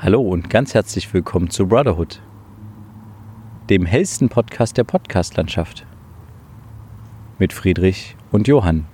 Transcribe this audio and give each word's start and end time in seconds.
Hallo 0.00 0.20
und 0.20 0.48
ganz 0.48 0.74
herzlich 0.74 1.12
willkommen 1.12 1.50
zu 1.50 1.66
Brotherhood, 1.66 2.22
dem 3.68 3.84
hellsten 3.84 4.28
Podcast 4.28 4.76
der 4.76 4.84
Podcastlandschaft. 4.84 5.84
Mit 7.40 7.52
Friedrich 7.52 8.14
und 8.30 8.46
Johann. 8.46 8.84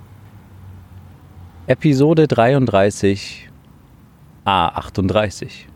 Episode 1.67 2.27
33 2.27 3.51
A38. 4.45 5.67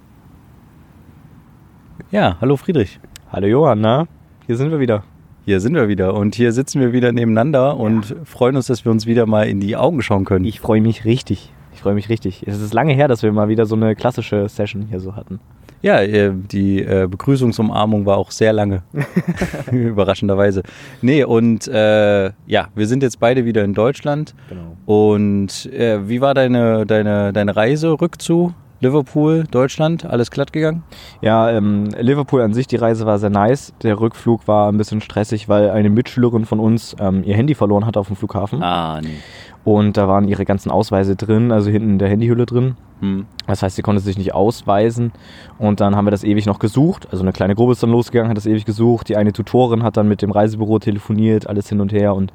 Ja, 2.10 2.38
hallo 2.42 2.58
Friedrich. 2.58 3.00
Hallo 3.32 3.46
Johann, 3.46 3.82
na? 3.82 4.08
Hier 4.48 4.58
sind 4.58 4.72
wir 4.72 4.80
wieder. 4.80 5.04
Hier 5.46 5.60
sind 5.60 5.76
wir 5.76 5.88
wieder 5.88 6.16
und 6.16 6.34
hier 6.34 6.52
sitzen 6.54 6.82
wir 6.82 6.92
wieder 6.92 7.12
nebeneinander 7.12 7.78
und 7.78 8.16
freuen 8.24 8.56
uns, 8.56 8.66
dass 8.66 8.84
wir 8.84 8.92
uns 8.92 9.06
wieder 9.06 9.28
mal 9.28 9.48
in 9.48 9.60
die 9.60 9.78
Augen 9.78 10.02
schauen 10.02 10.26
können. 10.26 10.46
Ich 10.46 10.60
freue 10.60 10.82
mich 10.82 11.06
richtig. 11.06 11.54
Ich 11.80 11.84
freue 11.84 11.94
mich 11.94 12.10
richtig. 12.10 12.44
Es 12.46 12.60
ist 12.60 12.74
lange 12.74 12.92
her, 12.92 13.08
dass 13.08 13.24
wir 13.24 13.32
mal 13.32 13.48
wieder 13.48 13.66
so 13.66 13.74
eine 13.74 13.96
klassische 13.96 14.50
Session 14.50 14.88
hier 14.90 15.00
so 15.00 15.16
hatten. 15.16 15.40
Ja, 15.82 16.02
äh, 16.02 16.34
die 16.34 16.84
äh, 16.84 17.08
Begrüßungsumarmung 17.10 18.06
war 18.06 18.18
auch 18.18 18.32
sehr 18.32 18.52
lange. 18.52 18.84
Überraschenderweise. 19.72 20.64
Nee, 21.02 21.24
und 21.24 21.70
äh, 21.70 22.32
ja, 22.48 22.68
wir 22.76 22.86
sind 22.86 23.02
jetzt 23.02 23.22
beide 23.22 23.46
wieder 23.46 23.64
in 23.64 23.74
Deutschland. 23.74 24.36
Genau. 24.50 24.76
Und 24.86 25.68
äh, 25.68 26.06
wie 26.10 26.20
war 26.20 26.34
deine, 26.34 26.86
deine, 26.86 27.32
deine 27.32 27.56
Reise 27.56 27.92
rückzu? 28.02 28.54
Liverpool, 28.82 29.44
Deutschland, 29.52 30.06
alles 30.06 30.32
glatt 30.32 30.54
gegangen? 30.54 30.84
Ja, 31.22 31.50
ähm, 31.52 31.90
Liverpool 32.00 32.42
an 32.42 32.54
sich, 32.54 32.68
die 32.68 32.78
Reise 32.78 33.06
war 33.06 33.20
sehr 33.20 33.30
nice. 33.30 33.74
Der 33.84 34.00
Rückflug 34.00 34.48
war 34.48 34.72
ein 34.72 34.78
bisschen 34.78 35.02
stressig, 35.02 35.50
weil 35.50 35.70
eine 35.70 35.90
Mitschülerin 35.90 36.46
von 36.46 36.60
uns 36.60 36.96
ähm, 37.00 37.24
ihr 37.24 37.36
Handy 37.36 37.56
verloren 37.56 37.86
hatte 37.86 38.00
auf 38.00 38.08
dem 38.08 38.16
Flughafen. 38.16 38.64
Ah, 38.64 39.02
nee. 39.02 39.18
Und 39.66 39.98
da 39.98 40.08
waren 40.08 40.28
ihre 40.28 40.46
ganzen 40.46 40.72
Ausweise 40.72 41.16
drin, 41.16 41.52
also 41.52 41.70
hinten 41.70 41.90
in 41.92 42.00
der 42.00 42.10
Handyhülle 42.10 42.46
drin. 42.46 42.76
Hm. 43.02 43.26
Das 43.46 43.62
heißt, 43.62 43.76
sie 43.76 43.82
konnte 43.82 44.02
sich 44.02 44.18
nicht 44.18 44.34
ausweisen. 44.34 45.12
Und 45.58 45.82
dann 45.82 45.96
haben 45.96 46.06
wir 46.06 46.12
das 46.12 46.24
ewig 46.24 46.46
noch 46.46 46.60
gesucht. 46.60 47.08
Also 47.12 47.24
eine 47.24 47.34
kleine 47.34 47.56
Gruppe 47.56 47.74
ist 47.74 47.84
dann 47.84 47.92
losgegangen, 47.92 48.30
hat 48.30 48.38
das 48.38 48.46
ewig 48.46 48.66
gesucht. 48.66 49.10
Die 49.10 49.18
eine 49.18 49.34
Tutorin 49.34 49.84
hat 49.84 49.98
dann 49.98 50.08
mit 50.08 50.22
dem 50.22 50.32
Reisebüro 50.32 50.80
telefoniert, 50.80 51.48
alles 51.48 51.68
hin 51.68 51.82
und 51.82 51.92
her. 51.92 52.16
Und 52.16 52.32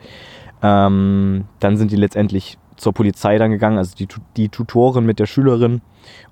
ähm, 0.62 1.44
dann 1.60 1.76
sind 1.76 1.90
die 1.90 1.96
letztendlich 1.96 2.58
zur 2.76 2.92
Polizei 2.92 3.38
dann 3.38 3.50
gegangen, 3.50 3.78
also 3.78 3.94
die, 3.96 4.08
die 4.36 4.48
Tutorin 4.48 5.06
mit 5.06 5.18
der 5.18 5.26
Schülerin. 5.26 5.80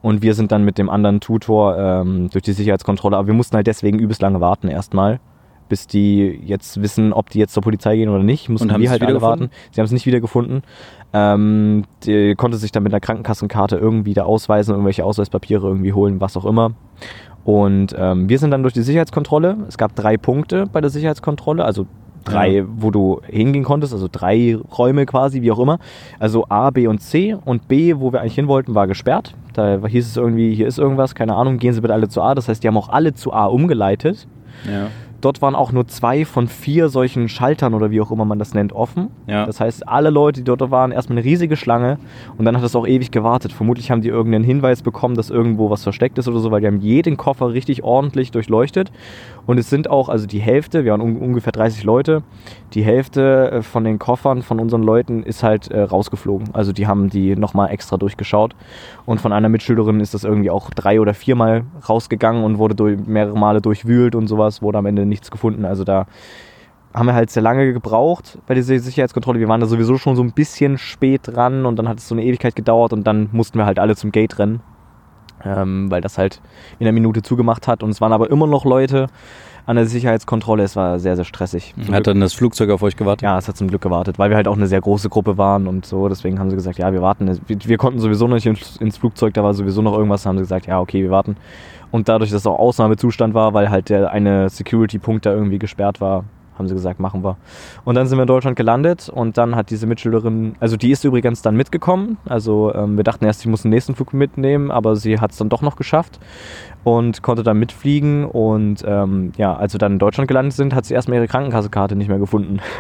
Und 0.03 0.23
wir 0.23 0.35
sind 0.35 0.53
dann 0.53 0.65
mit 0.65 0.79
dem 0.79 0.91
anderen 0.91 1.21
Tutor 1.21 1.79
ähm, 1.79 2.29
durch 2.31 2.43
die 2.43 2.53
Sicherheitskontrolle. 2.53 3.17
Aber 3.17 3.27
wir 3.27 3.35
mussten 3.35 3.57
halt 3.57 3.67
deswegen 3.67 3.99
übelst 3.99 4.23
lange 4.23 4.41
warten 4.41 4.69
erstmal. 4.69 5.21
Bis 5.69 5.87
die 5.87 6.39
jetzt 6.45 6.83
wissen, 6.83 7.15
ob 7.15 7.31
die 7.31 7.39
jetzt 7.39 7.55
zur 7.55 7.63
Polizei 7.63 7.97
gehen 7.97 8.11
oder 8.11 8.23
nicht, 8.23 8.51
mussten 8.51 8.69
Und 8.69 8.75
haben 8.75 8.83
wir 8.83 8.91
halt 8.91 9.03
alle 9.03 9.23
warten. 9.23 9.49
Sie 9.71 9.81
haben 9.81 9.87
es 9.87 9.93
nicht 9.93 10.05
wiedergefunden. 10.05 10.63
Ähm, 11.15 11.85
die 12.05 12.35
konnte 12.35 12.59
sich 12.59 12.73
dann 12.73 12.83
mit 12.83 12.93
einer 12.93 13.01
Krankenkassenkarte 13.01 13.77
irgendwie 13.77 14.13
da 14.13 14.25
ausweisen, 14.25 14.73
irgendwelche 14.73 15.05
Ausweispapiere 15.05 15.67
irgendwie 15.67 15.95
holen, 15.95 16.21
was 16.21 16.37
auch 16.37 16.45
immer. 16.45 16.73
Und 17.45 17.95
ähm, 17.99 18.29
wir 18.29 18.39
sind 18.39 18.51
dann 18.51 18.63
durch 18.63 18.75
die 18.75 18.83
Sicherheitskontrolle. 18.83 19.57
Es 19.67 19.79
gab 19.79 19.97
drei 19.97 20.17
Punkte 20.17 20.67
bei 20.71 20.81
der 20.81 20.91
Sicherheitskontrolle, 20.91 21.65
also 21.65 21.87
drei, 22.25 22.49
Ja. 22.59 22.65
wo 22.77 22.91
du 22.91 23.21
hingehen 23.27 23.65
konntest, 23.65 23.93
also 23.93 24.09
drei 24.11 24.57
Räume 24.79 25.07
quasi, 25.07 25.43
wie 25.43 25.51
auch 25.53 25.59
immer. 25.59 25.79
Also 26.19 26.47
A, 26.49 26.71
B 26.71 26.87
und 26.87 27.01
C. 27.01 27.37
Und 27.45 27.69
B, 27.69 27.95
wo 27.99 28.13
wir 28.13 28.21
eigentlich 28.21 28.35
hin 28.35 28.49
wollten, 28.49 28.75
war 28.75 28.87
gesperrt. 28.87 29.35
Da 29.55 29.79
hieß 29.87 30.07
es 30.07 30.17
irgendwie, 30.17 30.55
hier 30.55 30.67
ist 30.67 30.79
irgendwas, 30.79 31.15
keine 31.15 31.35
Ahnung, 31.35 31.59
gehen 31.59 31.73
Sie 31.75 31.81
bitte 31.81 31.93
alle 31.95 32.09
zu 32.09 32.23
A. 32.23 32.35
Das 32.35 32.49
heißt, 32.49 32.63
die 32.63 32.69
haben 32.69 32.77
auch 32.77 32.89
alle 32.89 33.15
zu 33.15 33.33
A 33.33 33.47
umgeleitet. 33.47 34.27
Ja. 34.67 34.87
Dort 35.23 35.41
waren 35.41 35.55
auch 35.55 35.73
nur 35.73 35.87
zwei 35.87 36.25
von 36.25 36.49
vier 36.49 36.89
solchen 36.89 37.29
Schaltern 37.29 37.75
oder 37.75 37.91
wie 37.91 38.01
auch 38.01 38.11
immer 38.11 38.25
man 38.25 38.39
das 38.39 38.55
nennt, 38.55 38.73
offen. 38.73 39.09
Ja. 39.27 39.47
Das 39.47 39.61
heißt, 39.61 39.89
alle 39.89 40.11
Leute, 40.11 40.41
die 40.41 40.45
dort 40.45 40.71
waren, 40.71 40.93
erstmal 40.93 41.19
eine 41.19 41.25
riesige 41.25 41.57
Schlange 41.57 41.99
und 42.37 42.45
dann 42.45 42.57
hat 42.57 42.65
es 42.65 42.77
auch 42.77 42.87
ewig 42.87 43.13
gewartet. 43.13 43.53
Vermutlich 43.53 43.91
haben 43.91 44.03
die 44.03 44.09
irgendeinen 44.09 44.45
Hinweis 44.45 44.83
bekommen, 44.83 45.15
dass 45.15 45.31
irgendwo 45.31 45.71
was 45.71 45.85
versteckt 45.85 46.19
ist 46.19 46.29
oder 46.29 46.41
so, 46.41 46.51
weil 46.51 46.61
die 46.61 46.67
haben 46.67 46.81
jeden 46.81 47.17
Koffer 47.17 47.53
richtig 47.53 47.85
ordentlich 47.85 48.33
durchleuchtet. 48.33 48.91
Und 49.47 49.59
es 49.59 49.71
sind 49.71 49.89
auch, 49.89 50.09
also 50.09 50.27
die 50.27 50.41
Hälfte, 50.41 50.85
wir 50.85 50.93
waren 50.93 51.01
un 51.01 51.17
ungefähr 51.17 51.53
30 51.53 51.85
Leute, 51.85 52.23
die 52.75 52.85
Hälfte 52.85 53.51
äh, 53.51 53.63
von 53.63 53.85
den 53.85 53.99
Koffern 53.99 54.43
von 54.43 54.61
unseren 54.61 54.83
Leuten 54.83 55.23
ist 55.23 55.43
halt 55.43 55.71
äh, 55.71 55.81
rausgeflogen. 55.83 56.51
Also 56.53 56.73
die 56.73 56.87
haben 56.87 57.11
die 57.11 57.37
nochmal 57.37 57.71
extra 57.71 57.97
durchgeschaut. 57.97 58.55
Und 59.05 59.21
von 59.21 59.33
einer 59.33 59.49
Mitschülerin 59.49 60.01
ist 60.01 60.15
das 60.15 60.25
irgendwie 60.25 60.51
auch 60.51 60.71
drei 60.71 61.01
oder 61.01 61.15
viermal 61.15 61.65
rausgegangen 61.89 62.45
und 62.45 62.59
wurde 62.59 62.75
durch, 62.75 62.99
mehrere 63.07 63.39
Male 63.39 63.61
durchwühlt 63.61 64.15
und 64.15 64.27
sowas, 64.27 64.63
wurde 64.63 64.79
am 64.79 64.87
Ende 64.87 65.05
nichts 65.13 65.31
gefunden. 65.31 65.65
Also 65.65 65.85
da 65.85 66.07
haben 66.95 67.07
wir 67.07 67.15
halt 67.15 67.31
sehr 67.31 67.43
lange 67.43 67.73
gebraucht 67.73 68.39
bei 68.47 68.55
dieser 68.55 68.79
Sicherheitskontrolle. 68.79 69.39
Wir 69.41 69.49
waren 69.49 69.61
da 69.61 69.67
sowieso 69.67 69.97
schon 69.97 70.17
so 70.17 70.23
ein 70.23 70.33
bisschen 70.33 70.77
spät 70.79 71.23
dran 71.25 71.65
und 71.65 71.77
dann 71.77 71.89
hat 71.89 71.99
es 71.99 72.09
so 72.09 72.15
eine 72.15 72.25
Ewigkeit 72.25 72.55
gedauert 72.57 72.93
und 72.93 73.07
dann 73.07 73.29
mussten 73.33 73.59
wir 73.59 73.65
halt 73.65 73.79
alle 73.79 73.97
zum 73.97 74.13
Gate 74.13 74.39
rennen, 74.39 74.61
ähm, 75.45 75.91
weil 75.91 76.01
das 76.03 76.19
halt 76.19 76.41
in 76.79 76.87
einer 76.87 76.93
Minute 76.93 77.23
zugemacht 77.23 77.67
hat. 77.69 77.83
Und 77.83 77.91
es 77.91 78.01
waren 78.01 78.13
aber 78.13 78.31
immer 78.31 78.47
noch 78.47 78.65
Leute 78.67 79.07
an 79.65 79.77
der 79.77 79.87
Sicherheitskontrolle. 79.87 80.65
Es 80.65 80.77
war 80.77 80.99
sehr, 80.99 81.17
sehr 81.17 81.25
stressig. 81.25 81.73
Zum 81.75 81.83
Hat 81.85 81.89
Glück- 81.89 82.05
dann 82.05 82.21
das 82.21 82.35
Flugzeug 82.35 82.69
auf 82.71 82.83
euch 82.83 82.97
gewartet? 82.97 83.23
ja, 83.23 83.39
es 83.39 83.49
hat 83.49 83.57
zum 83.57 83.69
Glück 83.69 83.81
gewartet, 83.81 84.19
weil 84.19 84.29
wir 84.29 84.37
halt 84.37 84.49
auch 84.49 84.57
eine 84.57 84.67
sehr 84.67 84.81
große 84.81 85.09
Gruppe 85.09 85.39
waren 85.39 85.67
und 85.69 85.87
so. 85.87 86.09
Deswegen 86.09 86.39
haben 86.39 86.51
sie 86.51 86.57
gesagt, 86.57 86.79
ja, 86.79 86.93
wir 86.93 87.01
warten. 87.01 87.41
Wir, 87.47 87.57
wir 87.65 87.77
konnten 87.79 88.01
sowieso 88.01 88.27
noch 88.29 88.35
nicht 88.35 88.47
ins, 88.47 88.77
ins 88.79 88.99
Flugzeug, 88.99 89.33
da 89.35 89.43
war 89.45 89.55
sowieso 89.55 89.81
noch 89.81 89.95
irgendwas. 89.95 90.27
haben 90.27 90.37
sie 90.37 90.43
gesagt, 90.43 90.67
ja, 90.67 90.79
okay, 90.81 91.03
wir 91.03 91.11
warten. 91.11 91.37
Und 91.93 92.09
dadurch, 92.09 92.31
dass 92.31 92.41
es 92.41 92.47
auch 92.47 92.59
Ausnahmezustand 92.59 93.35
war, 93.35 93.55
weil 93.55 93.71
halt 93.71 93.89
der 93.89 94.11
eine 94.11 94.49
Security-Punkt 94.49 95.25
da 95.25 95.33
irgendwie 95.33 95.61
gesperrt 95.61 96.01
war, 96.01 96.25
haben 96.59 96.69
sie 96.69 96.75
gesagt, 96.75 97.01
machen 97.01 97.25
wir. 97.25 97.37
Und 97.85 97.95
dann 97.95 98.07
sind 98.07 98.19
wir 98.19 98.23
in 98.23 98.29
Deutschland 98.29 98.57
gelandet 98.57 99.09
und 99.09 99.39
dann 99.39 99.57
hat 99.57 99.71
diese 99.71 99.87
Mitschülerin, 99.87 100.55
also 100.61 100.77
die 100.77 100.91
ist 100.91 101.05
übrigens 101.05 101.43
dann 101.43 101.57
mitgekommen. 101.57 102.19
Also 102.27 102.75
ähm, 102.75 102.97
wir 102.97 103.05
dachten 103.05 103.25
erst, 103.25 103.41
sie 103.41 103.49
muss 103.49 103.63
den 103.63 103.71
nächsten 103.71 103.95
Flug 103.95 104.13
mitnehmen, 104.13 104.71
aber 104.71 104.97
sie 104.97 105.21
hat 105.21 105.33
es 105.33 105.39
dann 105.39 105.49
doch 105.49 105.63
noch 105.63 105.77
geschafft 105.77 106.19
und 106.85 107.23
konnte 107.23 107.43
dann 107.43 107.59
mitfliegen. 107.59 108.25
Und 108.25 108.85
ähm, 108.87 109.33
ja, 109.37 109.55
als 109.55 109.75
wir 109.75 109.79
dann 109.79 109.93
in 109.93 109.99
Deutschland 109.99 110.29
gelandet 110.29 110.55
sind, 110.55 110.75
hat 110.75 110.85
sie 110.85 110.95
erstmal 110.95 111.19
ihre 111.19 111.29
Krankenkassekarte 111.29 111.97
nicht 111.97 112.09
mehr 112.09 112.19
gefunden. 112.19 112.61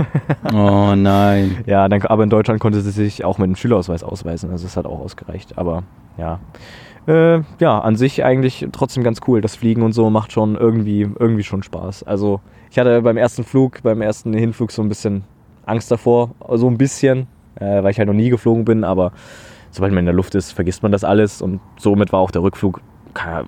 Oh 0.54 0.94
nein. 0.94 1.62
Ja, 1.66 1.88
dann, 1.88 2.02
aber 2.02 2.24
in 2.24 2.30
Deutschland 2.30 2.60
konnte 2.60 2.80
sie 2.82 2.90
sich 2.90 3.24
auch 3.24 3.38
mit 3.38 3.46
dem 3.46 3.56
Schülerausweis 3.56 4.02
ausweisen. 4.02 4.50
Also 4.50 4.66
es 4.66 4.76
hat 4.76 4.84
auch 4.84 5.00
ausgereicht. 5.00 5.56
Aber 5.56 5.82
ja. 6.18 6.40
Äh, 7.06 7.40
ja, 7.58 7.78
an 7.80 7.96
sich 7.96 8.22
eigentlich 8.22 8.66
trotzdem 8.72 9.02
ganz 9.02 9.20
cool. 9.26 9.40
Das 9.40 9.56
Fliegen 9.56 9.82
und 9.82 9.92
so 9.92 10.10
macht 10.10 10.32
schon 10.32 10.56
irgendwie, 10.56 11.02
irgendwie 11.18 11.42
schon 11.42 11.62
Spaß. 11.62 12.02
Also 12.02 12.40
ich 12.70 12.78
hatte 12.78 13.00
beim 13.02 13.16
ersten 13.16 13.44
Flug, 13.44 13.82
beim 13.82 14.02
ersten 14.02 14.34
Hinflug 14.34 14.72
so 14.72 14.82
ein 14.82 14.88
bisschen 14.88 15.24
Angst 15.64 15.90
davor. 15.90 16.32
So 16.50 16.68
ein 16.68 16.76
bisschen, 16.76 17.28
äh, 17.54 17.82
weil 17.82 17.92
ich 17.92 17.98
halt 17.98 18.08
noch 18.08 18.14
nie 18.14 18.28
geflogen 18.28 18.64
bin. 18.64 18.84
Aber 18.84 19.12
sobald 19.70 19.92
man 19.92 20.00
in 20.00 20.06
der 20.06 20.14
Luft 20.14 20.34
ist, 20.34 20.52
vergisst 20.52 20.82
man 20.82 20.92
das 20.92 21.04
alles. 21.04 21.40
Und 21.40 21.60
somit 21.78 22.12
war 22.12 22.20
auch 22.20 22.30
der 22.30 22.42
Rückflug 22.42 22.80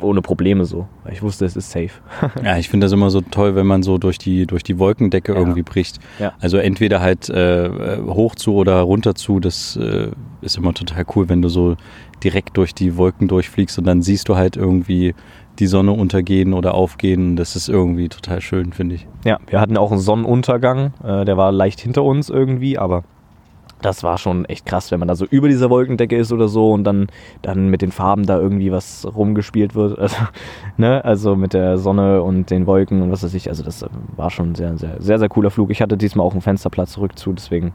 ohne 0.00 0.20
Probleme 0.22 0.64
so. 0.64 0.86
Weil 1.04 1.12
ich 1.14 1.22
wusste, 1.22 1.44
es 1.44 1.56
ist 1.56 1.70
safe. 1.70 1.90
Ja, 2.44 2.56
ich 2.58 2.68
finde 2.68 2.84
das 2.86 2.92
immer 2.92 3.10
so 3.10 3.20
toll, 3.20 3.54
wenn 3.54 3.66
man 3.66 3.82
so 3.82 3.98
durch 3.98 4.18
die, 4.18 4.46
durch 4.46 4.62
die 4.62 4.78
Wolkendecke 4.78 5.32
Ja. 5.32 5.38
irgendwie 5.38 5.62
bricht. 5.62 5.98
Ja. 6.18 6.32
Also 6.40 6.58
entweder 6.58 7.00
halt 7.00 7.28
äh, 7.30 7.70
hoch 8.06 8.34
zu 8.34 8.54
oder 8.54 8.80
runter 8.82 9.14
zu, 9.14 9.40
das 9.40 9.76
äh, 9.76 10.08
ist 10.42 10.56
immer 10.56 10.74
total 10.74 11.04
cool, 11.16 11.28
wenn 11.28 11.42
du 11.42 11.48
so 11.48 11.76
direkt 12.22 12.56
durch 12.56 12.74
die 12.74 12.96
Wolken 12.96 13.28
durchfliegst 13.28 13.78
und 13.78 13.86
dann 13.86 14.02
siehst 14.02 14.28
du 14.28 14.36
halt 14.36 14.56
irgendwie 14.56 15.14
die 15.58 15.66
Sonne 15.66 15.92
untergehen 15.92 16.52
oder 16.52 16.74
aufgehen. 16.74 17.36
Das 17.36 17.54
ist 17.54 17.68
irgendwie 17.68 18.08
total 18.08 18.40
schön, 18.40 18.72
finde 18.72 18.96
ich. 18.96 19.06
Ja, 19.24 19.38
wir 19.46 19.60
hatten 19.60 19.76
auch 19.76 19.92
einen 19.92 20.00
Sonnenuntergang. 20.00 20.92
Äh, 21.04 21.24
der 21.24 21.36
war 21.36 21.52
leicht 21.52 21.80
hinter 21.80 22.02
uns 22.02 22.28
irgendwie, 22.28 22.76
aber 22.78 23.04
das 23.84 24.02
war 24.02 24.16
schon 24.18 24.44
echt 24.46 24.64
krass, 24.64 24.90
wenn 24.90 24.98
man 24.98 25.08
da 25.08 25.14
so 25.14 25.26
über 25.26 25.48
dieser 25.48 25.68
Wolkendecke 25.68 26.16
ist 26.16 26.32
oder 26.32 26.48
so 26.48 26.72
und 26.72 26.84
dann, 26.84 27.08
dann 27.42 27.68
mit 27.68 27.82
den 27.82 27.92
Farben 27.92 28.24
da 28.24 28.38
irgendwie 28.38 28.72
was 28.72 29.06
rumgespielt 29.14 29.74
wird. 29.74 29.98
Also, 30.04 30.16
ne? 30.76 31.04
also 31.04 31.34
mit 31.36 31.54
der 31.54 31.78
Sonne 31.78 32.22
und 32.22 32.50
den 32.50 32.66
Wolken 32.66 33.00
und 33.02 33.10
was 33.10 33.22
weiß 33.22 33.32
ich. 33.34 33.48
Also 33.48 33.62
das 33.62 33.82
äh, 33.82 33.88
war 34.16 34.30
schon 34.30 34.50
ein 34.50 34.54
sehr, 34.54 34.76
sehr, 34.76 35.00
sehr, 35.00 35.18
sehr 35.18 35.28
cooler 35.28 35.50
Flug. 35.50 35.70
Ich 35.70 35.80
hatte 35.80 35.96
diesmal 35.96 36.26
auch 36.26 36.32
einen 36.32 36.42
Fensterplatz 36.42 36.92
zurück 36.92 37.18
zu, 37.18 37.32
deswegen 37.32 37.72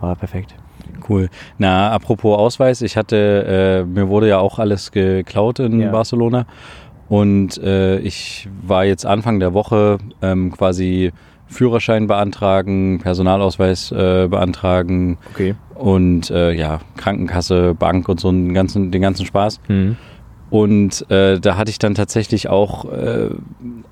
war 0.00 0.16
perfekt. 0.16 0.54
Cool. 1.08 1.28
Na, 1.58 1.90
apropos 1.90 2.38
Ausweis, 2.38 2.80
ich 2.82 2.96
hatte, 2.96 3.84
äh, 3.84 3.84
mir 3.84 4.08
wurde 4.08 4.28
ja 4.28 4.38
auch 4.38 4.58
alles 4.58 4.92
geklaut 4.92 5.58
in 5.58 5.80
Ja. 5.80 5.90
Barcelona 5.90 6.46
und 7.08 7.58
äh, 7.58 7.98
ich 7.98 8.48
war 8.66 8.84
jetzt 8.84 9.04
Anfang 9.04 9.38
der 9.38 9.52
Woche 9.52 9.98
ähm, 10.22 10.50
quasi 10.52 11.12
Führerschein 11.52 12.06
beantragen, 12.06 12.98
Personalausweis 13.00 13.92
äh, 13.92 14.26
beantragen 14.28 15.18
Okay. 15.34 15.54
und 15.74 16.30
äh, 16.30 16.52
ja, 16.52 16.80
Krankenkasse, 16.96 17.74
Bank 17.74 18.08
und 18.08 18.18
so 18.20 18.28
einen 18.28 18.54
ganzen, 18.54 18.90
den 18.90 19.02
ganzen 19.02 19.26
Spaß. 19.26 19.60
Mhm. 19.68 19.96
Und 20.50 21.10
äh, 21.10 21.40
da 21.40 21.56
hatte 21.56 21.70
ich 21.70 21.78
dann 21.78 21.94
tatsächlich 21.94 22.48
auch, 22.48 22.84
äh, 22.92 23.30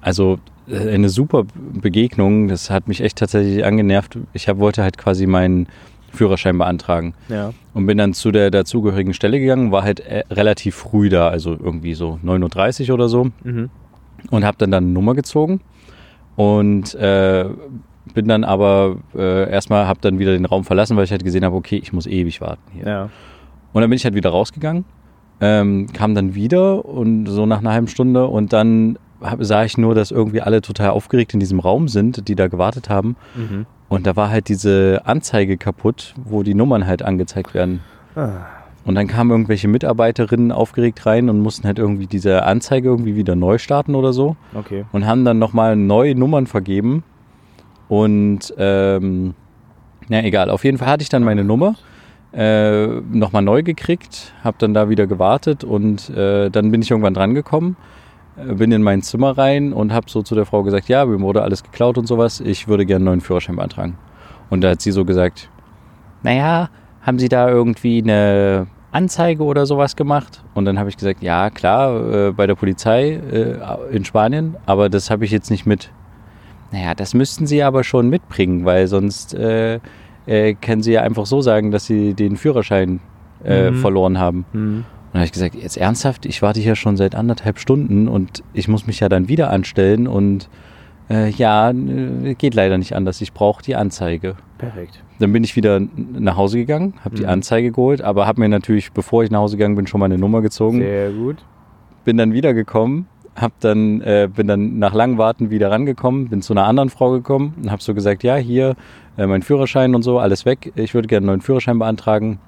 also 0.02 0.38
äh, 0.68 0.90
eine 0.94 1.08
super 1.08 1.44
Begegnung. 1.54 2.48
Das 2.48 2.68
hat 2.70 2.86
mich 2.86 3.00
echt 3.00 3.16
tatsächlich 3.18 3.64
angenervt. 3.64 4.18
Ich 4.34 4.46
hab, 4.48 4.58
wollte 4.58 4.82
halt 4.82 4.98
quasi 4.98 5.26
meinen 5.26 5.68
Führerschein 6.12 6.58
beantragen 6.58 7.14
Ja. 7.28 7.52
und 7.72 7.86
bin 7.86 7.96
dann 7.96 8.12
zu 8.14 8.30
der 8.32 8.50
dazugehörigen 8.50 9.14
Stelle 9.14 9.38
gegangen, 9.40 9.70
war 9.70 9.84
halt 9.84 10.00
äh, 10.00 10.24
relativ 10.30 10.74
früh 10.74 11.08
da, 11.08 11.28
also 11.28 11.52
irgendwie 11.52 11.94
so 11.94 12.18
9.30 12.24 12.88
Uhr 12.88 12.94
oder 12.94 13.08
so 13.08 13.28
Mhm. 13.44 13.70
und 14.30 14.44
habe 14.44 14.56
dann 14.58 14.70
dann 14.72 14.84
eine 14.84 14.92
Nummer 14.92 15.14
gezogen 15.14 15.60
und 16.40 16.94
äh, 16.94 17.44
bin 18.14 18.26
dann 18.26 18.44
aber 18.44 18.96
äh, 19.14 19.50
erstmal 19.50 19.86
habe 19.86 20.00
dann 20.00 20.18
wieder 20.18 20.32
den 20.32 20.46
Raum 20.46 20.64
verlassen, 20.64 20.96
weil 20.96 21.04
ich 21.04 21.10
halt 21.10 21.22
gesehen 21.22 21.44
habe, 21.44 21.54
okay, 21.54 21.76
ich 21.76 21.92
muss 21.92 22.06
ewig 22.06 22.40
warten 22.40 22.62
hier. 22.72 22.86
Ja. 22.86 23.02
Und 23.74 23.82
dann 23.82 23.90
bin 23.90 23.98
ich 23.98 24.04
halt 24.04 24.14
wieder 24.14 24.30
rausgegangen 24.30 24.86
Ähm, 25.42 25.88
kam 25.92 26.14
dann 26.14 26.34
wieder 26.34 26.86
und 26.86 27.26
so 27.26 27.44
nach 27.44 27.58
einer 27.58 27.72
halben 27.72 27.88
Stunde 27.88 28.26
und 28.26 28.54
dann 28.54 28.98
hab, 29.20 29.44
sah 29.44 29.64
ich 29.64 29.76
nur, 29.76 29.94
dass 29.94 30.10
irgendwie 30.10 30.40
alle 30.40 30.62
total 30.62 30.90
aufgeregt 30.90 31.34
in 31.34 31.40
diesem 31.40 31.60
Raum 31.60 31.88
sind, 31.88 32.26
die 32.26 32.36
da 32.36 32.48
gewartet 32.48 32.88
haben. 32.88 33.16
Mhm. 33.34 33.66
Und 33.90 34.06
da 34.06 34.16
war 34.16 34.30
halt 34.30 34.48
diese 34.48 35.02
Anzeige 35.04 35.58
kaputt, 35.58 36.14
wo 36.24 36.42
die 36.42 36.54
Nummern 36.54 36.86
halt 36.86 37.02
angezeigt 37.02 37.52
werden. 37.52 37.80
Ah. 38.16 38.46
Und 38.90 38.96
dann 38.96 39.06
kamen 39.06 39.30
irgendwelche 39.30 39.68
Mitarbeiterinnen 39.68 40.50
aufgeregt 40.50 41.06
rein 41.06 41.30
und 41.30 41.38
mussten 41.38 41.64
halt 41.64 41.78
irgendwie 41.78 42.08
diese 42.08 42.42
Anzeige 42.42 42.88
irgendwie 42.88 43.14
wieder 43.14 43.36
neu 43.36 43.58
starten 43.58 43.94
oder 43.94 44.12
so. 44.12 44.34
Okay. 44.52 44.84
Und 44.90 45.06
haben 45.06 45.24
dann 45.24 45.38
nochmal 45.38 45.76
neue 45.76 46.16
Nummern 46.16 46.48
vergeben. 46.48 47.04
Und 47.88 48.52
ähm, 48.58 49.34
ja, 50.08 50.22
egal. 50.22 50.50
Auf 50.50 50.64
jeden 50.64 50.76
Fall 50.76 50.88
hatte 50.88 51.04
ich 51.04 51.08
dann 51.08 51.22
meine 51.22 51.44
Nummer 51.44 51.76
äh, 52.32 52.88
nochmal 52.88 53.42
neu 53.42 53.62
gekriegt, 53.62 54.34
habe 54.42 54.56
dann 54.58 54.74
da 54.74 54.88
wieder 54.88 55.06
gewartet 55.06 55.62
und 55.62 56.10
äh, 56.10 56.50
dann 56.50 56.72
bin 56.72 56.82
ich 56.82 56.90
irgendwann 56.90 57.14
drangekommen, 57.14 57.76
äh, 58.36 58.54
bin 58.54 58.72
in 58.72 58.82
mein 58.82 59.02
Zimmer 59.02 59.38
rein 59.38 59.72
und 59.72 59.92
habe 59.92 60.10
so 60.10 60.22
zu 60.22 60.34
der 60.34 60.46
Frau 60.46 60.64
gesagt, 60.64 60.88
ja, 60.88 61.06
mir 61.06 61.20
wurde 61.20 61.42
alles 61.42 61.62
geklaut 61.62 61.96
und 61.96 62.08
sowas, 62.08 62.40
ich 62.40 62.66
würde 62.66 62.86
gerne 62.86 63.02
einen 63.02 63.04
neuen 63.04 63.20
Führerschein 63.20 63.54
beantragen. 63.54 63.98
Und 64.50 64.62
da 64.62 64.70
hat 64.70 64.80
sie 64.80 64.90
so 64.90 65.04
gesagt, 65.04 65.48
naja, 66.24 66.70
haben 67.02 67.18
Sie 67.20 67.28
da 67.28 67.48
irgendwie 67.48 68.02
eine 68.02 68.66
Anzeige 68.92 69.42
oder 69.44 69.66
sowas 69.66 69.96
gemacht? 69.96 70.42
Und 70.54 70.64
dann 70.64 70.78
habe 70.78 70.88
ich 70.88 70.96
gesagt, 70.96 71.22
ja, 71.22 71.50
klar, 71.50 72.28
äh, 72.28 72.32
bei 72.32 72.46
der 72.46 72.54
Polizei 72.54 73.12
äh, 73.12 73.56
in 73.94 74.04
Spanien, 74.04 74.56
aber 74.66 74.88
das 74.88 75.10
habe 75.10 75.24
ich 75.24 75.30
jetzt 75.30 75.50
nicht 75.50 75.66
mit. 75.66 75.90
Naja, 76.72 76.94
das 76.94 77.14
müssten 77.14 77.46
Sie 77.46 77.62
aber 77.62 77.84
schon 77.84 78.08
mitbringen, 78.08 78.64
weil 78.64 78.86
sonst 78.86 79.34
äh, 79.34 79.80
äh, 80.26 80.54
können 80.54 80.82
Sie 80.82 80.92
ja 80.92 81.02
einfach 81.02 81.26
so 81.26 81.40
sagen, 81.40 81.70
dass 81.70 81.86
Sie 81.86 82.14
den 82.14 82.36
Führerschein 82.36 83.00
äh, 83.44 83.70
Mhm. 83.70 83.76
verloren 83.76 84.18
haben. 84.18 84.44
Mhm. 84.52 84.60
Und 84.60 84.84
dann 85.14 85.20
habe 85.20 85.24
ich 85.24 85.32
gesagt, 85.32 85.54
jetzt 85.56 85.76
ernsthaft, 85.76 86.26
ich 86.26 86.42
warte 86.42 86.60
hier 86.60 86.76
schon 86.76 86.96
seit 86.96 87.14
anderthalb 87.14 87.58
Stunden 87.58 88.06
und 88.06 88.44
ich 88.52 88.68
muss 88.68 88.86
mich 88.86 89.00
ja 89.00 89.08
dann 89.08 89.28
wieder 89.28 89.50
anstellen 89.50 90.06
und 90.06 90.48
äh, 91.08 91.30
ja, 91.30 91.72
geht 91.72 92.54
leider 92.54 92.78
nicht 92.78 92.94
anders. 92.94 93.20
Ich 93.20 93.32
brauche 93.32 93.62
die 93.64 93.74
Anzeige. 93.74 94.36
Perfekt. 94.60 95.02
Dann 95.18 95.32
bin 95.32 95.42
ich 95.44 95.56
wieder 95.56 95.80
nach 95.96 96.36
Hause 96.36 96.58
gegangen, 96.58 96.94
habe 97.04 97.16
die 97.16 97.22
Mhm. 97.22 97.28
Anzeige 97.30 97.70
geholt, 97.72 98.02
aber 98.02 98.26
habe 98.26 98.40
mir 98.40 98.48
natürlich, 98.48 98.92
bevor 98.92 99.24
ich 99.24 99.30
nach 99.30 99.40
Hause 99.40 99.56
gegangen 99.56 99.74
bin, 99.76 99.86
schon 99.86 100.00
meine 100.00 100.18
Nummer 100.18 100.42
gezogen. 100.42 100.78
Sehr 100.80 101.10
gut. 101.10 101.36
Bin 102.04 102.16
dann 102.16 102.32
wiedergekommen, 102.32 103.06
hab 103.36 103.58
dann, 103.60 104.00
äh, 104.02 104.28
bin 104.34 104.46
dann 104.46 104.78
nach 104.78 104.92
langem 104.94 105.18
Warten 105.18 105.50
wieder 105.50 105.70
rangekommen, 105.70 106.28
bin 106.28 106.42
zu 106.42 106.52
einer 106.52 106.64
anderen 106.66 106.90
Frau 106.90 107.10
gekommen 107.10 107.54
und 107.62 107.70
habe 107.70 107.82
so 107.82 107.94
gesagt, 107.94 108.22
ja, 108.22 108.36
hier 108.36 108.76
äh, 109.16 109.26
mein 109.26 109.42
Führerschein 109.42 109.94
und 109.94 110.02
so, 110.02 110.18
alles 110.18 110.44
weg. 110.46 110.72
Ich 110.76 110.94
würde 110.94 111.08
gerne 111.08 111.24
einen 111.24 111.26
neuen 111.26 111.40
Führerschein 111.40 111.78
beantragen. 111.78 112.38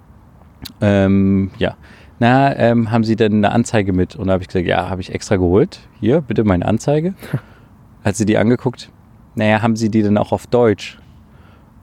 Ähm, 0.80 1.50
ja. 1.58 1.76
Na, 2.18 2.54
ähm, 2.56 2.90
haben 2.90 3.04
Sie 3.04 3.16
denn 3.16 3.32
eine 3.34 3.50
Anzeige 3.52 3.92
mit? 3.92 4.14
Und 4.16 4.28
da 4.28 4.34
habe 4.34 4.42
ich 4.42 4.48
gesagt, 4.48 4.66
ja, 4.66 4.88
habe 4.88 5.00
ich 5.00 5.12
extra 5.12 5.36
geholt. 5.36 5.80
Hier, 6.00 6.20
bitte 6.20 6.44
meine 6.44 6.66
Anzeige. 6.66 7.14
Hat 8.04 8.16
sie 8.16 8.26
die 8.26 8.36
angeguckt? 8.36 8.90
Naja, 9.34 9.62
haben 9.62 9.76
Sie 9.76 9.88
die 9.90 10.02
denn 10.02 10.18
auch 10.18 10.32
auf 10.32 10.46
Deutsch? 10.46 10.98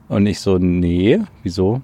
Und 0.10 0.26
ich 0.26 0.40
so, 0.40 0.58
nee, 0.58 1.20
wieso? 1.44 1.82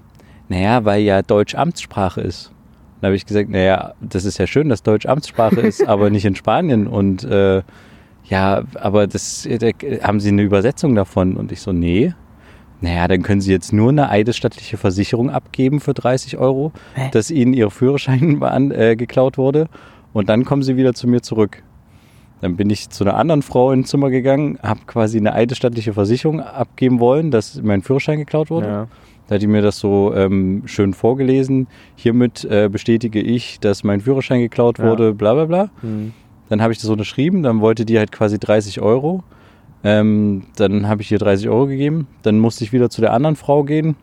Naja, 0.50 0.83
weil 0.83 1.01
ja 1.01 1.22
Deutsch 1.22 1.56
Amtssprache 1.56 2.22
ist. 2.22 2.51
Dann 3.00 3.10
habe 3.10 3.16
ich 3.16 3.25
gesagt, 3.25 3.50
naja, 3.50 3.94
das 4.01 4.25
ist 4.25 4.38
ja 4.39 4.48
schön, 4.48 4.68
dass 4.68 4.83
Deutsch 4.83 5.06
Amtssprache 5.06 5.62
ist, 5.62 5.88
aber 5.88 6.10
nicht 6.10 6.25
in 6.25 6.36
Spanien. 6.36 6.88
Und 6.88 7.24
äh, 7.24 7.62
ja, 8.25 8.63
aber 8.75 9.07
das 9.07 9.45
äh, 9.45 9.60
da, 9.60 9.69
haben 10.06 10.19
Sie 10.19 10.30
eine 10.30 10.42
Übersetzung 10.42 10.95
davon? 10.95 11.38
Und 11.38 11.51
ich 11.51 11.62
so, 11.62 11.72
nee. 11.72 12.13
Naja, 12.81 13.07
dann 13.07 13.22
können 13.22 13.42
Sie 13.42 13.51
jetzt 13.51 13.72
nur 13.74 13.89
eine 13.89 14.10
eidesstattliche 14.10 14.78
Versicherung 14.78 15.30
abgeben 15.30 15.80
für 15.80 15.94
30 15.94 16.38
Euro, 16.38 16.71
Hä? 16.95 17.10
dass 17.12 17.31
Ihnen 17.31 17.54
Ihr 17.54 17.69
Führerschein 17.69 18.42
äh, 18.71 18.95
geklaut 18.95 19.38
wurde. 19.38 19.68
Und 20.13 20.30
dann 20.30 20.45
kommen 20.45 20.63
Sie 20.63 20.75
wieder 20.75 20.94
zu 20.94 21.07
mir 21.07 21.21
zurück. 21.21 21.63
Dann 22.45 22.57
bin 22.57 22.69
ich 22.69 22.89
zu 22.89 23.03
einer 23.03 23.15
anderen 23.18 23.42
Frau 23.42 23.71
ins 23.71 23.89
Zimmer 23.89 24.12
gegangen, 24.12 24.59
habe 24.62 24.81
quasi 24.86 25.18
eine 25.18 25.33
eidesstattliche 25.33 25.94
Versicherung 25.94 26.42
abgeben 26.42 27.00
wollen, 27.00 27.31
dass 27.31 27.59
mein 27.63 27.81
Führerschein 27.81 28.19
geklaut 28.19 28.51
wurde. 28.51 28.68
Ja. 28.68 28.88
Da 29.27 29.33
hat 29.36 29.42
die 29.42 29.47
mir 29.47 29.63
das 29.63 29.80
so 29.80 30.13
ähm, 30.13 30.62
schön 30.68 30.94
vorgelesen. 30.94 31.65
Hiermit 31.95 32.45
äh, 32.45 32.69
bestätige 32.71 33.19
ich, 33.19 33.59
dass 33.59 33.83
mein 33.83 34.00
Führerschein 34.01 34.42
geklaut 34.42 34.77
Ja. 34.77 34.86
wurde, 34.86 35.15
bla 35.15 35.33
bla 35.33 35.45
bla. 35.45 35.69
Mhm. 35.81 36.13
Dann 36.50 36.62
habe 36.62 36.71
ich 36.71 36.80
das 36.80 36.88
unterschrieben, 36.92 37.42
dann 37.42 37.62
wollte 37.62 37.83
die 37.83 37.97
halt 37.97 38.12
quasi 38.12 38.38
30 38.38 38.80
Euro. 38.80 39.24
Ähm, 39.83 40.44
dann 40.56 40.88
habe 40.88 41.01
ich 41.01 41.12
ihr 41.12 41.18
30 41.18 41.50
Euro 41.50 41.65
gegeben. 41.65 42.06
Dann 42.21 42.38
musste 42.38 42.63
ich 42.63 42.74
wieder 42.74 42.92
zu 42.92 43.01
der 43.01 43.12
anderen 43.13 43.36
Frau 43.36 43.63
gehen. 43.63 43.95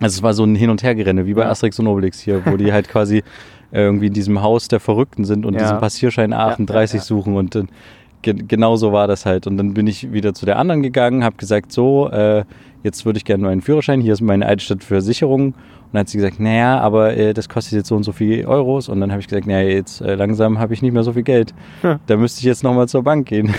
Also 0.00 0.18
es 0.18 0.22
war 0.22 0.34
so 0.34 0.44
ein 0.44 0.54
Hin- 0.54 0.68
und 0.68 0.82
Hergerenne, 0.82 1.24
wie 1.24 1.32
bei. 1.32 1.46
Asterix 1.46 1.78
und 1.78 1.86
Obelix 1.86 2.20
hier, 2.20 2.42
wo 2.44 2.58
die 2.58 2.74
halt 2.74 2.88
quasi 2.88 3.22
irgendwie 3.72 4.06
in 4.08 4.12
diesem 4.12 4.42
Haus 4.42 4.68
der 4.68 4.80
Verrückten 4.80 5.24
sind 5.24 5.46
und 5.46 5.54
Ja. 5.54 5.60
diesen 5.60 5.78
Passierschein 5.78 6.32
A38 6.34 6.94
Ja, 6.96 7.00
suchen. 7.00 7.36
Und 7.36 7.54
dann, 7.54 7.68
ge 8.22 8.34
genau 8.46 8.76
so 8.76 8.92
war 8.92 9.06
das 9.06 9.26
halt. 9.26 9.46
Und 9.46 9.56
dann 9.56 9.74
bin 9.74 9.86
ich 9.86 10.12
wieder 10.12 10.34
zu 10.34 10.46
der 10.46 10.58
anderen 10.58 10.82
gegangen, 10.82 11.24
habe 11.24 11.36
gesagt, 11.36 11.72
so, 11.72 12.08
äh, 12.10 12.44
jetzt 12.82 13.04
würde 13.04 13.18
ich 13.18 13.24
gerne 13.24 13.44
meinen 13.44 13.60
Führerschein, 13.60 14.00
hier 14.00 14.12
ist 14.12 14.20
meine 14.20 14.46
Eidstadt 14.46 14.82
für 14.82 14.94
Versicherung. 14.94 15.46
Und 15.48 15.54
dann 15.94 16.00
hat 16.00 16.08
sie 16.08 16.18
gesagt, 16.18 16.38
naja, 16.40 16.78
aber 16.80 17.16
äh, 17.16 17.34
das 17.34 17.48
kostet 17.48 17.72
jetzt 17.74 17.88
so 17.88 17.96
und 17.96 18.04
so 18.04 18.12
viel 18.12 18.46
Euros. 18.46 18.88
Und 18.88 19.00
dann 19.00 19.10
habe 19.10 19.20
ich 19.20 19.28
gesagt, 19.28 19.46
naja, 19.46 19.68
jetzt 19.68 20.00
äh, 20.00 20.14
langsam 20.14 20.58
habe 20.58 20.72
ich 20.74 20.82
nicht 20.82 20.92
mehr 20.92 21.02
so 21.02 21.12
viel 21.12 21.22
Geld. 21.24 21.52
Hm. 21.82 21.98
Da 22.06 22.16
müsste 22.16 22.38
ich 22.40 22.44
jetzt 22.44 22.62
nochmal 22.62 22.88
zur 22.88 23.02
Bank 23.02 23.26
gehen. 23.26 23.52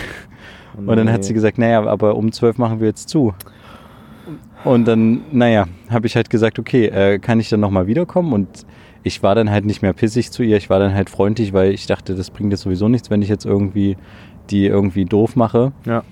Und 0.78 0.96
dann 0.96 1.12
hat 1.12 1.26
sie 1.26 1.34
gesagt, 1.34 1.58
naja, 1.58 1.84
aber 1.86 2.16
um 2.16 2.32
zwölf 2.32 2.58
machen 2.58 2.80
wir 2.80 2.88
jetzt 2.88 3.10
zu. 3.10 3.34
Und 4.64 4.88
dann, 4.88 5.22
naja, 5.32 5.66
habe 5.90 6.08
ich 6.08 6.16
halt 6.16 6.30
gesagt, 6.30 6.60
okay, 6.60 6.86
äh, 6.86 7.20
kann 7.20 7.40
ich 7.40 7.50
dann 7.50 7.60
nochmal 7.60 7.88
wiederkommen? 7.88 8.32
Und 8.32 8.48
ich 9.04 9.24
war 9.24 9.36
dann 9.36 9.50
halt 9.50 9.66
nicht 9.66 9.82
mehr 9.82 9.94
pissig 9.94 10.32
zu 10.32 10.44
ihr, 10.44 10.58
ich 10.58 10.70
war 10.70 10.80
dann 10.80 10.94
halt 10.94 11.10
freundlich, 11.10 11.54
weil 11.54 11.74
ich 11.74 11.88
dachte, 11.88 12.16
das 12.16 12.30
bringt 12.30 12.52
jetzt 12.52 12.62
sowieso 12.62 12.88
nichts, 12.88 13.10
wenn 13.10 13.22
ich 13.22 13.30
jetzt 13.30 13.46
irgendwie 13.46 13.98
die 14.50 14.66
irgendwie 14.66 15.06
doof 15.06 15.36
mache. 15.36 15.72
Ja. 15.86 16.04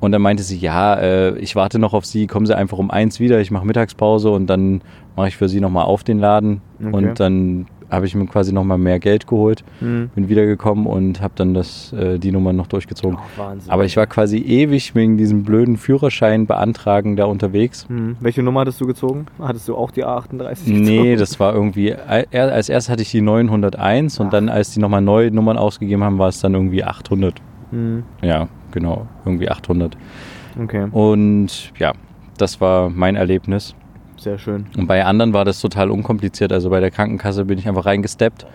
Und 0.00 0.10
dann 0.10 0.22
meinte 0.22 0.42
sie, 0.42 0.58
ja, 0.58 0.96
äh, 0.96 1.38
ich 1.38 1.54
warte 1.54 1.78
noch 1.78 1.94
auf 1.94 2.04
sie, 2.04 2.26
kommen 2.26 2.46
sie 2.46 2.56
einfach 2.56 2.78
um 2.78 2.90
eins 2.90 3.20
wieder, 3.20 3.40
ich 3.40 3.52
mache 3.52 3.64
Mittagspause 3.64 4.30
und 4.30 4.48
dann 4.48 4.82
mache 5.14 5.28
ich 5.28 5.36
für 5.36 5.48
sie 5.48 5.60
nochmal 5.60 5.84
auf 5.84 6.02
den 6.02 6.18
Laden. 6.18 6.60
Okay. 6.80 6.96
Und 6.96 7.20
dann 7.20 7.66
habe 7.92 8.06
ich 8.06 8.14
mir 8.14 8.26
quasi 8.26 8.52
nochmal 8.52 8.78
mehr 8.78 8.98
Geld 8.98 9.26
geholt, 9.26 9.62
Mhm. 9.80 10.10
bin 10.14 10.28
wiedergekommen 10.28 10.86
und 10.86 11.20
habe 11.20 11.34
dann 11.36 11.52
das, 11.54 11.92
äh, 11.92 12.18
die 12.18 12.32
Nummer 12.32 12.52
noch 12.52 12.66
durchgezogen. 12.66 13.18
Oh, 13.18 13.40
Wahnsinn. 13.40 13.70
Aber 13.70 13.84
ich 13.84 13.96
war 13.96 14.06
quasi 14.06 14.38
ewig 14.38 14.94
wegen 14.94 15.16
diesem 15.18 15.44
blöden 15.44 15.76
Führerschein 15.76 16.46
beantragen 16.46 17.16
da 17.16 17.26
unterwegs. 17.26 17.86
Mhm. 17.88 18.16
Welche 18.20 18.42
Nummer 18.42 18.60
hattest 18.60 18.80
du 18.80 18.86
gezogen? 18.86 19.26
Hattest 19.38 19.68
du 19.68 19.76
auch 19.76 19.90
die 19.90 20.04
A38 20.04 20.58
Nee, 20.66 20.96
gezogen? 20.96 21.16
das 21.18 21.38
war 21.38 21.54
irgendwie, 21.54 21.94
als 21.94 22.68
erst 22.68 22.88
hatte 22.88 23.02
ich 23.02 23.10
die 23.10 23.20
901 23.20 24.18
und 24.18 24.26
Ach. 24.28 24.30
dann, 24.30 24.48
als 24.48 24.72
die 24.72 24.80
nochmal 24.80 25.02
neue 25.02 25.30
Nummern 25.30 25.58
ausgegeben 25.58 26.02
haben, 26.02 26.18
war 26.18 26.28
es 26.28 26.40
dann 26.40 26.54
irgendwie 26.54 26.82
800. 26.84 27.34
Mhm. 27.70 28.04
Ja, 28.22 28.48
genau, 28.70 29.06
irgendwie 29.24 29.48
800. 29.50 29.96
Okay, 30.62 30.86
Und 30.92 31.72
ja, 31.78 31.92
das 32.38 32.60
war 32.60 32.88
mein 32.90 33.16
Erlebnis. 33.16 33.74
Sehr 34.22 34.38
schön. 34.38 34.66
Und 34.76 34.86
bei 34.86 35.04
anderen 35.04 35.32
war 35.32 35.44
das 35.44 35.60
total 35.60 35.90
unkompliziert. 35.90 36.52
Also 36.52 36.70
bei 36.70 36.80
der 36.80 36.90
Krankenkasse 36.90 37.44
bin 37.44 37.58
ich 37.58 37.68
einfach 37.68 37.86
reingesteppt, 37.86 38.46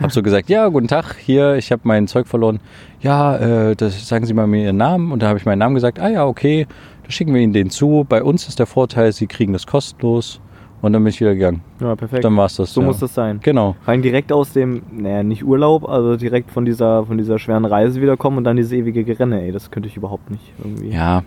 habe 0.00 0.12
so 0.12 0.22
gesagt, 0.22 0.48
ja, 0.48 0.68
guten 0.68 0.88
Tag, 0.88 1.16
hier, 1.16 1.56
ich 1.56 1.72
habe 1.72 1.82
mein 1.84 2.06
Zeug 2.06 2.26
verloren. 2.26 2.60
Ja, 3.00 3.36
äh, 3.36 3.76
das, 3.76 4.08
sagen 4.08 4.26
Sie 4.26 4.34
mal 4.34 4.46
mir 4.46 4.64
Ihren 4.64 4.76
Namen. 4.76 5.12
Und 5.12 5.22
da 5.22 5.28
habe 5.28 5.38
ich 5.38 5.46
meinen 5.46 5.58
Namen 5.58 5.74
gesagt, 5.74 5.98
ah 5.98 6.08
ja, 6.08 6.26
okay, 6.26 6.66
da 7.04 7.10
schicken 7.10 7.34
wir 7.34 7.40
Ihnen 7.40 7.52
den 7.52 7.70
zu. 7.70 8.06
Bei 8.08 8.22
uns 8.22 8.48
ist 8.48 8.58
der 8.58 8.66
Vorteil, 8.66 9.12
Sie 9.12 9.26
kriegen 9.26 9.52
das 9.52 9.66
kostenlos. 9.66 10.40
Und 10.84 10.92
dann 10.92 11.02
bin 11.02 11.08
ich 11.08 11.20
wieder 11.20 11.32
gegangen. 11.32 11.62
Ja, 11.80 11.96
perfekt. 11.96 12.24
Dann 12.24 12.36
war 12.36 12.44
es 12.44 12.56
das. 12.56 12.74
so 12.74 12.82
ja. 12.82 12.88
muss 12.88 12.98
das 12.98 13.14
sein. 13.14 13.40
Genau. 13.42 13.74
Rein 13.86 14.02
direkt 14.02 14.30
aus 14.30 14.52
dem, 14.52 14.82
naja, 14.92 15.22
nicht 15.22 15.42
Urlaub, 15.42 15.88
also 15.88 16.16
direkt 16.16 16.50
von 16.50 16.66
dieser, 16.66 17.06
von 17.06 17.16
dieser 17.16 17.38
schweren 17.38 17.64
Reise 17.64 18.02
wiederkommen 18.02 18.36
und 18.36 18.44
dann 18.44 18.56
dieses 18.56 18.72
ewige 18.72 19.02
Gerenne, 19.02 19.40
ey, 19.40 19.50
das 19.50 19.70
könnte 19.70 19.88
ich 19.88 19.96
überhaupt 19.96 20.30
nicht 20.30 20.52
irgendwie. 20.62 20.90
Ja, 20.90 21.22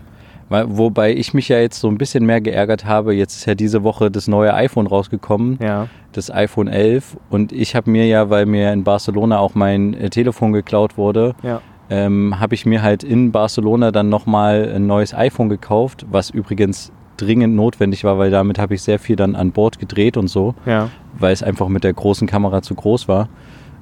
wobei 0.50 1.14
ich 1.14 1.34
mich 1.34 1.48
ja 1.48 1.58
jetzt 1.58 1.80
so 1.80 1.88
ein 1.88 1.98
bisschen 1.98 2.24
mehr 2.24 2.40
geärgert 2.40 2.84
habe. 2.84 3.14
Jetzt 3.14 3.36
ist 3.36 3.46
ja 3.46 3.54
diese 3.54 3.82
Woche 3.84 4.10
das 4.10 4.28
neue 4.28 4.54
iPhone 4.54 4.86
rausgekommen, 4.86 5.58
Ja. 5.62 5.88
das 6.12 6.30
iPhone 6.30 6.68
11. 6.68 7.16
Und 7.30 7.52
ich 7.52 7.74
habe 7.76 7.90
mir 7.90 8.06
ja, 8.06 8.30
weil 8.30 8.46
mir 8.46 8.72
in 8.72 8.84
Barcelona 8.84 9.38
auch 9.38 9.54
mein 9.54 9.94
äh, 9.94 10.10
Telefon 10.10 10.52
geklaut 10.52 10.96
wurde, 10.96 11.34
Ja. 11.42 11.60
ähm, 11.90 12.40
habe 12.40 12.54
ich 12.54 12.64
mir 12.66 12.82
halt 12.82 13.02
in 13.04 13.30
Barcelona 13.32 13.90
dann 13.90 14.08
nochmal 14.08 14.72
ein 14.74 14.86
neues 14.86 15.14
iPhone 15.14 15.48
gekauft, 15.48 16.06
was 16.10 16.30
übrigens 16.30 16.92
dringend 17.18 17.54
notwendig 17.56 18.04
war, 18.04 18.16
weil 18.18 18.30
damit 18.30 18.58
habe 18.58 18.74
ich 18.74 18.82
sehr 18.82 18.98
viel 18.98 19.16
dann 19.16 19.34
an 19.34 19.50
Bord 19.52 19.78
gedreht 19.78 20.16
und 20.16 20.28
so, 20.28 20.54
Ja. 20.66 20.88
weil 21.18 21.32
es 21.32 21.42
einfach 21.42 21.68
mit 21.68 21.82
der 21.84 21.92
großen 21.92 22.26
Kamera 22.28 22.62
zu 22.62 22.74
groß 22.74 23.08
war. 23.08 23.28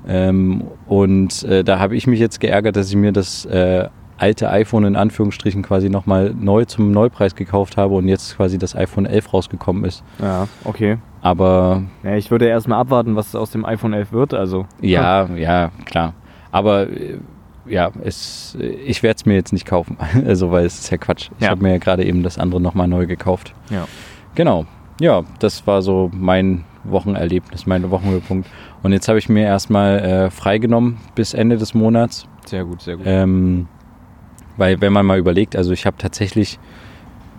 Ähm, 0.09 0.65
und 0.87 1.43
äh, 1.45 1.63
da 1.65 1.79
habe 1.79 1.97
ich 1.97 2.07
mich 2.07 2.21
jetzt 2.21 2.41
geärgert, 2.41 2.77
dass 2.77 2.89
ich 2.89 2.97
mir 2.97 3.13
das 3.13 3.45
äh, 3.47 3.89
alte 4.19 4.49
iPhone 4.51 4.85
in 4.85 4.97
Anführungsstrichen 4.97 5.63
quasi 5.63 5.89
nochmal 5.91 6.35
neu 6.39 6.65
zum 6.65 6.91
Neupreis 6.91 7.35
gekauft 7.35 7.77
habe 7.77 7.95
und 7.95 8.09
jetzt 8.09 8.37
quasi 8.37 8.59
das 8.59 8.75
iPhone 8.75 9.07
11 9.07 9.33
rausgekommen 9.33 9.85
ist. 9.85 10.03
Ja, 10.21 10.49
okay. 10.65 10.99
Aber 11.23 11.83
Ja, 12.03 12.15
ich 12.17 12.31
würde 12.31 12.47
erstmal 12.47 12.79
abwarten, 12.81 13.17
was 13.17 13.35
aus 13.35 13.51
dem 13.51 13.65
iPhone 13.65 13.93
11 13.93 14.13
wird, 14.13 14.33
also. 14.35 14.67
ja, 14.81 15.27
ja, 15.37 15.71
klar. 15.85 16.15
Aber 16.53 16.89
äh, 16.89 17.19
ja, 17.67 17.91
es, 18.05 18.57
äh, 18.61 18.65
ich 18.67 19.03
werde 19.03 19.17
es 19.17 19.27
mir 19.27 19.35
jetzt 19.35 19.53
nicht 19.53 19.67
kaufen, 19.67 19.97
also 20.27 20.51
weil 20.51 20.65
es 20.65 20.79
ist 20.79 20.91
ja 20.91 20.97
Quatsch. 20.99 21.31
Ich 21.39 21.45
Ja. 21.45 21.51
habe 21.51 21.63
mir 21.63 21.73
ja 21.73 21.79
gerade 21.79 22.05
eben 22.05 22.23
das 22.23 22.39
andere 22.39 22.61
nochmal 22.61 22.89
neu 22.89 23.07
gekauft. 23.07 23.55
Ja. 23.71 23.87
Genau. 24.35 24.67
Ja, 25.01 25.25
das 25.41 25.67
war 25.67 25.83
so 25.83 26.11
mein 26.15 26.65
Wochenerlebnis, 26.85 27.67
mein 27.67 27.91
Wochenhöhepunkt. 27.91 28.49
Und 28.83 28.93
jetzt 28.93 29.09
habe 29.09 29.19
ich 29.19 29.29
mir 29.29 29.43
erstmal 29.45 29.99
äh, 29.99 30.31
freigenommen 30.31 30.97
bis 31.15 31.35
Ende 31.35 31.57
des 31.59 31.75
Monats. 31.75 32.27
Sehr 32.47 32.65
gut, 32.65 32.81
sehr 32.81 32.97
gut. 32.97 33.05
Ähm, 33.07 33.67
weil 34.57 34.81
wenn 34.81 34.93
man 34.93 35.07
mal 35.07 35.19
überlegt, 35.19 35.57
also 35.57 35.73
ich 35.73 35.87
habe 35.87 35.97
tatsächlich, 35.99 36.59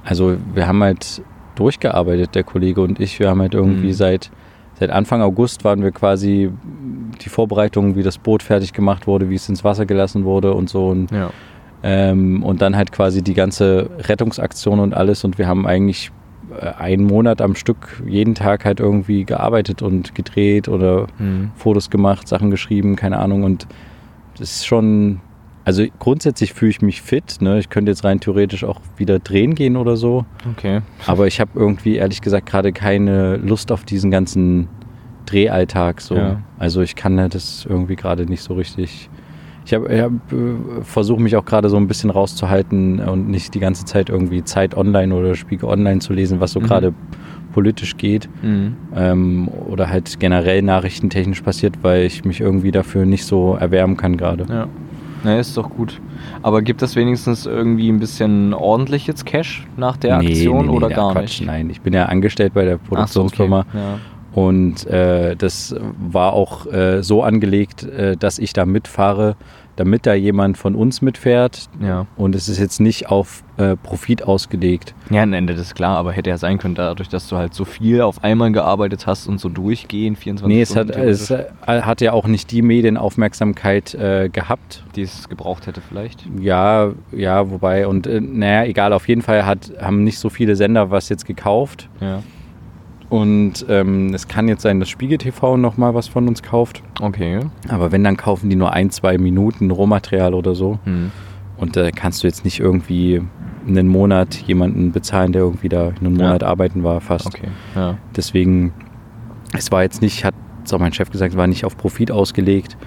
also 0.03 0.38
wir 0.53 0.67
haben 0.67 0.81
halt 0.83 1.21
durchgearbeitet, 1.55 2.36
der 2.36 2.43
Kollege 2.43 2.81
und 2.81 3.00
ich. 3.00 3.19
Wir 3.19 3.29
haben 3.29 3.41
halt 3.41 3.53
irgendwie 3.55 3.88
Mhm. 3.88 3.93
seit, 3.93 4.31
seit 4.79 4.89
Anfang 4.91 5.21
August 5.21 5.63
waren 5.63 5.81
wir 5.81 5.91
quasi 5.91 6.51
die 7.24 7.29
Vorbereitungen, 7.29 7.95
wie 7.95 8.03
das 8.03 8.17
Boot 8.19 8.43
fertig 8.43 8.74
gemacht 8.74 9.07
wurde, 9.07 9.29
wie 9.29 9.36
es 9.36 9.50
ins 9.50 9.63
Wasser 9.63 9.86
gelassen 9.88 10.24
wurde 10.24 10.53
und 10.53 10.69
so. 10.69 10.88
Und, 10.89 11.09
ja. 11.12 11.31
ähm, 11.83 12.43
und 12.43 12.62
dann 12.62 12.75
halt 12.75 12.91
quasi 12.91 13.24
die 13.24 13.33
ganze 13.33 13.89
Rettungsaktion 14.00 14.79
und 14.79 14.93
alles. 14.93 15.24
Und 15.24 15.39
wir 15.39 15.47
haben 15.47 15.65
eigentlich 15.65 16.12
äh, 16.62 16.67
einen 16.79 17.05
Monat 17.05 17.41
am 17.41 17.55
Stück 17.55 18.03
jeden 18.07 18.36
Tag 18.36 18.63
halt 18.65 18.79
irgendwie 18.79 19.25
gearbeitet 19.25 19.81
und 19.81 20.13
gedreht 20.13 20.67
oder 20.69 21.07
Mhm. 21.17 21.50
Fotos 21.55 21.89
gemacht, 21.89 22.27
Sachen 22.27 22.51
geschrieben, 22.51 22.95
keine 22.95 23.17
Ahnung. 23.17 23.43
Und 23.43 23.65
das 24.38 24.57
ist 24.57 24.67
schon, 24.67 25.21
also 25.67 25.83
grundsätzlich 26.00 26.53
fühle 26.53 26.71
ich 26.71 26.81
mich 26.81 27.01
fit. 27.01 27.39
Ne? 27.41 27.59
Ich 27.59 27.69
könnte 27.69 27.91
jetzt 27.91 28.05
rein 28.05 28.21
theoretisch 28.21 28.63
auch 28.63 28.79
wieder 28.95 29.19
drehen 29.19 29.53
gehen 29.53 29.75
oder 29.75 29.97
so. 29.97 30.24
Okay. 30.53 30.79
Aber 31.05 31.27
ich 31.27 31.41
habe 31.41 31.51
irgendwie 31.55 31.97
ehrlich 31.97 32.21
gesagt 32.21 32.45
gerade 32.45 32.71
keine 32.71 33.36
Lust 33.36 33.74
auf 33.74 33.83
diesen 33.83 34.09
ganzen 34.09 34.69
Drehalltag. 35.25 36.00
So. 36.00 36.15
Ja. 36.15 36.41
Also 36.57 36.81
ich 36.81 36.95
kann 36.95 37.17
das 37.29 37.67
irgendwie 37.69 37.97
gerade 37.97 38.25
nicht 38.27 38.43
so 38.43 38.53
richtig. 38.53 39.09
Ich 39.65 39.74
habe 39.74 40.01
hab, 40.01 40.12
äh, 40.31 40.83
versuche 40.83 41.21
mich 41.21 41.36
auch 41.36 41.43
gerade 41.43 41.67
so 41.67 41.75
ein 41.75 41.89
bisschen 41.89 42.12
rauszuhalten 42.12 43.01
und 43.01 43.27
nicht 43.27 43.53
die 43.53 43.59
ganze 43.59 43.83
Zeit 43.83 44.09
irgendwie 44.09 44.45
Zeit 44.45 44.74
online 44.77 45.13
oder 45.13 45.36
Spiegel 45.36 45.67
online 45.67 46.00
zu 46.00 46.13
lesen, 46.13 46.39
was 46.39 46.53
so 46.53 46.62
Mhm. 46.62 46.65
gerade 46.65 46.93
politisch 47.51 47.97
geht 47.97 48.29
Mhm. 48.41 48.77
ähm, 48.95 49.47
oder 49.50 49.89
halt 49.89 50.17
generell 50.21 50.62
nachrichtentechnisch 50.62 51.41
passiert, 51.41 51.79
weil 51.81 52.03
ich 52.05 52.24
mich 52.24 52.39
irgendwie 52.39 52.71
dafür 52.71 53.05
nicht 53.05 53.25
so 53.25 53.55
erwärmen 53.55 53.97
kann 53.97 54.15
gerade. 54.15 54.45
Ja. 54.47 54.67
Na, 55.27 55.39
ist 55.39 55.57
doch 55.57 55.69
gut. 55.69 56.00
Aber 56.41 56.62
gibt 56.62 56.81
es 56.81 56.96
wenigstens 56.96 57.46
irgendwie 57.46 57.89
ein 57.89 58.00
bisschen 58.00 58.53
ordentlich 58.53 59.07
jetzt 59.07 59.25
Cash 59.25 59.67
nach 59.75 59.98
der 59.98 60.15
Aktion 60.19 60.69
oder 60.69 60.89
ja, 60.89 60.96
gar 60.96 61.12
Quatsch, 61.12 61.41
nicht? 61.41 61.48
Nein, 61.48 61.69
ich 61.69 61.81
bin 61.81 61.93
ja 61.93 62.05
angestellt 62.05 62.53
bei 62.53 62.63
der 62.63 62.75
Ach 62.75 62.79
so, 62.79 62.88
Produktionsfirma 62.96 63.60
okay. 63.60 63.77
Ja. 63.77 64.00
und 64.41 64.88
äh, 64.88 65.36
das 65.36 65.75
war 66.00 66.31
auch 66.31 66.65
äh, 66.67 67.03
so 67.03 67.24
angelegt, 67.24 67.84
äh, 67.84 68.15
dass 68.15 68.39
ich 68.39 68.53
da 68.53 68.65
mitfahre, 68.65 69.36
damit 69.77 70.05
da 70.05 70.13
jemand 70.13 70.57
von 70.57 70.75
uns 70.75 71.01
mitfährt 71.01 71.69
Ja. 71.81 72.05
und 72.17 72.36
es 72.36 72.50
ist 72.50 72.60
jetzt 72.60 72.81
nicht 72.81 73.10
auf 73.10 73.43
äh, 73.57 73.75
Profit 73.77 74.24
ausgelegt. 74.24 74.93
Ja, 75.10 75.24
am 75.24 75.31
Ende 75.34 75.53
das 75.53 75.67
ist 75.67 75.75
klar, 75.75 75.98
aber 75.98 76.12
hätte 76.12 76.29
ja 76.29 76.38
sein 76.38 76.57
können, 76.57 76.75
dadurch, 76.75 77.07
dass 77.10 77.27
du 77.29 77.38
halt 77.38 77.53
so 77.53 77.63
viel 77.65 78.01
auf 78.01 78.24
einmal 78.24 78.51
gearbeitet 78.51 79.07
hast 79.07 79.27
und 79.27 79.39
so 79.39 79.48
durchgehend, 79.50 80.17
24 80.19 80.48
Nee, 80.55 80.62
es 80.62 80.75
hat, 80.75 80.89
Stunden, 80.89 81.07
es 81.10 81.31
äh, 81.31 81.46
hat 81.65 82.01
ja 82.01 82.12
auch 82.13 82.27
nicht 82.27 82.51
die 82.51 82.62
Medienaufmerksamkeit 82.62 83.93
äh, 83.96 84.29
gehabt. 84.29 84.84
die 84.96 85.03
es 85.03 85.29
gebraucht 85.29 85.67
hätte 85.67 85.81
vielleicht. 85.81 86.25
Ja, 86.39 86.91
ja, 87.12 87.50
wobei, 87.50 87.88
und 87.88 88.05
äh, 88.07 88.19
naja, 88.22 88.65
egal, 88.65 88.93
auf 88.93 89.07
jeden 89.07 89.22
Fall 89.22 89.46
hat, 89.46 89.72
haben 89.79 90.03
nicht 90.03 90.19
so 90.19 90.29
viele 90.29 90.55
Sender 90.55 90.91
was 90.91 91.10
jetzt 91.10 91.25
gekauft. 91.25 91.89
Ja. 92.01 92.22
Und 93.09 93.65
ähm, 93.69 94.13
es 94.13 94.27
kann 94.27 94.47
jetzt 94.49 94.61
sein, 94.63 94.79
dass 94.79 94.89
Spiegel 94.89 95.17
TV 95.17 95.55
nochmal 95.55 95.93
was 95.93 96.07
von 96.07 96.27
uns 96.27 96.43
kauft. 96.43 96.83
Okay. 97.01 97.39
Aber 97.69 97.91
wenn, 97.91 98.03
dann 98.03 98.17
kaufen 98.17 98.49
die 98.49 98.55
nur 98.57 98.73
ein, 98.73 98.89
zwei 98.89 99.17
Minuten 99.17 99.71
Rohmaterial 99.71 100.33
oder 100.33 100.55
so. 100.55 100.79
Hm. 100.83 101.11
Und 101.55 101.75
da 101.75 101.89
kannst 101.91 102.23
du 102.23 102.27
jetzt 102.27 102.43
nicht 102.43 102.59
irgendwie 102.59 103.21
einen 103.67 103.87
Monat 103.87 104.35
jemanden 104.35 104.91
bezahlen, 104.91 105.31
der 105.31 105.41
irgendwie 105.43 105.69
da 105.69 105.87
einen 105.87 106.17
Ja. 106.17 106.25
Monat 106.25 106.43
arbeiten 106.43 106.83
war, 106.83 106.99
fast. 107.01 107.27
Okay. 107.27 107.47
Ja. 107.75 107.97
Deswegen, 108.15 108.73
es 109.53 109.71
war 109.71 109.83
jetzt 109.83 110.01
nicht, 110.01 110.25
hat 110.25 110.35
es 110.65 110.73
auch 110.73 110.79
mein 110.79 110.93
Chef 110.93 111.09
gesagt, 111.09 111.31
es 111.31 111.37
war 111.37 111.47
nicht 111.47 111.63
auf 111.65 111.77
Profit 111.77 112.11
ausgelegt. 112.11 112.77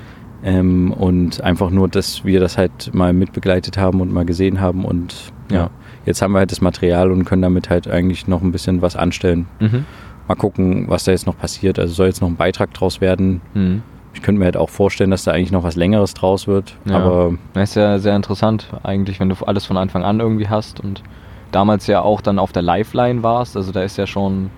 Ähm, 0.42 0.92
und 0.92 1.42
einfach 1.42 1.70
nur, 1.70 1.88
dass 1.88 2.24
wir 2.24 2.40
das 2.40 2.56
halt 2.56 2.94
mal 2.94 3.12
mitbegleitet 3.12 3.76
haben 3.78 4.00
und 4.00 4.12
mal 4.12 4.24
gesehen 4.24 4.60
haben. 4.60 4.84
Und 4.84 5.32
ja. 5.50 5.56
Ja. 5.56 5.70
jetzt 6.06 6.22
haben 6.22 6.32
wir 6.32 6.38
halt 6.38 6.50
das 6.52 6.60
Material 6.60 7.10
und 7.10 7.24
können 7.24 7.42
damit 7.42 7.68
halt 7.70 7.88
eigentlich 7.88 8.26
noch 8.26 8.42
ein 8.42 8.52
bisschen 8.52 8.80
was 8.82 8.96
anstellen. 8.96 9.46
Mhm. 9.60 9.84
Mal 10.30 10.36
gucken, 10.36 10.84
was 10.88 11.02
da 11.02 11.10
jetzt 11.10 11.26
noch 11.26 11.36
passiert. 11.36 11.80
Also 11.80 11.92
soll 11.92 12.06
jetzt 12.06 12.20
noch 12.20 12.28
ein 12.28 12.36
Beitrag 12.36 12.72
draus 12.72 13.00
werden. 13.00 13.40
Mhm. 13.52 13.82
Ich 14.14 14.22
könnte 14.22 14.38
mir 14.38 14.44
halt 14.44 14.56
auch 14.56 14.68
vorstellen, 14.70 15.10
dass 15.10 15.24
da 15.24 15.32
eigentlich 15.32 15.50
noch 15.50 15.64
was 15.64 15.74
Längeres 15.74 16.14
draus 16.14 16.46
wird. 16.46 16.76
Ja. 16.84 16.98
Aber 16.98 17.34
Das 17.54 17.70
ist 17.70 17.74
ja 17.74 17.98
sehr 17.98 18.14
interessant 18.14 18.68
eigentlich, 18.84 19.18
wenn 19.18 19.28
du 19.28 19.34
alles 19.44 19.66
von 19.66 19.76
Anfang 19.76 20.04
an 20.04 20.20
irgendwie 20.20 20.46
hast 20.48 20.78
und 20.78 21.02
damals 21.50 21.88
ja 21.88 22.02
auch 22.02 22.20
dann 22.20 22.38
auf 22.38 22.52
der 22.52 22.62
Lifeline 22.62 23.24
warst. 23.24 23.56
Also 23.56 23.72
da 23.72 23.82
ist 23.82 23.96
ja 23.98 24.06
schon. 24.06 24.50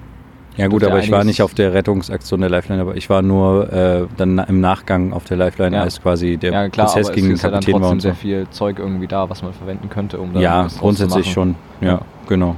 ja 0.59 0.67
gut, 0.67 0.85
aber 0.85 0.99
ich 0.99 1.11
war 1.11 1.25
nicht 1.25 1.41
auf 1.41 1.55
der 1.55 1.73
Rettungsaktion 1.73 2.43
der 2.43 2.51
Lifeline, 2.51 2.83
aber 2.83 2.95
ich 2.97 3.09
war 3.09 3.23
nur 3.23 3.73
äh, 3.73 4.07
dann 4.19 4.37
im 4.41 4.61
Nachgang 4.61 5.15
auf 5.15 5.25
der 5.25 5.39
Lifeline, 5.39 5.75
Ja. 5.77 5.83
als 5.85 6.03
quasi 6.03 6.37
der 6.37 6.53
ja 6.53 6.69
klar, 6.69 6.87
Prozess 6.89 7.11
gegen 7.13 7.29
den 7.29 7.37
ist 7.37 7.45
ja 7.45 7.51
dann 7.51 7.61
Kapitän 7.61 7.81
war 7.81 7.89
und 7.93 8.01
so. 8.03 8.09
sehr 8.09 8.15
viel 8.15 8.47
Zeug 8.51 8.79
irgendwie 8.79 9.07
da, 9.07 9.31
was 9.31 9.43
man 9.43 9.55
verwenden 9.55 9.89
könnte, 9.89 10.19
um 10.21 10.35
dann 10.35 10.43
Ja, 10.43 10.67
grundsätzlich 10.79 11.33
schon. 11.33 11.55
Ja, 11.81 11.89
Ja. 11.89 12.01
genau. 12.29 12.57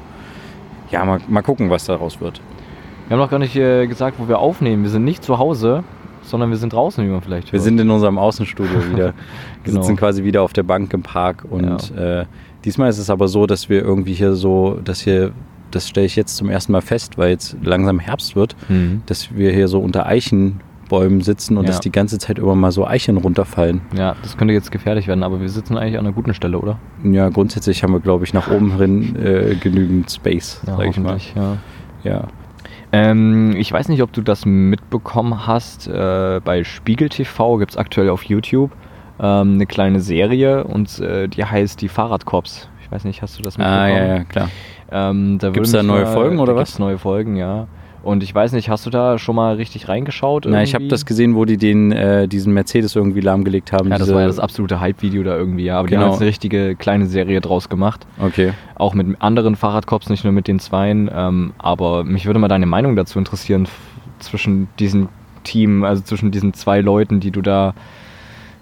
Ja, 0.91 1.05
mal, 1.05 1.21
mal 1.29 1.43
gucken, 1.43 1.71
was 1.71 1.85
daraus 1.87 2.21
wird. 2.21 2.41
Wir 3.09 3.15
haben 3.17 3.21
noch 3.21 3.31
gar 3.31 3.39
nicht 3.39 3.55
äh, 3.57 3.87
gesagt, 3.87 4.17
wo 4.19 4.29
wir 4.29 4.39
aufnehmen. 4.39 4.83
Wir 4.83 4.91
sind 4.91 5.05
nicht 5.05 5.23
zu 5.23 5.39
Hause, 5.39 5.85
sondern 6.23 6.51
wir 6.51 6.57
sind 6.57 6.73
draußen, 6.73 7.05
wie 7.05 7.11
man 7.11 7.21
vielleicht 7.21 7.49
Wir 7.53 7.59
hört. 7.59 7.65
sind 7.65 7.79
in 7.79 7.91
unserem 7.91 8.19
Außenstudio 8.19 8.79
wieder. 8.93 9.07
Wir 9.09 9.15
Genau. 9.65 9.83
sitzen 9.83 9.97
quasi 9.97 10.25
wieder 10.25 10.43
auf 10.43 10.53
der 10.53 10.63
Bank 10.63 10.93
im 10.95 11.03
Park 11.03 11.45
und 11.49 11.95
äh, 11.97 12.25
diesmal 12.65 12.89
ist 12.91 12.99
es 12.99 13.11
aber 13.11 13.29
so, 13.29 13.47
dass 13.47 13.69
wir 13.69 13.83
irgendwie 13.83 14.15
hier 14.15 14.35
so, 14.35 14.79
dass 14.85 15.01
hier, 15.01 15.33
das 15.71 15.89
stelle 15.89 16.07
ich 16.07 16.17
jetzt 16.17 16.37
zum 16.37 16.49
ersten 16.51 16.73
Mal 16.73 16.81
fest, 16.83 17.19
weil 17.19 17.31
jetzt 17.31 17.57
langsam 17.63 17.99
Herbst 17.99 18.37
wird, 18.37 18.57
Mhm. 18.69 19.03
dass 19.07 19.35
wir 19.37 19.53
hier 19.53 19.69
so 19.69 19.81
unter 19.81 20.07
Eichenbäumen 20.07 21.21
sitzen 21.21 21.57
und 21.59 21.65
Ja. 21.65 21.69
dass 21.69 21.81
die 21.81 21.93
ganze 21.93 22.19
Zeit 22.19 22.39
immer 22.39 22.55
mal 22.55 22.73
so 22.73 22.87
Eichen 22.87 23.17
runterfallen. 23.19 23.83
Ja, 23.97 24.17
das 24.23 24.37
könnte 24.39 24.55
jetzt 24.55 24.71
gefährlich 24.71 25.09
werden, 25.09 25.23
aber 25.23 25.41
wir 25.43 25.49
sitzen 25.51 25.77
eigentlich 25.77 25.99
an 25.99 26.07
einer 26.07 26.15
guten 26.15 26.33
Stelle, 26.35 26.59
oder? 26.59 26.79
Ja, 27.03 27.29
grundsätzlich 27.29 27.83
haben 27.83 27.93
wir, 27.93 28.01
glaube 28.01 28.25
ich, 28.25 28.33
nach 28.35 28.51
oben 28.51 28.77
hin 28.79 29.17
äh, 29.17 29.57
genügend 29.57 30.11
Space, 30.11 30.61
sag 30.65 30.87
ich 30.87 30.99
mal. 30.99 31.19
Ja. 31.35 31.57
Ja. 32.03 32.29
Ähm, 32.95 33.57
ich 33.57 33.73
weiß 33.73 33.89
nicht, 33.89 34.03
ob 34.03 34.13
du 34.13 34.23
das 34.23 34.47
mitbekommen 34.47 35.49
hast. 35.49 35.89
Äh, 35.89 36.41
bei 36.45 36.63
Spiegel 36.63 37.09
TV 37.09 37.59
gibt 37.59 37.73
es 37.73 37.77
aktuell 37.77 38.09
auf 38.09 38.23
YouTube 38.23 38.71
ähm, 39.19 39.55
eine 39.55 39.67
kleine 39.67 39.99
Serie 39.99 40.63
und 40.63 41.01
äh, 41.01 41.27
die 41.29 41.45
heißt 41.45 41.81
Die 41.81 41.89
Fahrradcops. 41.89 42.69
Ich 42.85 42.93
weiß 42.93 43.03
nicht, 43.05 43.21
hast 43.21 43.37
du 43.37 43.43
das 43.43 43.59
mitbekommen? 43.59 43.81
Ah, 43.83 43.89
ja, 43.89 44.07
ja, 44.07 44.25
klar. 44.25 44.49
Ähm, 44.93 45.39
da 45.39 45.51
Gibt's 45.51 45.73
würde 45.73 45.87
da 45.87 45.93
neue 45.93 46.07
Folgen 46.07 46.39
oder 46.39 46.53
da 46.53 46.61
was? 46.61 46.69
gibt's 46.69 46.79
neue 46.79 46.99
Folgen, 46.99 47.35
ja. 47.35 47.67
Und 48.05 48.23
ich 48.23 48.35
weiß 48.35 48.53
nicht, 48.53 48.69
hast 48.69 48.85
du 48.87 48.91
da 48.91 49.19
schon 49.19 49.35
mal 49.35 49.57
richtig 49.57 49.89
reingeschaut? 49.89 50.47
Na, 50.49 50.63
ich 50.63 50.75
habe 50.75 50.85
irgendwie? 50.85 50.91
das 50.91 51.07
gesehen, 51.07 51.35
wo 51.35 51.45
die 51.45 51.57
den, 51.57 51.91
äh, 51.93 52.29
diesen 52.29 52.53
Mercedes 52.53 52.95
irgendwie 52.95 53.21
lahmgelegt 53.21 53.73
haben. 53.73 53.91
Ja, 53.91 53.99
das 53.99 54.13
war 54.13 54.21
ja 54.21 54.27
das 54.27 54.39
absolute 54.39 54.79
Hype-Video 54.81 55.23
da 55.23 55.37
irgendwie, 55.37 55.65
ja. 55.65 55.79
Aber 55.79 55.89
die 55.89 55.95
Genau. 55.95 56.05
haben 56.05 56.11
jetzt 56.13 56.21
eine 56.21 56.29
richtige 56.29 56.77
kleine 56.77 57.07
Serie 57.07 57.41
draus 57.41 57.69
gemacht. 57.69 58.07
Okay. 58.21 58.53
Auch 58.75 58.95
mit 58.95 59.21
anderen 59.21 59.57
Fahrradcops, 59.57 60.09
nicht 60.11 60.25
nur 60.25 60.33
mit 60.33 60.47
den 60.49 60.59
Zweien. 60.59 61.11
Ähm, 61.13 61.55
aber 61.59 62.05
mich 62.05 62.27
würde 62.27 62.39
mal 62.39 62.49
deine 62.49 62.67
Meinung 62.67 62.95
dazu 62.97 63.19
interessieren, 63.19 63.67
zwischen 64.19 64.69
diesen 64.79 65.09
Team, 65.43 65.85
also 65.85 66.03
zwischen 66.03 66.31
diesen 66.31 66.55
zwei 66.55 66.81
Leuten, 66.81 67.21
die 67.21 67.31
du 67.31 67.43
da, 67.43 67.75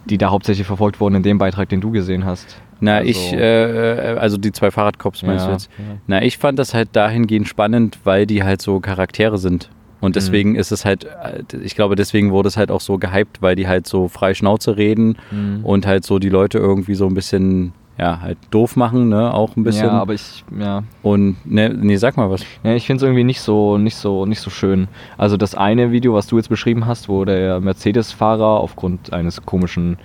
die 0.05 0.19
da 0.19 0.31
hauptsächlich 0.31 0.67
verfolgt 0.67 1.01
wurden 1.01 1.17
in 1.17 1.23
dem 1.23 1.39
Beitrag, 1.39 1.69
den 1.69 1.81
du 1.81 1.91
gesehen 1.91 2.25
hast. 2.25 2.61
Na, 2.85 2.97
Also- 2.97 3.09
ich, 3.11 3.33
äh, 3.33 4.15
äh, 4.15 4.19
also 4.19 4.37
die 4.37 4.51
zwei 4.53 4.71
Fahrradcops 4.73 5.23
meinst 5.23 5.45
Ja, 5.45 5.47
du 5.47 5.53
jetzt? 5.53 5.71
ja. 5.79 5.85
Na, 6.09 6.23
ich 6.23 6.37
fand 6.37 6.59
das 6.59 6.75
halt 6.75 6.91
dahingehend 6.93 7.47
spannend, 7.49 7.99
weil 8.05 8.27
die 8.27 8.43
halt 8.43 8.61
so 8.61 8.81
Charaktere 8.81 9.39
sind. 9.39 9.69
Mhm. 9.71 10.05
Und 10.07 10.17
deswegen 10.17 10.57
ist 10.57 10.73
es 10.73 10.85
halt, 10.85 11.05
äh, 11.05 11.43
ich 11.63 11.77
glaube, 11.77 11.95
deswegen 11.95 12.33
wurde 12.33 12.49
es 12.49 12.57
halt 12.57 12.73
auch 12.73 12.81
so 12.81 12.99
gehypt, 12.99 13.41
weil 13.41 13.55
die 13.55 13.69
halt 13.69 13.87
so 13.87 14.09
frei 14.09 14.35
Schnauze 14.35 14.77
reden 14.77 15.17
Mhm. 15.31 15.65
und 15.65 15.87
halt 15.87 16.05
so 16.05 16.19
die 16.19 16.29
Leute 16.29 16.59
irgendwie 16.59 16.97
so 16.97 17.07
ein 17.07 17.15
bisschen, 17.15 17.73
ja, 17.99 18.21
halt 18.21 18.37
doof 18.51 18.75
machen, 18.75 19.11
ne, 19.11 19.33
auch 19.33 19.55
ein 19.57 19.63
bisschen. 19.63 19.87
Ja, 19.87 19.93
aber 19.93 20.15
ich, 20.15 20.43
ja, 20.59 20.83
und, 21.05 21.37
ne, 21.49 21.69
nee, 21.69 21.95
sag 21.99 22.17
mal 22.17 22.31
was. 22.31 22.43
Ja, 22.65 22.75
ich 22.75 22.85
finde 22.87 22.97
es 22.97 23.03
irgendwie 23.05 23.23
nicht 23.23 23.43
so, 23.43 23.79
nicht, 23.79 23.95
so, 23.95 24.27
nicht 24.27 24.41
so 24.41 24.51
schön. 24.51 24.89
Also 25.19 25.37
das 25.37 25.55
eine 25.55 25.93
Video, 25.93 26.15
was 26.15 26.27
du 26.27 26.37
jetzt 26.37 26.49
beschrieben 26.49 26.87
hast, 26.87 27.09
wo 27.09 27.25
der 27.25 27.61
Mercedes-Fahrer 27.61 28.59
aufgrund 28.59 29.13
eines 29.13 29.43
komischen, 29.47 29.99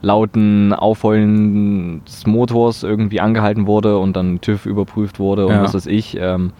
lauten 0.00 0.72
Aufheulen 0.72 2.04
des 2.04 2.26
Motors 2.26 2.82
irgendwie 2.82 3.20
angehalten 3.20 3.66
wurde 3.66 3.98
und 3.98 4.16
dann 4.16 4.40
TÜV 4.40 4.66
überprüft 4.66 5.18
wurde 5.18 5.46
und 5.46 5.52
Ja. 5.54 5.62
was 5.62 5.74
weiß 5.74 5.86
ich. 5.86 6.16
Ähm, 6.20 6.52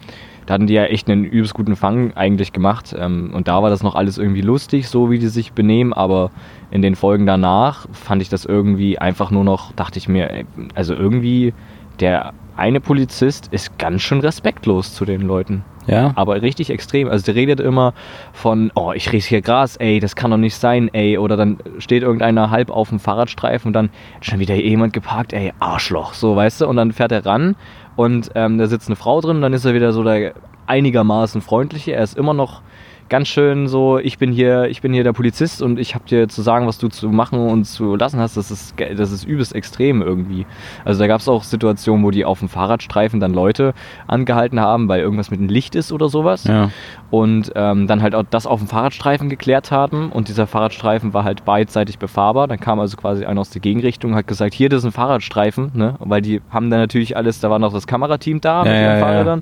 da 0.45 0.55
hatten 0.55 0.65
die 0.67 0.73
ja 0.73 0.85
echt 0.85 1.07
einen 1.09 1.25
übelst 1.25 1.53
guten 1.53 1.75
Fang 1.75 2.13
eigentlich 2.15 2.53
gemacht. 2.53 2.95
Ähm, 2.97 3.31
und 3.33 3.47
da 3.47 3.61
war 3.61 3.69
das 3.69 3.83
noch 3.83 3.93
alles 3.95 4.17
irgendwie 4.17 4.41
lustig, 4.41 4.87
so 4.89 5.11
wie 5.11 5.19
die 5.19 5.27
sich 5.27 5.53
benehmen, 5.53 5.93
aber 5.93 6.31
in 6.71 6.81
den 6.81 6.95
Folgen 6.95 7.25
danach 7.27 7.87
fand 7.91 8.21
ich 8.23 8.29
das 8.29 8.45
irgendwie 8.45 8.97
einfach 8.97 9.29
nur 9.29 9.43
noch, 9.43 9.71
dachte 9.73 9.99
ich 9.99 10.07
mir, 10.09 10.31
ey, 10.31 10.45
also 10.73 10.95
irgendwie 10.95 11.53
der 11.99 12.33
eine 12.57 12.81
Polizist 12.81 13.49
ist 13.51 13.77
ganz 13.77 14.01
schön 14.01 14.19
respektlos 14.21 14.93
zu 14.93 15.05
den 15.05 15.21
Leuten. 15.21 15.63
Ja? 15.89 16.11
Aber 16.15 16.41
richtig 16.41 16.69
extrem. 16.69 17.09
Also 17.09 17.25
der 17.25 17.35
redet 17.35 17.59
immer 17.59 17.93
von, 18.31 18.71
oh, 18.75 18.91
ich 18.93 19.11
riech 19.11 19.25
hier 19.25 19.41
Gras, 19.41 19.75
ey, 19.77 19.99
das 19.99 20.15
kann 20.15 20.31
doch 20.31 20.37
nicht 20.37 20.55
sein, 20.55 20.89
ey. 20.93 21.17
Oder 21.17 21.35
dann 21.35 21.57
steht 21.79 22.03
irgendeiner 22.03 22.51
halb 22.51 22.69
auf 22.69 22.89
dem 22.89 22.99
Fahrradstreifen 22.99 23.69
und 23.69 23.73
dann 23.73 23.89
schon 24.21 24.39
wieder 24.39 24.55
jemand 24.55 24.93
geparkt, 24.93 25.33
ey, 25.33 25.53
Arschloch, 25.59 26.13
so, 26.13 26.35
weißt 26.35 26.61
du? 26.61 26.67
Und 26.67 26.75
dann 26.75 26.91
fährt 26.91 27.11
er 27.11 27.25
ran 27.25 27.55
und 27.95 28.31
ähm, 28.35 28.57
da 28.57 28.67
sitzt 28.67 28.87
eine 28.87 28.95
Frau 28.95 29.19
drin 29.21 29.37
und 29.37 29.41
dann 29.41 29.53
ist 29.53 29.65
er 29.65 29.73
wieder 29.73 29.91
so 29.91 30.03
der 30.03 30.33
einigermaßen 30.67 31.41
freundliche. 31.41 31.93
Er 31.93 32.03
ist 32.03 32.15
immer 32.15 32.33
noch 32.33 32.61
ganz 33.09 33.27
schön 33.27 33.67
so, 33.67 33.97
ich 33.97 34.17
bin 34.17 34.31
hier, 34.31 34.65
ich 34.65 34.81
bin 34.81 34.93
hier 34.93 35.03
der 35.03 35.13
Polizist 35.13 35.61
und 35.61 35.79
ich 35.79 35.95
habe 35.95 36.05
dir 36.05 36.27
zu 36.27 36.41
sagen, 36.41 36.67
was 36.67 36.77
du 36.77 36.87
zu 36.87 37.09
machen 37.09 37.39
und 37.39 37.65
zu 37.65 37.95
lassen 37.95 38.19
hast, 38.19 38.37
das 38.37 38.51
ist, 38.51 38.75
das 38.95 39.11
ist 39.11 39.23
übelst 39.23 39.53
extrem 39.55 40.01
irgendwie. 40.01 40.45
Also 40.85 40.99
da 40.99 41.07
gab 41.07 41.19
es 41.19 41.27
auch 41.27 41.43
Situationen, 41.43 42.05
wo 42.05 42.11
die 42.11 42.25
auf 42.25 42.39
dem 42.39 42.49
Fahrradstreifen 42.49 43.19
dann 43.19 43.33
Leute 43.33 43.73
angehalten 44.07 44.59
haben, 44.59 44.87
weil 44.87 45.01
irgendwas 45.01 45.31
mit 45.31 45.39
dem 45.39 45.49
Licht 45.49 45.75
ist 45.75 45.91
oder 45.91 46.09
sowas. 46.09 46.43
Ja. 46.45 46.69
Und 47.09 47.51
ähm, 47.55 47.87
dann 47.87 48.01
halt 48.01 48.15
auch 48.15 48.23
das 48.29 48.45
auf 48.45 48.59
dem 48.59 48.67
Fahrradstreifen 48.67 49.29
geklärt 49.29 49.71
haben 49.71 50.11
und 50.11 50.27
dieser 50.27 50.47
Fahrradstreifen 50.47 51.13
war 51.13 51.23
halt 51.23 51.43
beidseitig 51.45 51.97
befahrbar. 51.97 52.47
Dann 52.47 52.59
kam 52.59 52.79
also 52.79 52.97
quasi 52.97 53.25
einer 53.25 53.41
aus 53.41 53.49
der 53.49 53.61
Gegenrichtung 53.61 54.11
und 54.11 54.17
hat 54.17 54.27
gesagt, 54.27 54.53
hier, 54.53 54.69
das 54.69 54.79
ist 54.79 54.85
ein 54.85 54.91
Fahrradstreifen, 54.91 55.71
ne? 55.73 55.95
Weil 55.99 56.21
die 56.21 56.41
haben 56.51 56.69
dann 56.69 56.79
natürlich 56.79 57.17
alles, 57.17 57.39
da 57.39 57.49
war 57.49 57.59
noch 57.59 57.73
das 57.73 57.87
Kamerateam 57.87 58.41
da 58.41 58.63
Ja, 58.63 58.63
mit 58.63 58.81
ja, 58.81 59.23
den 59.23 59.27
ja. 59.27 59.41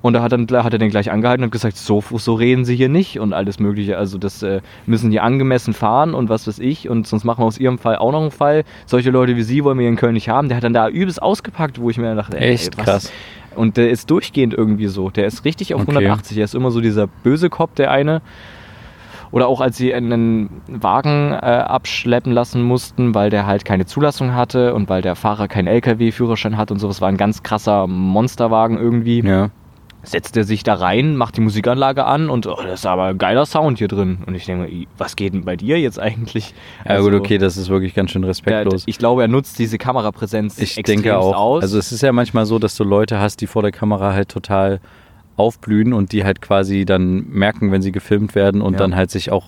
Und 0.00 0.12
da 0.12 0.22
hat, 0.22 0.30
dann, 0.32 0.46
hat 0.48 0.72
er 0.72 0.78
den 0.78 0.90
gleich 0.90 1.10
angehalten 1.10 1.42
und 1.44 1.50
gesagt, 1.50 1.76
so, 1.76 2.02
so 2.08 2.34
reden 2.34 2.64
sie 2.64 2.76
hier 2.76 2.88
nicht 2.88 3.18
und 3.18 3.32
alles 3.32 3.58
mögliche. 3.58 3.98
Also 3.98 4.16
das 4.16 4.42
äh, 4.44 4.60
müssen 4.86 5.10
die 5.10 5.18
angemessen 5.18 5.74
fahren 5.74 6.14
und 6.14 6.28
was 6.28 6.46
weiß 6.46 6.60
ich. 6.60 6.88
Und 6.88 7.06
sonst 7.08 7.24
machen 7.24 7.42
wir 7.42 7.46
aus 7.46 7.58
ihrem 7.58 7.78
Fall 7.78 7.96
auch 7.96 8.12
noch 8.12 8.20
einen 8.22 8.30
Fall. 8.30 8.62
Solche 8.86 9.10
Leute 9.10 9.34
wie 9.36 9.42
sie 9.42 9.64
wollen 9.64 9.76
wir 9.76 9.82
hier 9.82 9.90
in 9.90 9.96
Köln 9.96 10.14
nicht 10.14 10.28
haben. 10.28 10.48
Der 10.48 10.56
hat 10.56 10.64
dann 10.64 10.72
da 10.72 10.88
übelst 10.88 11.20
ausgepackt, 11.20 11.80
wo 11.80 11.90
ich 11.90 11.98
mir 11.98 12.14
dachte, 12.14 12.38
ey, 12.40 12.52
Echt 12.52 12.78
was? 12.78 12.84
krass. 12.84 13.12
Und 13.56 13.76
der 13.76 13.90
ist 13.90 14.08
durchgehend 14.08 14.54
irgendwie 14.54 14.86
so. 14.86 15.10
Der 15.10 15.26
ist 15.26 15.44
richtig 15.44 15.74
auf 15.74 15.80
Okay. 15.80 15.90
180. 15.96 16.38
Er 16.38 16.44
ist 16.44 16.54
immer 16.54 16.70
so 16.70 16.80
dieser 16.80 17.08
böse 17.08 17.50
Cop, 17.50 17.74
der 17.74 17.90
eine. 17.90 18.22
Oder 19.30 19.48
auch 19.48 19.60
als 19.60 19.76
sie 19.76 19.92
einen 19.92 20.62
Wagen 20.68 21.32
äh, 21.32 21.36
abschleppen 21.36 22.32
lassen 22.32 22.62
mussten, 22.62 23.14
weil 23.14 23.30
der 23.30 23.46
halt 23.46 23.64
keine 23.64 23.84
Zulassung 23.84 24.34
hatte 24.34 24.74
und 24.74 24.88
weil 24.88 25.02
der 25.02 25.16
Fahrer 25.16 25.48
keinen 25.48 25.66
LKW-Führerschein 25.66 26.56
hat 26.56 26.70
und 26.70 26.78
sowas. 26.78 27.00
War 27.00 27.08
ein 27.08 27.16
ganz 27.16 27.42
krasser 27.42 27.86
Monsterwagen 27.88 28.78
irgendwie 28.78 29.20
Ja. 29.22 29.50
Setzt 30.02 30.36
er 30.36 30.44
sich 30.44 30.62
da 30.62 30.74
rein, 30.74 31.16
macht 31.16 31.36
die 31.36 31.40
Musikanlage 31.40 32.04
an 32.04 32.30
und 32.30 32.46
oh, 32.46 32.56
das 32.62 32.80
ist 32.80 32.86
aber 32.86 33.04
ein 33.06 33.18
geiler 33.18 33.44
Sound 33.46 33.78
hier 33.78 33.88
drin. 33.88 34.18
Und 34.26 34.34
ich 34.34 34.46
denke, 34.46 34.70
was 34.96 35.16
geht 35.16 35.34
denn 35.34 35.44
bei 35.44 35.56
dir 35.56 35.78
jetzt 35.80 35.98
eigentlich? 35.98 36.54
Ja, 36.84 36.92
Also, 36.92 37.10
gut, 37.10 37.18
okay, 37.20 37.38
das 37.38 37.56
ist 37.56 37.68
wirklich 37.68 37.94
ganz 37.94 38.12
schön 38.12 38.22
der, 38.22 38.30
respektlos. 38.30 38.84
ich 38.86 38.98
glaube, 38.98 39.22
er 39.22 39.28
nutzt 39.28 39.58
diese 39.58 39.76
Kamerapräsenz 39.76 40.58
Ich 40.58 40.76
denke 40.76 41.18
auch. 41.18 41.36
aus. 41.36 41.62
Also 41.62 41.78
es 41.78 41.90
ist 41.92 42.02
ja 42.02 42.12
manchmal 42.12 42.46
so, 42.46 42.58
dass 42.58 42.76
du 42.76 42.84
Leute 42.84 43.18
hast, 43.18 43.40
die 43.40 43.46
vor 43.46 43.62
der 43.62 43.72
Kamera 43.72 44.12
halt 44.12 44.28
total 44.28 44.80
aufblühen 45.36 45.92
und 45.92 46.12
die 46.12 46.24
halt 46.24 46.40
quasi 46.40 46.84
dann 46.84 47.28
merken, 47.28 47.70
wenn 47.72 47.82
sie 47.82 47.92
gefilmt 47.92 48.34
werden 48.34 48.60
und 48.62 48.74
Ja. 48.74 48.78
dann 48.78 48.96
halt 48.96 49.10
sich 49.10 49.30
auch 49.30 49.46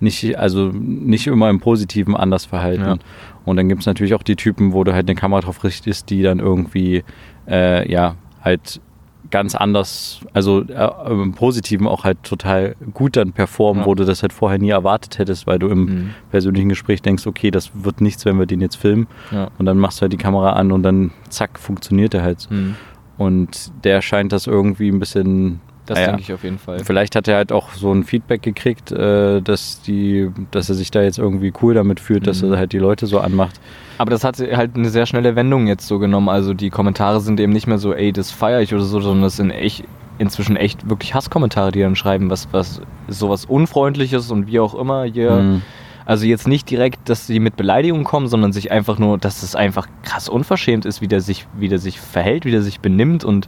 nicht, 0.00 0.38
also 0.38 0.70
nicht 0.72 1.26
immer 1.26 1.50
im 1.50 1.58
Positiven 1.60 2.16
anders 2.16 2.44
verhalten. 2.44 2.82
Ja. 2.84 2.96
Und 3.44 3.56
dann 3.56 3.68
gibt 3.68 3.80
es 3.80 3.86
natürlich 3.86 4.14
auch 4.14 4.22
die 4.22 4.36
Typen, 4.36 4.72
wo 4.72 4.84
du 4.84 4.92
halt 4.94 5.08
eine 5.08 5.16
Kamera 5.16 5.40
drauf 5.40 5.64
richtest, 5.64 6.10
die 6.10 6.22
dann 6.22 6.38
irgendwie, 6.38 7.02
äh, 7.48 7.90
ja, 7.90 8.14
halt 8.44 8.80
ganz 9.30 9.54
anders, 9.54 10.20
also 10.32 10.62
äh, 10.62 11.10
im 11.10 11.32
Positiven 11.34 11.86
auch 11.86 12.04
halt 12.04 12.22
total 12.22 12.76
gut 12.94 13.16
dann 13.16 13.32
performen, 13.32 13.82
Ja. 13.82 13.86
wo 13.86 13.94
du 13.94 14.04
das 14.04 14.22
halt 14.22 14.32
vorher 14.32 14.58
nie 14.58 14.70
erwartet 14.70 15.18
hättest, 15.18 15.46
weil 15.46 15.58
du 15.58 15.68
im 15.68 15.84
Mhm. 15.84 16.10
persönlichen 16.30 16.68
Gespräch 16.70 17.02
denkst, 17.02 17.26
okay, 17.26 17.50
das 17.50 17.70
wird 17.74 18.00
nichts, 18.00 18.24
wenn 18.24 18.38
wir 18.38 18.46
den 18.46 18.60
jetzt 18.60 18.76
filmen. 18.76 19.06
ja. 19.30 19.48
Und 19.58 19.66
dann 19.66 19.78
machst 19.78 19.98
du 19.98 20.02
halt 20.02 20.12
die 20.12 20.16
Kamera 20.18 20.52
an 20.54 20.72
und 20.72 20.82
dann 20.82 21.10
zack, 21.28 21.58
funktioniert 21.58 22.14
er 22.14 22.22
halt. 22.22 22.48
Mhm. 22.50 22.76
Und 23.16 23.72
der 23.84 24.00
scheint 24.02 24.32
das 24.32 24.46
irgendwie 24.46 24.88
ein 24.88 24.98
bisschen. 24.98 25.60
Das 25.86 25.96
naja, 25.96 26.08
denke 26.08 26.22
ich 26.22 26.32
auf 26.34 26.44
jeden 26.44 26.58
Fall. 26.58 26.80
Vielleicht 26.84 27.16
hat 27.16 27.28
er 27.28 27.36
halt 27.36 27.50
auch 27.50 27.72
so 27.72 27.90
ein 27.92 28.04
Feedback 28.04 28.42
gekriegt, 28.42 28.92
äh, 28.92 29.40
dass, 29.40 29.80
die, 29.82 30.28
dass 30.50 30.68
er 30.68 30.74
sich 30.74 30.90
da 30.90 31.00
jetzt 31.02 31.18
irgendwie 31.18 31.50
cool 31.62 31.72
damit 31.74 31.98
fühlt, 31.98 32.26
dass 32.26 32.42
Mhm. 32.42 32.52
er 32.52 32.58
halt 32.58 32.72
die 32.72 32.78
Leute 32.78 33.06
so 33.06 33.18
anmacht. 33.20 33.58
Aber 33.98 34.10
das 34.10 34.24
hat 34.24 34.38
halt 34.38 34.76
eine 34.76 34.88
sehr 34.88 35.06
schnelle 35.06 35.36
Wendung 35.36 35.66
jetzt 35.66 35.86
so 35.86 35.98
genommen. 35.98 36.28
Also 36.28 36.54
die 36.54 36.70
Kommentare 36.70 37.20
sind 37.20 37.40
eben 37.40 37.52
nicht 37.52 37.66
mehr 37.66 37.78
so, 37.78 37.92
ey, 37.92 38.12
das 38.12 38.30
feiere 38.30 38.60
ich 38.60 38.72
oder 38.72 38.84
so, 38.84 39.00
sondern 39.00 39.22
das 39.22 39.36
sind 39.36 39.50
echt 39.50 39.84
inzwischen 40.18 40.56
echt 40.56 40.88
wirklich 40.88 41.14
Hasskommentare, 41.14 41.72
die 41.72 41.80
dann 41.80 41.96
schreiben, 41.96 42.30
was, 42.30 42.48
was 42.52 42.80
sowas 43.08 43.44
Unfreundliches 43.44 44.30
und 44.30 44.46
wie 44.46 44.60
auch 44.60 44.74
immer 44.74 45.04
hier. 45.04 45.32
Mhm. 45.32 45.62
Also 46.04 46.26
jetzt 46.26 46.48
nicht 46.48 46.70
direkt, 46.70 47.08
dass 47.08 47.26
sie 47.26 47.38
mit 47.38 47.56
Beleidigungen 47.56 48.04
kommen, 48.04 48.28
sondern 48.28 48.52
sich 48.52 48.72
einfach 48.72 48.98
nur, 48.98 49.18
dass 49.18 49.42
es 49.42 49.54
einfach 49.54 49.86
krass 50.02 50.28
unverschämt 50.28 50.86
ist, 50.86 51.00
wie 51.00 51.08
der 51.08 51.20
sich, 51.20 51.46
wie 51.58 51.68
der 51.68 51.78
sich 51.78 52.00
verhält, 52.00 52.44
wie 52.44 52.50
der 52.50 52.62
sich 52.62 52.80
benimmt 52.80 53.24
und 53.24 53.46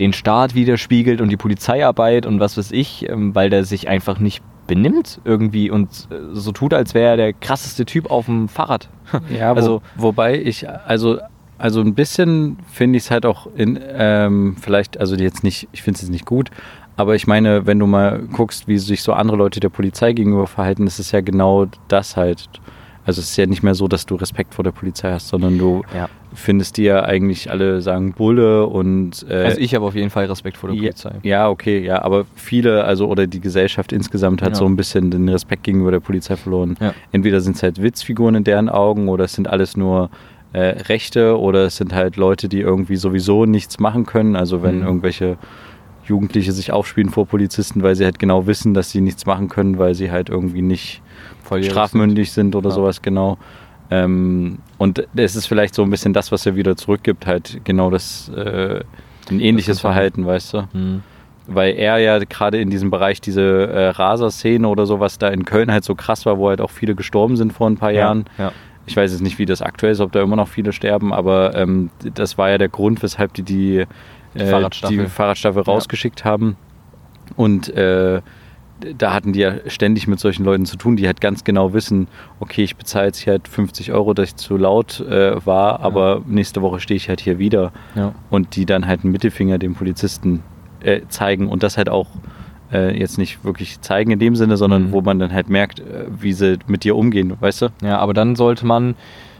den 0.00 0.12
Staat 0.12 0.54
widerspiegelt 0.54 1.20
und 1.20 1.28
die 1.28 1.36
Polizeiarbeit 1.36 2.26
und 2.26 2.40
was 2.40 2.56
weiß 2.56 2.72
ich, 2.72 3.08
ähm, 3.08 3.34
weil 3.34 3.50
der 3.50 3.64
sich 3.64 3.88
einfach 3.88 4.18
nicht 4.20 4.42
benimmt 4.66 5.20
irgendwie 5.24 5.70
und 5.70 5.88
äh, 6.10 6.34
so 6.34 6.52
tut, 6.52 6.74
als 6.74 6.94
wäre 6.94 7.10
er 7.12 7.16
der 7.16 7.32
krasseste 7.32 7.84
Typ 7.86 8.10
auf 8.10 8.26
dem 8.26 8.48
Fahrrad. 8.48 8.88
Ja, 9.36 9.52
wo, 9.52 9.56
Also- 9.56 9.82
wobei 9.96 10.38
ich, 10.40 10.68
also, 10.68 11.18
also 11.56 11.80
ein 11.80 11.94
bisschen 11.94 12.58
finde 12.70 12.98
ich 12.98 13.04
es 13.04 13.10
halt 13.10 13.24
auch 13.26 13.48
in, 13.56 13.78
ähm, 13.82 14.56
vielleicht, 14.60 15.00
also 15.00 15.16
jetzt 15.16 15.42
nicht, 15.42 15.68
ich 15.72 15.82
finde 15.82 15.96
es 15.96 16.02
jetzt 16.02 16.10
nicht 16.10 16.26
gut, 16.26 16.50
aber 16.96 17.14
ich 17.14 17.26
meine, 17.26 17.66
wenn 17.66 17.78
du 17.78 17.86
mal 17.86 18.20
guckst, 18.32 18.68
wie 18.68 18.76
sich 18.78 19.02
so 19.02 19.12
andere 19.14 19.36
Leute 19.38 19.58
der 19.60 19.68
Polizei 19.70 20.12
gegenüber 20.12 20.46
verhalten, 20.46 20.86
ist 20.86 20.98
es 20.98 21.12
ja 21.12 21.20
genau 21.22 21.66
das 21.88 22.16
halt. 22.16 22.48
Also 23.08 23.20
es 23.22 23.30
ist 23.30 23.36
ja 23.38 23.46
nicht 23.46 23.62
mehr 23.62 23.74
so, 23.74 23.88
dass 23.88 24.04
du 24.06 24.16
Respekt 24.16 24.54
vor 24.54 24.62
der 24.64 24.70
Polizei 24.72 25.10
hast, 25.10 25.28
sondern 25.28 25.56
du 25.58 25.82
Ja. 25.94 26.08
findest 26.34 26.76
die 26.76 26.82
ja 26.84 27.02
eigentlich 27.04 27.50
alle 27.50 27.80
sagen 27.80 28.12
Bulle 28.12 28.66
und 28.66 29.24
äh, 29.30 29.44
Also 29.44 29.60
ich 29.60 29.74
habe 29.74 29.86
auf 29.86 29.94
jeden 29.94 30.10
Fall 30.10 30.26
Respekt 30.26 30.58
vor 30.58 30.68
der 30.68 30.76
ja, 30.76 30.82
Polizei. 30.82 31.12
ja, 31.22 31.48
okay, 31.48 31.78
ja, 31.82 32.02
aber 32.02 32.26
viele, 32.34 32.84
also 32.84 33.08
oder 33.08 33.26
die 33.26 33.40
Gesellschaft 33.40 33.92
insgesamt 33.92 34.42
hat 34.42 34.50
Ja. 34.52 34.56
so 34.56 34.66
ein 34.66 34.76
bisschen 34.76 35.10
den 35.10 35.26
Respekt 35.28 35.62
gegenüber 35.62 35.90
der 35.90 36.00
Polizei 36.00 36.36
verloren. 36.36 36.76
Entweder 37.10 37.40
sind 37.40 37.56
es 37.56 37.62
halt 37.62 37.82
Witzfiguren 37.82 38.34
in 38.34 38.44
deren 38.44 38.68
Augen 38.68 39.08
oder 39.08 39.24
es 39.24 39.32
sind 39.32 39.48
alles 39.48 39.74
nur 39.76 40.10
äh, 40.52 40.60
Rechte 40.88 41.38
oder 41.38 41.64
es 41.66 41.76
sind 41.76 41.94
halt 41.94 42.16
Leute, 42.16 42.48
die 42.50 42.60
irgendwie 42.60 42.96
sowieso 42.96 43.46
nichts 43.46 43.80
machen 43.80 44.04
können. 44.06 44.36
Also 44.36 44.62
wenn 44.62 44.80
Mhm. 44.80 44.86
irgendwelche 44.86 45.36
Jugendliche 46.08 46.52
sich 46.52 46.72
aufspielen 46.72 47.10
vor 47.10 47.26
Polizisten, 47.26 47.82
weil 47.82 47.94
sie 47.94 48.04
halt 48.04 48.18
genau 48.18 48.46
wissen, 48.46 48.74
dass 48.74 48.90
sie 48.90 49.00
nichts 49.00 49.26
machen 49.26 49.48
können, 49.48 49.78
weil 49.78 49.94
sie 49.94 50.10
halt 50.10 50.28
irgendwie 50.28 50.62
nicht 50.62 51.02
Volljährig 51.44 51.72
strafmündig 51.72 52.32
sind 52.32 52.54
oder 52.56 52.68
Ja. 52.70 52.74
sowas, 52.74 53.02
genau. 53.02 53.38
Ähm, 53.90 54.58
und 54.76 55.06
es 55.16 55.34
ist 55.36 55.46
vielleicht 55.46 55.74
so 55.74 55.82
ein 55.82 55.90
bisschen 55.90 56.12
das, 56.12 56.30
was 56.30 56.44
er 56.46 56.56
wieder 56.56 56.76
zurückgibt, 56.76 57.26
halt 57.26 57.60
genau 57.64 57.90
das, 57.90 58.28
äh, 58.36 58.80
ein 59.30 59.40
ähnliches 59.40 59.76
Das. 59.76 59.80
Verhalten, 59.80 60.26
weißt 60.26 60.54
du? 60.54 60.68
Mhm. 60.72 61.02
Weil 61.46 61.74
er 61.76 61.96
ja 61.98 62.18
gerade 62.18 62.58
in 62.60 62.68
diesem 62.68 62.90
Bereich 62.90 63.22
diese 63.22 63.42
äh, 63.68 63.88
Raser-Szene 63.88 64.68
oder 64.68 64.84
sowas 64.84 65.16
da 65.16 65.28
in 65.28 65.46
Köln 65.46 65.72
halt 65.72 65.84
so 65.84 65.94
krass 65.94 66.26
war, 66.26 66.36
wo 66.38 66.48
halt 66.50 66.60
auch 66.60 66.70
viele 66.70 66.94
gestorben 66.94 67.36
sind 67.38 67.54
vor 67.54 67.68
ein 67.70 67.76
paar 67.78 67.90
Jahren. 67.92 68.26
Ja. 68.36 68.52
Ich 68.86 68.96
weiß 68.96 69.12
jetzt 69.12 69.20
nicht, 69.22 69.38
wie 69.38 69.46
das 69.46 69.60
aktuell 69.62 69.92
ist, 69.92 70.00
ob 70.00 70.12
da 70.12 70.22
immer 70.22 70.36
noch 70.36 70.48
viele 70.48 70.72
sterben, 70.72 71.12
aber 71.14 71.54
ähm, 71.54 71.90
das 72.14 72.36
war 72.38 72.50
ja 72.50 72.58
der 72.58 72.68
Grund, 72.70 73.02
weshalb 73.02 73.32
die 73.34 73.42
die, 73.42 73.84
Die 74.38 74.44
äh, 74.44 74.50
Fahrradstaffel. 74.50 74.96
die 74.98 75.06
Fahrradstaffel 75.06 75.62
Ja. 75.66 75.72
rausgeschickt 75.72 76.24
haben. 76.24 76.56
Und 77.36 77.68
äh, 77.70 78.20
da 78.96 79.12
hatten 79.12 79.32
die 79.32 79.40
ja 79.40 79.54
ständig 79.66 80.06
mit 80.06 80.20
solchen 80.20 80.44
Leuten 80.44 80.64
zu 80.64 80.76
tun, 80.76 80.96
die 80.96 81.06
halt 81.06 81.20
ganz 81.20 81.42
genau 81.44 81.72
wissen, 81.74 82.06
okay, 82.38 82.62
ich 82.62 82.76
bezahle 82.76 83.06
jetzt 83.06 83.18
hier 83.18 83.32
halt 83.32 83.48
50 83.48 83.92
Euro, 83.92 84.14
dass 84.14 84.28
ich 84.30 84.36
zu 84.36 84.56
laut 84.56 85.00
äh, 85.00 85.44
war, 85.44 85.80
aber 85.80 86.22
nächste 86.26 86.62
Woche 86.62 86.78
stehe 86.78 86.96
ich 86.96 87.08
halt 87.08 87.20
hier 87.20 87.38
wieder. 87.40 87.72
Ja. 87.96 88.14
Und 88.30 88.54
die 88.54 88.66
dann 88.66 88.86
halt 88.86 89.02
einen 89.02 89.10
Mittelfinger 89.12 89.58
dem 89.58 89.74
Polizisten 89.74 90.42
äh, 90.80 91.00
zeigen 91.08 91.48
und 91.48 91.64
das 91.64 91.76
halt 91.76 91.88
auch 91.88 92.06
äh, 92.72 92.96
jetzt 92.96 93.18
nicht 93.18 93.44
wirklich 93.44 93.80
zeigen 93.80 94.12
in 94.12 94.18
dem 94.20 94.36
Sinne, 94.36 94.56
sondern 94.56 94.88
Mhm. 94.88 94.92
wo 94.92 95.00
man 95.00 95.18
dann 95.18 95.32
halt 95.32 95.48
merkt, 95.48 95.80
äh, 95.80 96.04
wie 96.20 96.32
sie 96.32 96.58
mit 96.68 96.84
dir 96.84 96.94
umgehen, 96.96 97.32
weißt 97.40 97.62
du? 97.62 97.68
Ja, 97.82 97.98
aber 97.98 98.14
dann 98.14 98.36
sollte 98.36 98.64
man, 98.64 98.94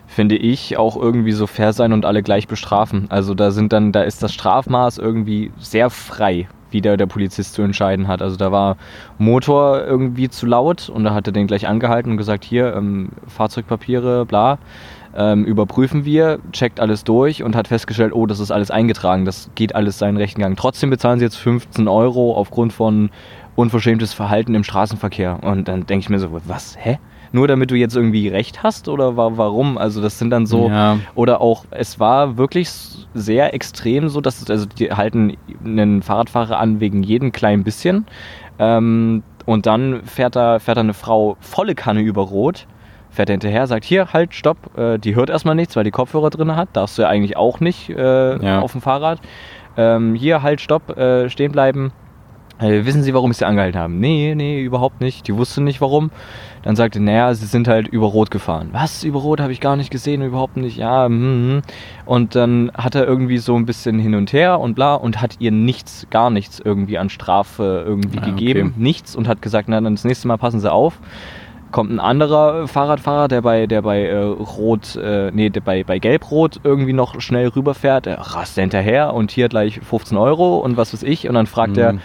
finde 0.08 0.36
ich, 0.36 0.76
auch 0.76 0.96
irgendwie 0.96 1.32
so 1.32 1.46
fair 1.46 1.72
sein 1.72 1.92
und 1.92 2.04
alle 2.04 2.22
gleich 2.22 2.48
bestrafen. 2.48 3.06
Also 3.10 3.34
da 3.34 3.50
sind 3.50 3.72
dann, 3.72 3.92
da 3.92 4.02
ist 4.02 4.22
das 4.22 4.32
Strafmaß 4.32 4.98
irgendwie 4.98 5.52
sehr 5.58 5.90
frei, 5.90 6.48
wie 6.70 6.80
da 6.80 6.96
der 6.96 7.06
Polizist 7.06 7.54
zu 7.54 7.62
entscheiden 7.62 8.08
hat. 8.08 8.22
Also 8.22 8.36
da 8.36 8.50
war 8.50 8.76
Motor 9.18 9.84
irgendwie 9.84 10.28
zu 10.28 10.46
laut 10.46 10.88
und 10.88 11.04
da 11.04 11.14
hat 11.14 11.26
er 11.28 11.32
den 11.32 11.46
gleich 11.46 11.68
angehalten 11.68 12.10
und 12.12 12.16
gesagt, 12.16 12.42
hier, 12.42 12.74
ähm, 12.74 13.10
Fahrzeugpapiere, 13.28 14.26
bla. 14.26 14.58
Ähm, 15.14 15.44
überprüfen 15.44 16.04
wir, 16.04 16.38
checkt 16.52 16.80
alles 16.80 17.04
durch 17.04 17.42
und 17.42 17.54
hat 17.54 17.68
festgestellt, 17.68 18.12
oh, 18.12 18.26
das 18.26 18.40
ist 18.40 18.50
alles 18.50 18.70
eingetragen, 18.70 19.24
das 19.24 19.50
geht 19.54 19.74
alles 19.74 19.98
seinen 19.98 20.16
rechten 20.16 20.40
Gang. 20.40 20.56
Trotzdem 20.56 20.90
bezahlen 20.90 21.18
sie 21.18 21.24
jetzt 21.24 21.36
15 21.36 21.88
Euro 21.88 22.34
aufgrund 22.34 22.72
von 22.72 23.10
unverschämtes 23.56 24.14
Verhalten 24.14 24.54
im 24.54 24.64
Straßenverkehr. 24.64 25.40
Und 25.42 25.68
dann 25.68 25.86
denke 25.86 26.02
ich 26.04 26.08
mir 26.08 26.18
so, 26.18 26.28
was, 26.46 26.76
hä? 26.78 26.98
Nur 27.32 27.46
damit 27.48 27.70
du 27.70 27.74
jetzt 27.74 27.94
irgendwie 27.96 28.28
recht 28.28 28.62
hast 28.62 28.88
oder 28.88 29.16
wa 29.16 29.32
warum? 29.36 29.76
Also 29.78 30.00
das 30.00 30.18
sind 30.18 30.30
dann 30.30 30.46
so, 30.46 30.68
Ja. 30.68 30.98
oder 31.14 31.40
auch, 31.40 31.64
es 31.70 32.00
war 32.00 32.36
wirklich 32.38 32.70
sehr 33.14 33.54
extrem 33.54 34.08
so, 34.08 34.20
dass 34.20 34.40
es, 34.42 34.50
also 34.50 34.66
die 34.66 34.90
halten 34.92 35.36
einen 35.64 36.02
Fahrradfahrer 36.02 36.58
an 36.58 36.80
wegen 36.80 37.02
jedem 37.02 37.32
kleinen 37.32 37.64
bisschen. 37.64 38.06
Ähm, 38.58 39.22
und 39.46 39.66
dann 39.66 40.02
fährt 40.04 40.36
da, 40.36 40.58
fährt 40.58 40.76
da 40.76 40.80
eine 40.82 40.94
Frau 40.94 41.36
volle 41.40 41.74
Kanne 41.74 42.00
über 42.00 42.22
Rot, 42.22 42.66
fährt 43.10 43.30
er 43.30 43.34
hinterher, 43.34 43.66
sagt, 43.66 43.84
hier, 43.84 44.12
halt, 44.12 44.34
stopp, 44.34 44.76
äh, 44.78 44.98
die 44.98 45.14
hört 45.14 45.30
erstmal 45.30 45.54
nichts, 45.54 45.74
weil 45.76 45.84
die 45.84 45.90
Kopfhörer 45.90 46.30
drin 46.30 46.54
hat, 46.56 46.68
darfst 46.74 46.98
du 46.98 47.02
ja 47.02 47.08
eigentlich 47.08 47.36
auch 47.36 47.60
nicht 47.60 47.88
äh, 47.90 48.44
Ja. 48.44 48.60
auf 48.60 48.72
dem 48.72 48.80
Fahrrad. 48.82 49.20
Ähm, 49.76 50.14
hier, 50.14 50.42
halt, 50.42 50.60
stopp, 50.60 50.96
äh, 50.98 51.30
stehen 51.30 51.52
bleiben. 51.52 51.92
äh, 52.60 52.84
wissen 52.84 53.02
Sie, 53.04 53.14
warum 53.14 53.30
ich 53.30 53.36
Sie 53.36 53.44
angehalten 53.46 53.78
habe? 53.80 53.92
Nee, 53.92 54.34
nee, 54.34 54.60
überhaupt 54.60 55.00
nicht. 55.00 55.28
Die 55.28 55.36
wusste 55.36 55.60
nicht 55.62 55.80
warum. 55.80 56.10
Dann 56.68 56.76
sagte, 56.76 57.00
naja, 57.00 57.33
Sie 57.33 57.46
sind 57.46 57.66
halt 57.66 57.88
über 57.88 58.04
Rot 58.09 58.31
gefahren. 58.31 58.68
Was? 58.72 59.02
Über 59.02 59.20
Rot 59.20 59.40
habe 59.40 59.52
ich 59.52 59.61
gar 59.62 59.74
nicht 59.74 59.90
gesehen, 59.90 60.20
überhaupt 60.20 60.59
nicht. 60.59 60.76
Ja, 60.76 61.07
hm, 61.07 61.12
hm. 61.22 61.62
Und 62.04 62.35
dann 62.35 62.70
hat 62.76 62.94
er 62.94 63.07
irgendwie 63.07 63.38
so 63.38 63.57
ein 63.57 63.64
bisschen 63.64 63.98
hin 63.98 64.14
und 64.14 64.35
her 64.35 64.61
und 64.61 64.74
bla 64.74 64.94
und 64.96 65.22
hat 65.22 65.37
ihr 65.38 65.50
nichts, 65.50 66.07
gar 66.11 66.28
nichts 66.28 66.61
irgendwie 66.62 66.98
an 66.98 67.09
Strafe 67.09 67.85
irgendwie 67.87 68.18
Ah, 68.18 68.26
gegeben. 68.26 68.72
okay. 68.74 68.83
Nichts 68.83 69.16
und 69.16 69.28
hat 69.28 69.40
gesagt, 69.40 69.70
na, 69.70 69.81
dann 69.81 69.94
das 69.94 70.04
nächste 70.04 70.28
Mal 70.28 70.37
passen 70.37 70.61
Sie 70.61 70.70
auf. 70.70 70.98
Kommt 71.70 71.90
ein 71.90 72.00
anderer 72.00 72.66
Fahrradfahrer, 72.66 73.28
der 73.28 73.42
bei, 73.42 73.66
der 73.66 73.83
bei 73.83 74.02
äh, 74.04 74.16
Rot, 74.16 74.96
äh, 74.96 75.31
nee, 75.33 75.50
der 75.50 75.61
bei, 75.61 75.85
bei 75.85 75.98
Gelb-Rot 75.98 76.61
irgendwie 76.64 76.94
noch 76.94 77.20
schnell 77.20 77.48
rüberfährt, 77.48 78.07
er 78.07 78.18
rast 78.18 78.54
hinterher 78.54 79.12
und 79.12 79.31
hier 79.31 79.48
gleich 79.50 79.78
15 79.81 80.16
Euro 80.16 80.59
und 80.59 80.78
was 80.78 80.94
weiß 80.94 81.02
ich. 81.02 81.28
Und 81.28 81.35
dann 81.35 81.46
fragt 81.46 81.76
er, 81.76 81.92
Mhm. 81.94 82.00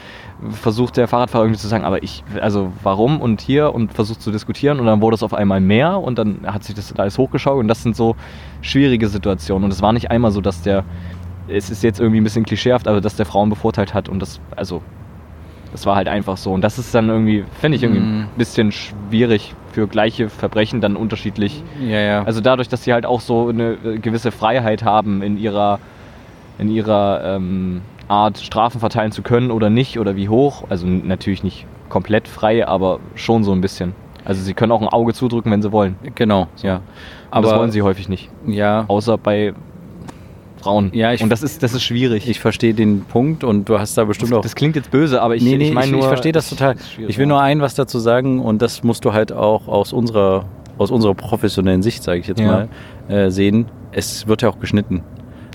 versucht 0.51 0.97
der 0.97 1.07
Fahrradfahrer 1.07 1.45
irgendwie 1.45 1.59
zu 1.61 1.67
sagen, 1.69 1.85
aber 1.85 2.03
ich, 2.03 2.23
also 2.41 2.73
warum 2.83 3.21
und 3.21 3.39
hier 3.39 3.73
und 3.73 3.93
versucht 3.93 4.21
zu 4.21 4.31
diskutieren 4.31 4.79
und 4.81 4.85
dann 4.85 4.99
wurde 4.99 5.15
es 5.15 5.23
auf 5.23 5.33
einmal 5.33 5.61
mehr 5.61 5.97
und 6.01 6.17
dann 6.19 6.39
hat 6.45 6.65
sich 6.65 6.75
das 6.75 6.93
alles 6.97 7.17
hochgeschaut 7.17 7.57
und 7.57 7.69
das 7.69 7.83
sind 7.83 7.95
so 7.95 8.17
schwierige 8.61 9.07
Situationen 9.07 9.63
und 9.63 9.71
es 9.71 9.81
war 9.81 9.93
nicht 9.93 10.11
einmal 10.11 10.31
so, 10.31 10.41
dass 10.41 10.61
der, 10.61 10.83
es 11.47 11.69
ist 11.69 11.83
jetzt 11.83 11.99
irgendwie 12.01 12.19
ein 12.19 12.23
bisschen 12.25 12.43
klischeehaft, 12.43 12.87
aber 12.89 12.99
dass 12.99 13.15
der 13.15 13.25
Frauen 13.25 13.49
bevorteilt 13.49 13.93
hat 13.93 14.09
und 14.09 14.19
das, 14.19 14.41
also 14.57 14.81
das 15.73 15.85
war 15.85 15.95
halt 15.97 16.07
einfach 16.07 16.37
so 16.37 16.51
und 16.53 16.61
das 16.61 16.79
ist 16.79 16.95
dann 16.95 17.09
irgendwie, 17.09 17.43
finde 17.59 17.75
ich 17.75 17.83
irgendwie 17.83 18.01
Mhm. 18.01 18.19
ein 18.21 18.29
bisschen 18.37 18.71
schwierig 18.71 19.53
für 19.73 19.87
gleiche 19.87 20.29
Verbrechen 20.29 20.79
dann 20.79 20.95
unterschiedlich. 20.95 21.61
Ja, 21.81 21.99
ja. 21.99 22.23
Also 22.23 22.39
dadurch, 22.39 22.69
dass 22.69 22.83
sie 22.85 22.93
halt 22.93 23.05
auch 23.05 23.19
so 23.19 23.49
eine 23.49 23.73
äh, 23.83 23.97
gewisse 23.97 24.31
Freiheit 24.31 24.83
haben 24.83 25.21
in 25.21 25.37
ihrer, 25.37 25.79
in 26.59 26.69
ihrer 26.69 27.21
ähm, 27.35 27.81
Art, 28.07 28.37
Strafen 28.37 28.79
verteilen 28.79 29.11
zu 29.11 29.23
können 29.23 29.49
oder 29.51 29.69
nicht 29.69 29.99
oder 29.99 30.15
wie 30.15 30.29
hoch. 30.29 30.63
Also 30.69 30.85
natürlich 30.87 31.43
nicht 31.43 31.65
komplett 31.89 32.27
frei, 32.27 32.67
aber 32.67 32.99
schon 33.15 33.43
so 33.43 33.51
ein 33.51 33.61
bisschen. 33.61 33.93
Also 34.25 34.41
sie 34.41 34.53
können 34.53 34.71
auch 34.71 34.81
ein 34.81 34.87
Auge 34.87 35.13
zudrücken, 35.13 35.51
wenn 35.51 35.61
sie 35.61 35.71
wollen. 35.71 35.95
genau, 36.15 36.47
ja. 36.61 36.81
Aber 37.31 37.47
das 37.49 37.57
wollen 37.59 37.71
sie 37.71 37.81
häufig 37.81 38.07
nicht. 38.09 38.29
Ja, 38.45 38.85
Außer 38.87 39.17
bei 39.17 39.53
Frauen. 40.63 40.89
Ja, 40.93 41.13
ich- 41.13 41.21
Und 41.21 41.29
das 41.29 41.43
ist, 41.43 41.61
das 41.63 41.73
ist 41.73 41.83
schwierig. 41.83 42.27
ich 42.29 42.39
verstehe 42.39 42.73
den 42.73 43.01
Punkt 43.01 43.43
und 43.43 43.67
du 43.69 43.79
hast 43.79 43.97
da 43.97 44.05
bestimmt 44.05 44.33
auch 44.33 44.41
das 44.41 44.55
klingt 44.55 44.75
jetzt 44.75 44.91
böse, 44.91 45.21
aber 45.21 45.35
ich, 45.35 45.43
nee, 45.43 45.57
nee, 45.57 45.67
ich 45.67 45.73
meine 45.73 45.85
ich, 45.87 45.91
nur. 45.91 46.01
ich 46.01 46.07
verstehe 46.07 46.31
das 46.31 46.49
total. 46.49 46.75
Ich 47.07 47.17
will 47.17 47.25
nur 47.25 47.41
ein 47.41 47.61
was 47.61 47.75
dazu 47.75 47.99
sagen 47.99 48.39
und 48.39 48.61
das 48.61 48.83
musst 48.83 49.05
du 49.05 49.13
halt 49.13 49.31
auch 49.31 49.67
aus 49.67 49.93
unserer, 49.93 50.45
aus 50.77 50.89
unserer 50.91 51.13
professionellen 51.13 51.83
Sicht, 51.83 52.01
sage 52.03 52.19
ich 52.21 52.27
jetzt 52.27 52.39
Ja. 52.39 52.67
mal, 53.07 53.13
äh, 53.15 53.29
sehen. 53.29 53.65
Es 53.91 54.27
wird 54.27 54.41
ja 54.41 54.49
auch 54.49 54.59
geschnitten. 54.59 55.03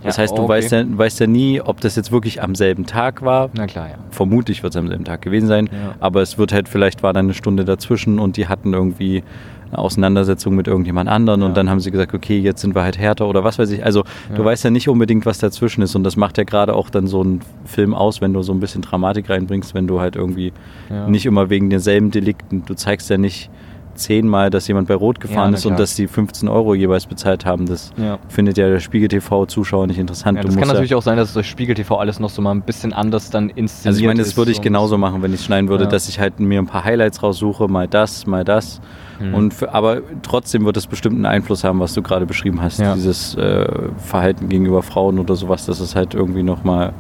Das 0.05 0.17
Ja, 0.17 0.23
heißt, 0.23 0.39
du 0.39 0.43
okay. 0.43 0.49
weißt, 0.51 0.71
ja, 0.73 0.85
weißt 0.89 1.19
ja 1.19 1.27
nie, 1.27 1.61
ob 1.61 1.81
das 1.81 1.97
jetzt 1.97 2.13
wirklich 2.13 2.41
am 2.41 2.55
selben 2.55 2.87
Tag 2.87 3.23
war. 3.25 3.51
Na 3.55 3.67
klar, 3.67 3.89
ja. 3.89 3.95
Vermutlich 4.11 4.63
wird 4.63 4.73
es 4.73 4.77
am 4.77 4.87
selben 4.87 5.05
Tag 5.05 5.23
gewesen 5.23 5.49
sein, 5.49 5.69
Ja. 5.73 5.97
aber 5.99 6.23
es 6.23 6.39
wird 6.39 6.53
halt, 6.53 6.69
vielleicht 6.69 7.03
war 7.03 7.13
da 7.13 7.19
eine 7.19 7.35
Stunde 7.35 7.65
dazwischen 7.65 8.21
und 8.21 8.37
die 8.37 8.47
hatten 8.47 8.75
irgendwie 8.75 9.25
eine 9.71 9.79
Auseinandersetzung 9.79 10.55
mit 10.55 10.67
irgendjemand 10.67 11.09
anderen 11.09 11.41
Ja. 11.41 11.47
und 11.47 11.57
dann 11.57 11.69
haben 11.71 11.81
sie 11.81 11.91
gesagt, 11.91 12.15
okay, 12.15 12.39
jetzt 12.39 12.61
sind 12.61 12.75
wir 12.75 12.83
halt 12.83 12.99
härter 12.99 13.27
oder 13.29 13.45
was 13.45 13.59
weiß 13.59 13.71
ich. 13.71 13.85
Also 13.85 14.05
du 14.35 14.41
Ja. 14.43 14.45
weißt 14.45 14.65
ja 14.65 14.71
nicht 14.71 14.89
unbedingt, 14.89 15.27
was 15.27 15.39
dazwischen 15.39 15.83
ist 15.83 15.95
und 15.95 16.05
das 16.05 16.17
macht 16.17 16.39
ja 16.39 16.45
gerade 16.45 16.75
auch 16.75 16.91
dann 16.91 17.07
so 17.07 17.21
einen 17.21 17.41
Film 17.65 17.95
aus, 17.95 18.21
wenn 18.21 18.33
du 18.33 18.43
so 18.43 18.53
ein 18.53 18.61
bisschen 18.61 18.83
Dramatik 18.83 19.29
reinbringst, 19.31 19.75
wenn 19.75 19.87
du 19.87 20.01
halt 20.01 20.17
irgendwie 20.17 20.53
Ja. 20.91 21.09
nicht 21.09 21.27
immer 21.27 21.51
wegen 21.51 21.71
denselben 21.71 22.11
Delikten, 22.11 22.65
du 22.67 22.75
zeigst 22.75 23.11
ja 23.11 23.19
nicht 23.19 23.51
zehnmal, 23.95 24.49
dass 24.49 24.69
jemand 24.69 24.87
bei 24.87 24.95
Rot 24.95 25.19
gefahren 25.19 25.55
ist 25.55 25.67
und 25.67 25.71
klar. 25.73 25.81
dass 25.81 25.97
die 25.97 26.07
15 26.07 26.49
Euro 26.49 26.73
jeweils 26.73 27.07
bezahlt 27.07 27.45
haben. 27.45 27.67
Das 27.67 27.91
findet 28.29 28.57
ja 28.57 28.69
der 28.69 28.79
Spiegel 28.79 29.09
TV-Zuschauer 29.09 29.89
nicht 29.89 29.99
interessant. 29.99 30.39
Du 30.39 30.47
das 30.47 30.57
kann 30.57 30.69
natürlich 30.69 30.95
auch 30.95 31.03
sein, 31.03 31.17
dass 31.17 31.29
es 31.31 31.35
durch 31.35 31.49
Spiegel 31.49 31.75
TV 31.75 31.97
alles 31.99 32.21
noch 32.21 32.31
so 32.31 32.41
mal 32.41 32.53
ein 32.53 32.63
bisschen 32.63 32.93
anders 32.93 33.31
dann 33.31 33.51
inszeniert 33.51 33.87
Also 33.89 34.01
ich 34.01 34.07
meine, 34.07 34.21
das 34.23 34.37
würde 34.37 34.53
ich 34.53 34.61
genauso 34.61 34.97
machen, 34.99 35.21
wenn 35.23 35.35
ich 35.35 35.41
schneiden 35.45 35.69
würde, 35.69 35.89
dass 35.89 36.09
ich 36.09 36.21
halt 36.21 36.39
mir 36.39 36.61
ein 36.61 36.67
paar 36.67 36.85
Highlights 36.85 37.25
raussuche, 37.25 37.67
mal 37.67 37.89
das, 37.89 38.25
mal 38.25 38.45
das. 38.45 38.81
Mhm. 39.19 39.35
Und 39.35 39.55
für, 39.55 39.75
aber 39.75 40.01
trotzdem 40.23 40.65
wird 40.65 40.77
es 40.77 40.87
bestimmt 40.87 41.17
einen 41.17 41.27
Einfluss 41.27 41.65
haben, 41.65 41.81
was 41.81 41.95
du 41.95 42.03
gerade 42.03 42.27
beschrieben 42.27 42.63
hast. 42.63 42.79
Ja. 42.79 42.95
Dieses 42.95 43.35
äh, 43.35 43.67
Verhalten 43.97 44.49
gegenüber 44.49 44.83
Frauen 44.83 45.19
oder 45.19 45.35
sowas, 45.35 45.67
das 45.67 45.81
ist 45.81 45.95
halt 45.95 46.15
irgendwie 46.15 46.43
nochmal, 46.43 46.93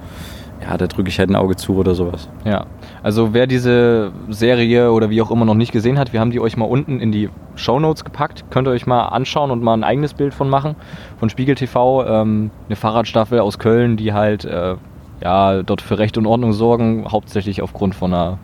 ja, 0.63 0.77
da 0.77 0.87
drücke 0.87 1.09
ich 1.09 1.19
halt 1.19 1.31
ein 1.31 1.37
Auge 1.37 1.57
zu 1.57 1.77
oder 1.77 1.95
sowas. 1.95 2.29
Ja, 2.45 2.67
also 3.03 3.33
wer 3.33 3.47
diese 3.47 4.13
Serie 4.29 4.91
oder 4.93 5.11
wie 5.11 5.23
auch 5.23 5.31
immer 5.31 5.45
noch 5.45 5.55
nicht 5.55 5.73
gesehen 5.73 5.99
hat, 5.99 6.13
wir 6.13 6.21
haben 6.21 6.31
die 6.31 6.41
euch 6.41 6.57
mal 6.57 6.67
unten 6.67 7.01
in 7.01 7.13
die 7.13 7.31
Shownotes 7.55 8.05
gepackt. 8.05 8.45
Könnt 8.51 8.67
ihr 8.67 8.73
euch 8.73 8.87
mal 8.87 9.07
anschauen 9.07 9.51
und 9.51 9.63
mal 9.63 9.75
ein 9.75 9.85
eigenes 9.85 10.15
Bild 10.15 10.35
von 10.35 10.49
machen. 10.49 10.75
Von 11.19 11.31
Spiegel 11.31 11.55
TV, 11.55 12.05
ähm, 12.07 12.51
eine 12.67 12.77
Fahrradstaffel 12.77 13.41
aus 13.41 13.59
Köln, 13.59 13.97
die 13.97 14.13
halt 14.13 14.45
äh, 14.45 14.77
ja, 15.23 15.63
dort 15.63 15.83
für 15.83 15.99
Recht 15.99 16.17
und 16.17 16.27
Ordnung 16.27 16.53
sorgen, 16.53 17.07
hauptsächlich 17.11 17.63
aufgrund 17.63 17.95
von 17.95 18.15
einer 18.15 18.39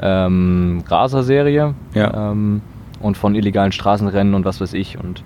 ähm, 0.00 0.82
Raser-Serie. 0.88 1.74
Ja. 1.94 2.30
Ähm, 2.30 2.62
und 3.00 3.16
von 3.16 3.34
illegalen 3.34 3.72
Straßenrennen 3.72 4.34
und 4.34 4.44
was 4.44 4.60
weiß 4.60 4.72
ich. 4.74 4.98
Und 4.98 5.22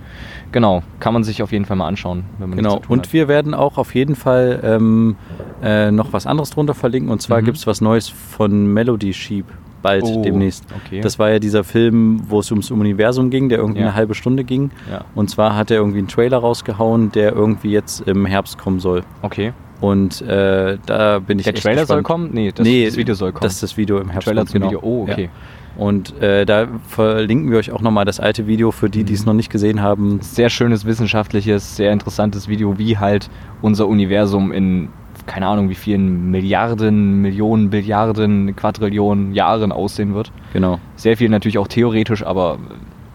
genau, 0.52 0.82
kann 1.00 1.12
man 1.14 1.24
sich 1.24 1.42
auf 1.42 1.52
jeden 1.52 1.64
Fall 1.64 1.76
mal 1.76 1.88
anschauen, 1.88 2.24
wenn 2.38 2.50
man 2.50 2.58
Genau, 2.58 2.80
und 2.88 3.00
hat. 3.06 3.12
wir 3.12 3.28
werden 3.28 3.54
auch 3.54 3.78
auf 3.78 3.94
jeden 3.94 4.14
Fall 4.16 4.60
ähm, 4.62 5.16
äh, 5.62 5.90
noch 5.90 6.12
was 6.12 6.26
anderes 6.26 6.50
drunter 6.50 6.74
verlinken. 6.74 7.10
Und 7.10 7.22
zwar 7.22 7.40
Mhm. 7.40 7.46
gibt 7.46 7.56
es 7.58 7.66
was 7.66 7.80
Neues 7.80 8.08
von 8.08 8.66
Melody 8.72 9.12
Sheep 9.12 9.46
bald 9.82 10.04
Oh, 10.04 10.22
demnächst. 10.22 10.64
okay. 10.86 11.00
Das 11.00 11.18
war 11.18 11.30
ja 11.30 11.38
dieser 11.40 11.64
Film, 11.64 12.22
wo 12.28 12.38
es 12.38 12.50
ums 12.52 12.70
Universum 12.70 13.30
ging, 13.30 13.48
der 13.48 13.58
irgendwie 13.58 13.80
Ja. 13.80 13.86
eine 13.88 13.94
halbe 13.96 14.14
Stunde 14.14 14.44
ging. 14.44 14.70
Ja. 14.90 15.04
Und 15.16 15.28
zwar 15.28 15.56
hat 15.56 15.70
er 15.72 15.78
irgendwie 15.78 15.98
einen 15.98 16.08
Trailer 16.08 16.38
rausgehauen, 16.38 17.10
der 17.10 17.32
irgendwie 17.32 17.72
jetzt 17.72 18.00
im 18.06 18.24
Herbst 18.26 18.58
kommen 18.58 18.78
soll. 18.78 19.02
Okay. 19.22 19.52
Und 19.80 20.22
äh, 20.22 20.78
da 20.86 21.18
bin 21.18 21.40
ich 21.40 21.44
Der 21.46 21.54
Trailer 21.54 21.86
soll 21.86 21.96
gespannt. 22.02 22.04
kommen? 22.06 22.30
Nee, 22.32 22.52
das, 22.54 22.64
nee, 22.64 22.84
das 22.86 22.96
Video 22.96 23.16
soll 23.16 23.32
kommen. 23.32 23.42
Dass 23.42 23.58
das 23.58 23.76
Video 23.76 23.98
im 23.98 24.10
Herbst 24.10 24.28
Trailer 24.28 24.46
zum 24.46 24.52
genau. 24.60 24.66
Video. 24.68 24.80
Oh, 24.84 25.02
okay. 25.10 25.24
Ja. 25.24 25.30
Und 25.76 26.20
äh, 26.20 26.44
da 26.44 26.68
verlinken 26.88 27.50
wir 27.50 27.58
euch 27.58 27.72
auch 27.72 27.80
nochmal 27.80 28.04
das 28.04 28.20
alte 28.20 28.46
Video 28.46 28.72
für 28.72 28.90
die, 28.90 29.04
die 29.04 29.12
Mhm. 29.12 29.18
es 29.18 29.26
noch 29.26 29.32
nicht 29.34 29.50
gesehen 29.50 29.80
haben. 29.80 30.20
Sehr 30.20 30.50
schönes, 30.50 30.84
wissenschaftliches, 30.84 31.76
sehr 31.76 31.92
interessantes 31.92 32.48
Video, 32.48 32.78
wie 32.78 32.98
halt 32.98 33.30
unser 33.62 33.88
Universum 33.88 34.52
in 34.52 34.88
keine 35.26 35.46
Ahnung 35.46 35.68
wie 35.70 35.76
vielen 35.76 36.30
Milliarden, 36.30 37.22
Millionen, 37.22 37.70
Billiarden, 37.70 38.56
Quadrillionen 38.56 39.32
Jahren 39.34 39.70
aussehen 39.70 40.14
wird. 40.14 40.32
Genau, 40.52 40.80
Sehr 40.96 41.16
viel 41.16 41.28
natürlich 41.28 41.58
auch 41.58 41.68
theoretisch, 41.68 42.24
aber 42.24 42.58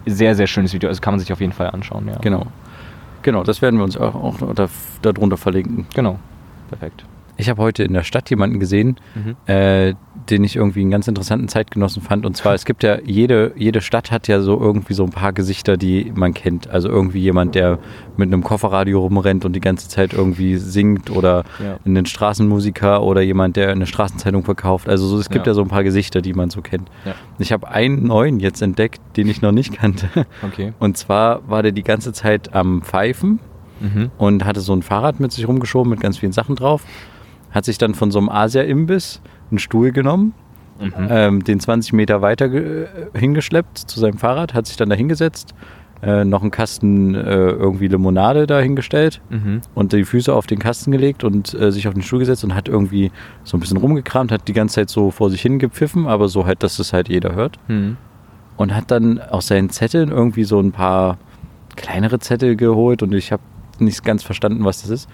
sehr, 0.06 0.34
sehr 0.34 0.46
schönes 0.46 0.72
Video. 0.72 0.88
Also 0.88 1.02
kann 1.02 1.12
man 1.12 1.20
sich 1.20 1.32
auf 1.32 1.40
jeden 1.40 1.52
Fall 1.52 1.70
anschauen, 1.70 2.08
ja. 2.08 2.16
genau. 2.20 2.46
Genau, 3.22 3.42
das 3.42 3.60
werden 3.60 3.78
wir 3.78 3.84
uns 3.84 3.96
auch, 3.98 4.14
auch 4.14 4.36
da, 4.54 4.68
darunter 5.02 5.36
verlinken. 5.36 5.86
Genau. 5.94 6.18
Perfekt. 6.70 7.04
Ich 7.40 7.48
habe 7.48 7.62
heute 7.62 7.84
in 7.84 7.92
der 7.94 8.02
Stadt 8.02 8.28
jemanden 8.30 8.58
gesehen, 8.58 8.96
Mhm. 9.14 9.36
äh, 9.46 9.94
den 10.28 10.42
ich 10.44 10.56
irgendwie 10.56 10.80
einen 10.82 10.90
ganz 10.90 11.06
interessanten 11.08 11.48
Zeitgenossen 11.48 12.02
fand. 12.02 12.26
Und 12.26 12.36
zwar, 12.36 12.52
es 12.52 12.64
gibt 12.66 12.82
ja, 12.82 12.98
jede, 13.02 13.52
jede 13.56 13.80
Stadt 13.80 14.10
hat 14.10 14.28
ja 14.28 14.40
so 14.42 14.60
irgendwie 14.60 14.92
so 14.92 15.04
ein 15.04 15.10
paar 15.10 15.32
Gesichter, 15.32 15.76
die 15.76 16.12
man 16.14 16.34
kennt. 16.34 16.68
Also 16.68 16.88
irgendwie 16.88 17.20
jemand, 17.20 17.54
der 17.54 17.78
mit 18.16 18.26
einem 18.26 18.42
Kofferradio 18.42 19.00
rumrennt 19.00 19.44
und 19.46 19.54
die 19.54 19.60
ganze 19.60 19.88
Zeit 19.88 20.12
irgendwie 20.12 20.56
singt 20.56 21.10
oder 21.10 21.44
Ja. 21.64 21.78
einen 21.86 22.04
Straßenmusiker 22.04 23.02
oder 23.02 23.22
jemand, 23.22 23.56
der 23.56 23.70
eine 23.70 23.86
Straßenzeitung 23.86 24.44
verkauft. 24.44 24.88
Also 24.88 25.06
so, 25.06 25.18
es 25.18 25.30
gibt 25.30 25.46
ja. 25.46 25.52
Ja. 25.52 25.54
so 25.54 25.62
ein 25.62 25.68
paar 25.68 25.84
Gesichter, 25.84 26.20
die 26.20 26.34
man 26.34 26.50
so 26.50 26.60
kennt. 26.60 26.90
Ja. 27.06 27.14
Ich 27.38 27.52
habe 27.52 27.68
einen 27.68 28.02
neuen 28.04 28.40
jetzt 28.40 28.60
entdeckt, 28.60 29.00
den 29.16 29.28
ich 29.28 29.40
noch 29.40 29.52
nicht 29.52 29.72
kannte. 29.78 30.08
Okay. 30.44 30.72
Und 30.80 30.96
zwar 30.98 31.48
war 31.48 31.62
der 31.62 31.72
die 31.72 31.84
ganze 31.84 32.12
Zeit 32.12 32.52
am 32.54 32.82
Pfeifen 32.82 33.38
Mhm. 33.80 34.10
und 34.18 34.44
hatte 34.44 34.58
so 34.60 34.72
ein 34.72 34.82
Fahrrad 34.82 35.20
mit 35.20 35.30
sich 35.30 35.46
rumgeschoben 35.46 35.88
mit 35.88 36.00
ganz 36.00 36.18
vielen 36.18 36.32
Sachen 36.32 36.56
drauf. 36.56 36.82
Hat 37.50 37.64
sich 37.64 37.78
dann 37.78 37.94
von 37.94 38.10
so 38.10 38.18
einem 38.18 38.28
Asia-Imbiss 38.28 39.20
einen 39.50 39.58
Stuhl 39.58 39.92
genommen, 39.92 40.34
Mhm. 40.80 40.92
ähm, 41.10 41.44
den 41.44 41.58
20 41.58 41.92
Meter 41.92 42.22
weiter 42.22 42.46
äh, 42.52 42.86
hingeschleppt 43.14 43.78
zu 43.78 43.98
seinem 43.98 44.16
Fahrrad, 44.18 44.54
hat 44.54 44.66
sich 44.68 44.76
dann 44.76 44.88
da 44.88 44.94
hingesetzt, 44.94 45.52
äh, 46.02 46.24
noch 46.24 46.42
einen 46.42 46.52
Kasten 46.52 47.16
äh, 47.16 47.18
irgendwie 47.50 47.88
Limonade 47.88 48.46
da 48.46 48.60
hingestellt 48.60 49.20
Mhm. 49.28 49.62
und 49.74 49.92
die 49.92 50.04
Füße 50.04 50.32
auf 50.32 50.46
den 50.46 50.60
Kasten 50.60 50.92
gelegt 50.92 51.24
und 51.24 51.52
äh, 51.54 51.72
sich 51.72 51.88
auf 51.88 51.94
den 51.94 52.04
Stuhl 52.04 52.20
gesetzt 52.20 52.44
und 52.44 52.54
hat 52.54 52.68
irgendwie 52.68 53.10
so 53.42 53.56
ein 53.56 53.60
bisschen 53.60 53.78
rumgekramt, 53.78 54.30
hat 54.30 54.46
die 54.46 54.52
ganze 54.52 54.76
Zeit 54.76 54.90
so 54.90 55.10
vor 55.10 55.30
sich 55.30 55.42
hingepfiffen, 55.42 56.06
aber 56.06 56.28
so 56.28 56.46
halt, 56.46 56.62
dass 56.62 56.78
es 56.78 56.92
halt 56.92 57.08
jeder 57.08 57.34
hört 57.34 57.58
Mhm. 57.66 57.96
und 58.56 58.72
hat 58.72 58.92
dann 58.92 59.18
aus 59.20 59.48
seinen 59.48 59.70
Zetteln 59.70 60.10
irgendwie 60.10 60.44
so 60.44 60.60
ein 60.60 60.70
paar 60.70 61.18
kleinere 61.74 62.20
Zettel 62.20 62.54
geholt 62.54 63.02
und 63.02 63.12
ich 63.14 63.32
habe 63.32 63.42
nicht 63.80 64.04
ganz 64.04 64.22
verstanden, 64.22 64.64
was 64.64 64.82
das 64.82 64.90
ist. 64.90 65.08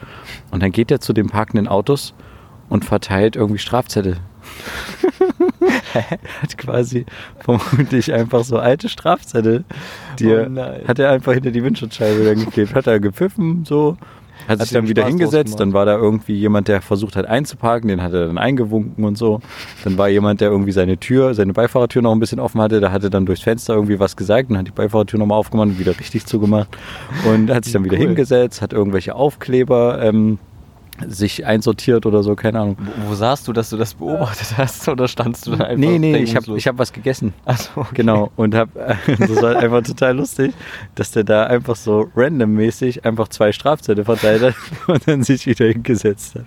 Und 0.51 0.63
dann 0.63 0.73
geht 0.73 0.91
er 0.91 1.01
zu 1.01 1.13
den 1.15 1.29
parkenden 1.29 1.69
Autos 1.69 2.13
und 2.75 2.85
verteilt 2.85 3.37
irgendwie 3.37 3.59
Strafzettel. 3.61 4.17
er 5.95 6.19
hat 6.43 6.59
quasi 6.59 7.07
vermutlich 7.39 8.13
einfach 8.13 8.43
so 8.43 8.59
alte 8.59 8.89
Strafzettel, 8.89 9.63
die 10.19 10.27
Oh 10.27 10.31
er, 10.31 10.81
hat 10.89 10.99
er 10.99 11.11
einfach 11.11 11.35
hinter 11.35 11.53
die 11.53 11.63
Windschutzscheibe 11.63 12.25
dann 12.25 12.45
geklebt. 12.45 12.75
Hat 12.75 12.89
er 12.89 12.99
gepfiffen, 12.99 13.65
so. 13.65 13.97
Hat, 14.49 14.59
sich 14.61 14.73
ihm 14.73 14.75
dann 14.75 14.89
wieder 14.89 15.03
Spaß 15.03 15.11
hingesetzt, 15.11 15.61
dann 15.61 15.73
war 15.73 15.87
da 15.87 15.97
irgendwie 15.97 16.35
jemand, 16.35 16.67
der 16.67 16.83
versucht 16.83 17.15
hat 17.15 17.27
einzuparken, 17.27 17.89
den 17.89 18.03
hat 18.03 18.13
er 18.13 18.27
dann 18.27 18.39
eingewunken 18.39 19.05
und 19.05 19.17
so. 19.17 19.41
Dann 19.85 19.97
war 19.97 20.09
jemand, 20.09 20.41
der 20.41 20.51
irgendwie 20.51 20.73
seine 20.73 20.99
Tür, 20.99 21.33
seine 21.35 21.53
Beifahrertür 21.53 22.03
noch 22.03 22.11
ein 22.13 22.19
bisschen 22.19 22.41
offen 22.41 22.61
hatte, 22.61 22.81
der 22.81 22.91
hatte 22.91 23.09
dann 23.09 23.25
durchs 23.25 23.43
Fenster 23.43 23.75
irgendwie 23.75 24.01
was 24.01 24.17
gesagt 24.17 24.51
und 24.51 24.59
hat 24.59 24.67
die 24.67 24.73
Beifahrertür 24.73 25.21
nochmal 25.21 25.39
aufgemacht 25.39 25.69
und 25.69 25.79
wieder 25.79 25.99
richtig 25.99 26.27
zugemacht. 26.27 26.77
Und 27.25 27.51
hat 27.51 27.65
sich 27.65 27.73
dann 27.73 27.85
wieder 27.85 27.97
Cool. 27.97 28.07
hingesetzt, 28.07 28.61
hat 28.61 28.73
irgendwelche 28.73 29.15
Aufkleber 29.15 30.03
ähm, 30.03 30.41
sich 31.09 31.45
einsortiert 31.45 32.07
oder 32.07 32.23
so, 32.23 32.35
keine 32.35 32.61
Ahnung. 32.61 32.77
Wo, 32.79 33.11
wo 33.11 33.15
saßt 33.15 33.47
du, 33.49 33.53
dass 33.53 33.71
du 33.71 33.77
das 33.77 33.95
beobachtet 33.95 34.57
hast 34.57 34.89
oder 34.95 35.09
standst 35.09 35.47
du 35.47 35.57
da 35.57 35.65
einfach 35.65 35.77
Nee, 35.79 35.99
nee, 35.99 36.17
ich 36.19 36.37
habe 36.37 36.57
ich 36.57 36.67
hab 36.67 36.79
was 36.79 36.93
gegessen. 36.93 37.35
Achso, 37.45 37.81
okay. 37.81 37.95
Genau, 37.95 38.31
und 38.37 38.55
hab, 38.55 38.69
das 39.07 39.43
war 39.43 39.57
einfach 39.57 39.83
total 39.83 40.17
lustig, 40.17 40.53
dass 40.95 41.11
der 41.11 41.25
da 41.25 41.45
einfach 41.45 41.77
so 41.77 42.11
randommäßig 42.15 43.05
einfach 43.05 43.29
zwei 43.29 43.53
Strafzettel 43.53 44.05
verteilt 44.05 44.43
hat 44.43 44.55
und 44.87 45.07
dann 45.09 45.23
sich 45.23 45.47
wieder 45.47 45.67
hingesetzt 45.67 46.37
hat. 46.37 46.45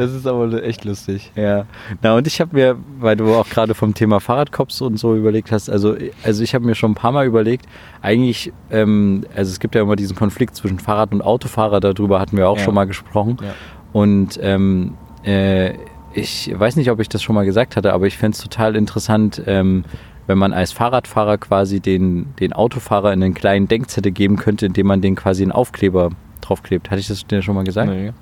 Das 0.00 0.12
ist 0.14 0.26
aber 0.26 0.62
echt 0.64 0.86
lustig. 0.86 1.30
Ja, 1.36 1.66
na 2.00 2.16
und 2.16 2.26
ich 2.26 2.40
habe 2.40 2.56
mir, 2.56 2.76
weil 2.98 3.16
du 3.16 3.34
auch 3.34 3.46
gerade 3.50 3.74
vom 3.74 3.92
Thema 3.92 4.18
Fahrradcops 4.18 4.80
und 4.80 4.96
so 4.98 5.14
überlegt 5.14 5.52
hast, 5.52 5.68
also, 5.68 5.94
also 6.24 6.42
ich 6.42 6.54
habe 6.54 6.64
mir 6.64 6.74
schon 6.74 6.92
ein 6.92 6.94
paar 6.94 7.12
Mal 7.12 7.26
überlegt, 7.26 7.66
eigentlich, 8.00 8.50
ähm, 8.70 9.24
also 9.36 9.50
es 9.50 9.60
gibt 9.60 9.74
ja 9.74 9.82
immer 9.82 9.96
diesen 9.96 10.16
Konflikt 10.16 10.56
zwischen 10.56 10.78
Fahrrad- 10.78 11.12
und 11.12 11.20
Autofahrer, 11.20 11.80
darüber 11.80 12.18
hatten 12.18 12.38
wir 12.38 12.48
auch 12.48 12.56
Ja. 12.56 12.64
schon 12.64 12.74
mal 12.74 12.86
gesprochen. 12.86 13.36
Ja. 13.42 13.52
Und 13.92 14.38
ähm, 14.42 14.94
äh, 15.22 15.74
ich 16.14 16.50
weiß 16.58 16.76
nicht, 16.76 16.90
ob 16.90 16.98
ich 17.00 17.10
das 17.10 17.22
schon 17.22 17.34
mal 17.34 17.44
gesagt 17.44 17.76
hatte, 17.76 17.92
aber 17.92 18.06
ich 18.06 18.16
fände 18.16 18.36
es 18.36 18.42
total 18.42 18.76
interessant, 18.76 19.42
ähm, 19.46 19.84
wenn 20.26 20.38
man 20.38 20.54
als 20.54 20.72
Fahrradfahrer 20.72 21.36
quasi 21.36 21.80
den, 21.80 22.34
den 22.40 22.54
Autofahrer 22.54 23.12
in 23.12 23.22
einen 23.22 23.34
kleinen 23.34 23.68
Denkzettel 23.68 24.12
geben 24.12 24.36
könnte, 24.36 24.64
indem 24.64 24.86
man 24.86 25.02
den 25.02 25.14
quasi 25.14 25.42
einen 25.42 25.52
Aufkleber 25.52 26.08
draufklebt. 26.40 26.90
Hatte 26.90 27.00
ich 27.00 27.08
das 27.08 27.26
dir 27.26 27.42
schon 27.42 27.54
mal 27.54 27.64
gesagt? 27.64 27.90
Nee. 27.90 28.12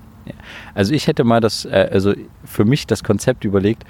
Also 0.74 0.92
ich 0.94 1.06
hätte 1.06 1.24
mal 1.24 1.40
das, 1.40 1.64
äh, 1.64 1.88
also 1.92 2.12
für 2.44 2.64
mich 2.64 2.86
das 2.86 3.02
Konzept 3.04 3.44
überlegt, 3.44 3.84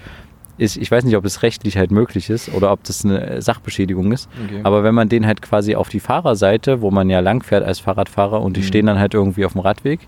ist, 0.56 0.76
ich 0.76 0.90
weiß 0.90 1.04
nicht, 1.04 1.16
ob 1.16 1.24
es 1.24 1.42
rechtlich 1.44 1.76
halt 1.76 1.92
möglich 1.92 2.30
ist 2.30 2.48
oder 2.48 2.72
ob 2.72 2.82
das 2.82 3.04
eine 3.04 3.40
Sachbeschädigung 3.40 4.10
ist, 4.10 4.28
Okay. 4.44 4.60
aber 4.64 4.82
wenn 4.82 4.94
man 4.94 5.08
den 5.08 5.24
halt 5.24 5.40
quasi 5.40 5.76
auf 5.76 5.88
die 5.88 6.00
Fahrerseite, 6.00 6.80
wo 6.80 6.90
man 6.90 7.08
ja 7.10 7.20
lang 7.20 7.44
fährt 7.44 7.62
als 7.64 7.78
Fahrradfahrer 7.78 8.42
und 8.42 8.56
die 8.56 8.60
Mhm. 8.62 8.64
stehen 8.64 8.86
dann 8.86 8.98
halt 8.98 9.14
irgendwie 9.14 9.44
auf 9.44 9.52
dem 9.52 9.60
Radweg, 9.60 10.00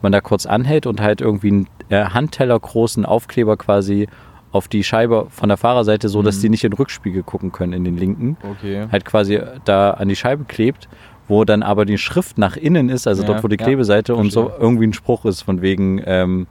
man 0.00 0.10
da 0.12 0.22
kurz 0.22 0.46
anhält 0.46 0.86
und 0.86 1.00
halt 1.02 1.20
irgendwie 1.20 1.48
einen 1.48 1.66
äh, 1.90 2.04
Handteller 2.04 2.58
großen 2.58 3.04
Aufkleber 3.04 3.56
quasi 3.58 4.08
auf 4.50 4.66
die 4.66 4.82
Scheibe 4.82 5.26
von 5.28 5.50
der 5.50 5.58
Fahrerseite, 5.58 6.08
so 6.08 6.22
dass 6.22 6.38
Mhm. 6.38 6.40
die 6.40 6.48
nicht 6.48 6.64
in 6.64 6.70
den 6.70 6.78
Rückspiegel 6.78 7.22
gucken 7.22 7.52
können 7.52 7.74
in 7.74 7.84
den 7.84 7.98
linken, 7.98 8.38
Okay. 8.42 8.86
halt 8.90 9.04
quasi 9.04 9.38
da 9.66 9.90
an 9.90 10.08
die 10.08 10.16
Scheibe 10.16 10.44
klebt, 10.44 10.88
wo 11.28 11.44
dann 11.44 11.62
aber 11.62 11.84
die 11.84 11.98
Schrift 11.98 12.38
nach 12.38 12.56
innen 12.56 12.88
ist, 12.88 13.06
also 13.06 13.22
Ja, 13.22 13.28
dort, 13.28 13.44
wo 13.44 13.48
die 13.48 13.56
ja, 13.58 13.64
Klebeseite 13.64 14.14
und 14.14 14.32
so 14.32 14.50
irgendwie 14.58 14.86
ein 14.86 14.92
Spruch 14.92 15.24
ist 15.24 15.42
von 15.42 15.62
wegen 15.62 16.02
ähm, 16.04 16.46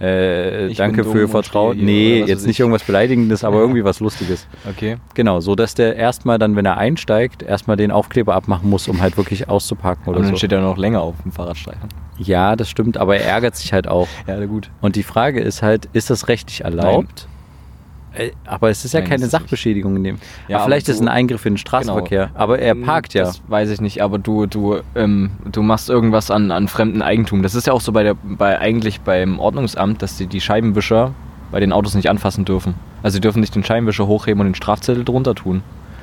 äh, 0.00 0.72
Danke 0.74 1.04
für 1.04 1.28
Vertrauen. 1.28 1.76
Nee, 1.76 2.24
jetzt 2.26 2.46
nicht 2.46 2.56
ich. 2.56 2.60
irgendwas 2.60 2.84
Beleidigendes, 2.84 3.44
aber 3.44 3.58
irgendwie 3.58 3.84
was 3.84 4.00
Lustiges. 4.00 4.46
Okay. 4.68 4.96
Genau, 5.14 5.40
so 5.40 5.54
dass 5.54 5.74
der 5.74 5.96
erstmal 5.96 6.38
dann, 6.38 6.56
wenn 6.56 6.64
er 6.64 6.78
einsteigt, 6.78 7.42
erstmal 7.42 7.76
den 7.76 7.90
Aufkleber 7.90 8.34
abmachen 8.34 8.70
muss, 8.70 8.88
um 8.88 9.02
halt 9.02 9.18
wirklich 9.18 9.50
auszuparken 9.50 10.04
Aber 10.04 10.12
oder 10.12 10.20
dann 10.22 10.30
so. 10.30 10.36
steht 10.38 10.52
er 10.52 10.62
noch 10.62 10.78
länger 10.78 11.02
auf 11.02 11.20
dem 11.22 11.32
Fahrradstreifen. 11.32 11.88
Ja, 12.18 12.56
das 12.56 12.70
stimmt, 12.70 12.96
aber 12.96 13.16
er 13.16 13.26
ärgert 13.26 13.56
sich 13.56 13.72
halt 13.74 13.88
auch. 13.88 14.08
Ja, 14.26 14.42
gut. 14.46 14.70
Und 14.80 14.96
die 14.96 15.02
Frage 15.02 15.40
ist 15.40 15.62
halt, 15.62 15.88
ist 15.92 16.08
das 16.08 16.28
rechtlich 16.28 16.62
erlaubt? 16.64 17.28
Äh, 18.14 18.30
Aber 18.44 18.70
es 18.70 18.84
ist 18.84 18.92
ja 18.92 19.00
Nein, 19.00 19.08
keine 19.08 19.24
ist. 19.24 19.30
Sachbeschädigung 19.30 19.96
in 19.96 20.04
dem. 20.04 20.18
Ja, 20.48 20.56
aber 20.58 20.64
vielleicht 20.66 20.86
aber 20.86 20.92
ist 20.94 20.98
du- 21.00 21.04
ein 21.04 21.08
Eingriff 21.08 21.46
in 21.46 21.52
den 21.54 21.58
Straßenverkehr. 21.58 22.26
Genau. 22.26 22.38
Aber 22.38 22.58
er 22.58 22.74
parkt 22.74 23.14
ja. 23.14 23.24
Das 23.24 23.40
weiß 23.48 23.70
ich 23.70 23.80
nicht, 23.80 24.02
aber 24.02 24.18
du, 24.18 24.46
du, 24.46 24.78
ähm, 24.94 25.30
du 25.50 25.62
machst 25.62 25.88
irgendwas 25.90 26.30
an, 26.30 26.50
an 26.50 26.66
fremdem 26.68 27.02
Eigentum. 27.02 27.42
Das 27.42 27.54
ist 27.54 27.66
ja 27.66 27.72
auch 27.72 27.80
so 27.80 27.92
bei 27.92 28.02
der, 28.02 28.14
bei 28.22 28.58
eigentlich 28.58 29.00
beim 29.00 29.38
Ordnungsamt, 29.38 30.02
dass 30.02 30.16
die 30.16 30.26
die 30.26 30.40
Scheibenwischer 30.40 31.12
bei 31.52 31.60
den 31.60 31.72
Autos 31.72 31.94
nicht 31.94 32.10
anfassen 32.10 32.44
dürfen. 32.44 32.74
Also 33.02 33.18
die 33.18 33.20
dürfen 33.22 33.40
nicht 33.40 33.54
den 33.54 33.64
Scheibenwischer 33.64 34.06
hochheben 34.06 34.40
und 34.40 34.46
den 34.48 34.54
Strafzettel 34.54 35.04
drunter 35.04 35.34
tun. 35.34 35.62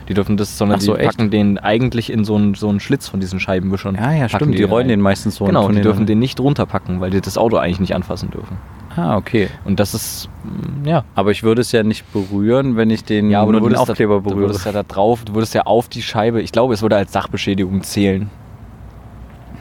Die 0.09 0.13
dürfen 0.13 0.37
das, 0.37 0.57
sondern 0.57 0.79
so, 0.79 0.93
die 0.95 1.01
echt? 1.01 1.17
packen 1.17 1.29
den 1.31 1.57
eigentlich 1.57 2.09
in 2.09 2.23
so 2.23 2.35
einen, 2.35 2.53
so 2.55 2.69
einen 2.69 2.79
Schlitz 2.79 3.09
von 3.09 3.19
diesen 3.19 3.41
Scheibenwischern. 3.41 3.95
Ja, 3.95 4.13
ja, 4.13 4.19
Packen 4.27 4.35
stimmt. 4.45 4.57
Die 4.57 4.63
rollen 4.63 4.83
rein. 4.83 4.89
den 4.89 5.01
meistens 5.01 5.35
so. 5.35 5.43
und 5.43 5.49
Genau, 5.49 5.65
tun 5.67 5.75
die 5.75 5.81
dürfen 5.81 6.05
den 6.05 6.19
nicht 6.19 6.39
runterpacken, 6.39 7.01
weil 7.01 7.09
die 7.11 7.19
das 7.19 7.37
Auto 7.37 7.57
eigentlich 7.57 7.81
nicht 7.81 7.93
anfassen 7.93 8.31
dürfen. 8.31 8.55
Ah, 8.97 9.15
okay. 9.15 9.47
Und 9.63 9.79
das 9.79 9.93
ist, 9.93 10.27
mm, 10.43 10.87
ja. 10.87 11.03
Aber 11.15 11.31
ich 11.31 11.43
würde 11.43 11.61
es 11.61 11.71
ja 11.71 11.83
nicht 11.83 12.11
berühren, 12.11 12.75
wenn 12.75 12.89
ich 12.89 13.03
den 13.03 13.29
Ja, 13.29 13.41
aber 13.43 13.51
nur 13.51 13.61
du 13.61 13.67
den 13.67 13.77
würdest, 13.77 13.89
Aufkleber 13.91 14.15
da, 14.15 14.19
du 14.21 14.29
berühre. 14.29 14.49
würdest 14.49 14.65
ja 14.65 14.71
da 14.71 14.83
drauf, 14.83 15.23
du 15.23 15.33
würdest 15.35 15.53
ja 15.53 15.61
auf 15.67 15.87
die 15.87 16.01
Scheibe, 16.01 16.41
ich 16.41 16.51
glaube, 16.51 16.73
es 16.73 16.81
würde 16.81 16.95
als 16.97 17.11
Sachbeschädigung 17.13 17.83
zählen. 17.83 18.29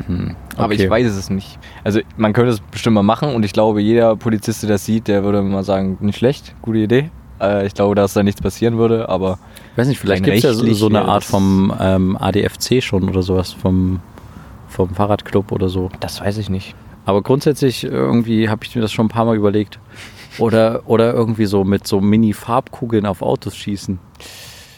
Hm, 0.07 0.37
Aber 0.57 0.73
okay. 0.75 0.85
ich 0.85 0.91
weiß 0.91 1.07
es 1.07 1.31
nicht. 1.31 1.59
Also 1.85 2.01
man 2.17 2.33
könnte 2.33 2.51
es 2.53 2.61
bestimmt 2.61 2.95
mal 2.95 3.03
machen 3.03 3.35
und 3.35 3.45
ich 3.45 3.53
glaube, 3.53 3.81
jeder 3.81 4.17
Polizist, 4.17 4.63
der 4.63 4.71
das 4.71 4.85
sieht, 4.85 5.09
der 5.09 5.23
würde 5.25 5.43
mal 5.43 5.65
sagen, 5.65 5.99
nicht 6.01 6.19
schlecht, 6.19 6.55
gute 6.63 6.79
Idee. 6.79 7.11
Äh, 7.41 7.67
ich 7.67 7.75
glaube, 7.75 7.95
dass 7.95 8.13
da 8.15 8.23
nichts 8.23 8.41
passieren 8.41 8.79
würde, 8.79 9.09
aber 9.09 9.39
Ich 9.73 9.79
weiß 9.79 9.89
nicht, 9.89 9.99
vielleicht 9.99 10.25
gibt 10.25 10.37
es 10.39 10.43
ja 10.43 10.53
so, 10.55 10.71
so 10.75 10.89
eine 10.89 11.03
Art 11.03 11.25
vom 11.25 11.75
ähm, 11.79 12.17
ADFC 12.19 12.83
schon 12.83 13.09
oder 13.09 13.23
sowas, 13.23 13.53
vom, 13.53 14.01
vom 14.69 14.91
Fahrradclub 14.95 15.53
oder 15.53 15.69
so. 15.69 15.91
das 16.01 16.21
weiß 16.21 16.39
ich 16.39 16.49
nicht. 16.51 16.75
Aber 17.07 17.23
grundsätzlich 17.23 17.85
irgendwie 17.85 18.51
habe 18.51 18.65
ich 18.65 18.75
mir 18.75 18.83
das 18.83 18.93
schon 18.93 19.07
ein 19.07 19.11
paar 19.11 19.25
Mal 19.25 19.37
überlegt. 19.37 19.79
Oder, 20.39 20.83
oder 20.85 21.15
irgendwie 21.15 21.47
so 21.47 21.65
mit 21.65 21.87
so 21.87 22.03
Mini-Farbkugeln 22.03 23.07
auf 23.07 23.23
Autos 23.23 23.57
schießen. 23.57 23.99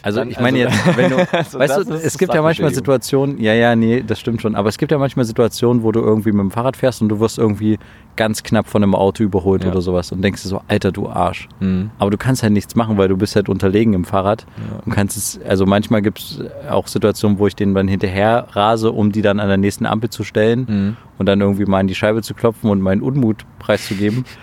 Also 0.01 0.19
Dann- 0.19 0.29
ich 0.29 0.39
meine 0.39 0.67
also- 0.67 0.77
jetzt, 0.85 0.97
wenn 0.97 1.09
du, 1.11 1.17
Also 1.33 1.59
weißt 1.59 1.77
du, 1.89 1.93
es 1.93 2.17
gibt 2.17 2.33
ja 2.33 2.41
manchmal. 2.41 2.73
Situationen, 2.73 3.39
ja, 3.41 3.53
ja, 3.53 3.75
nee, 3.75 4.03
das 4.05 4.19
stimmt 4.19 4.41
schon, 4.41 4.55
aber 4.55 4.69
es 4.69 4.77
gibt 4.77 4.91
ja 4.91 4.97
manchmal 4.97 5.25
Situationen, 5.25 5.83
wo 5.83 5.91
du 5.91 5.99
irgendwie 5.99 6.31
mit 6.31 6.39
dem 6.41 6.51
Fahrrad 6.51 6.77
fährst 6.77 7.01
und 7.01 7.09
du 7.09 7.19
wirst 7.19 7.37
irgendwie 7.37 7.77
ganz 8.15 8.43
knapp 8.43 8.67
von 8.67 8.83
einem 8.83 8.95
Auto 8.95 9.23
überholt 9.23 9.63
Ja. 9.63 9.71
oder 9.71 9.81
sowas 9.81 10.11
und 10.11 10.21
denkst 10.21 10.41
dir 10.43 10.49
so, 10.49 10.61
Alter, 10.67 10.91
du 10.91 11.09
Arsch. 11.09 11.47
Mhm. 11.59 11.89
Aber 11.99 12.11
du 12.11 12.17
kannst 12.17 12.43
halt 12.43 12.53
nichts 12.53 12.75
machen, 12.75 12.97
weil 12.97 13.07
du 13.07 13.17
bist 13.17 13.35
halt 13.35 13.49
unterlegen 13.49 13.93
im 13.93 14.03
Fahrrad 14.05 14.45
Ja. 14.57 14.81
und 14.85 14.91
kannst 14.93 15.17
es, 15.17 15.39
also 15.47 15.65
manchmal 15.65 16.01
gibt 16.01 16.19
es 16.19 16.41
auch 16.69 16.87
Situationen, 16.87 17.39
wo 17.39 17.47
ich 17.47 17.55
den 17.55 17.73
dann 17.73 17.87
hinterher 17.87 18.47
rase, 18.51 18.91
um 18.91 19.11
die 19.11 19.21
dann 19.21 19.39
an 19.39 19.47
der 19.47 19.57
nächsten 19.57 19.85
Ampel 19.85 20.09
zu 20.09 20.23
stellen 20.23 20.65
Mhm. 20.69 20.97
und 21.17 21.25
dann 21.27 21.39
irgendwie 21.41 21.65
mal 21.65 21.79
in 21.81 21.87
die 21.87 21.95
Scheibe 21.95 22.21
zu 22.21 22.33
klopfen 22.33 22.69
und 22.69 22.81
meinen 22.81 23.01
Unmut 23.01 23.45
preiszugeben. 23.59 24.25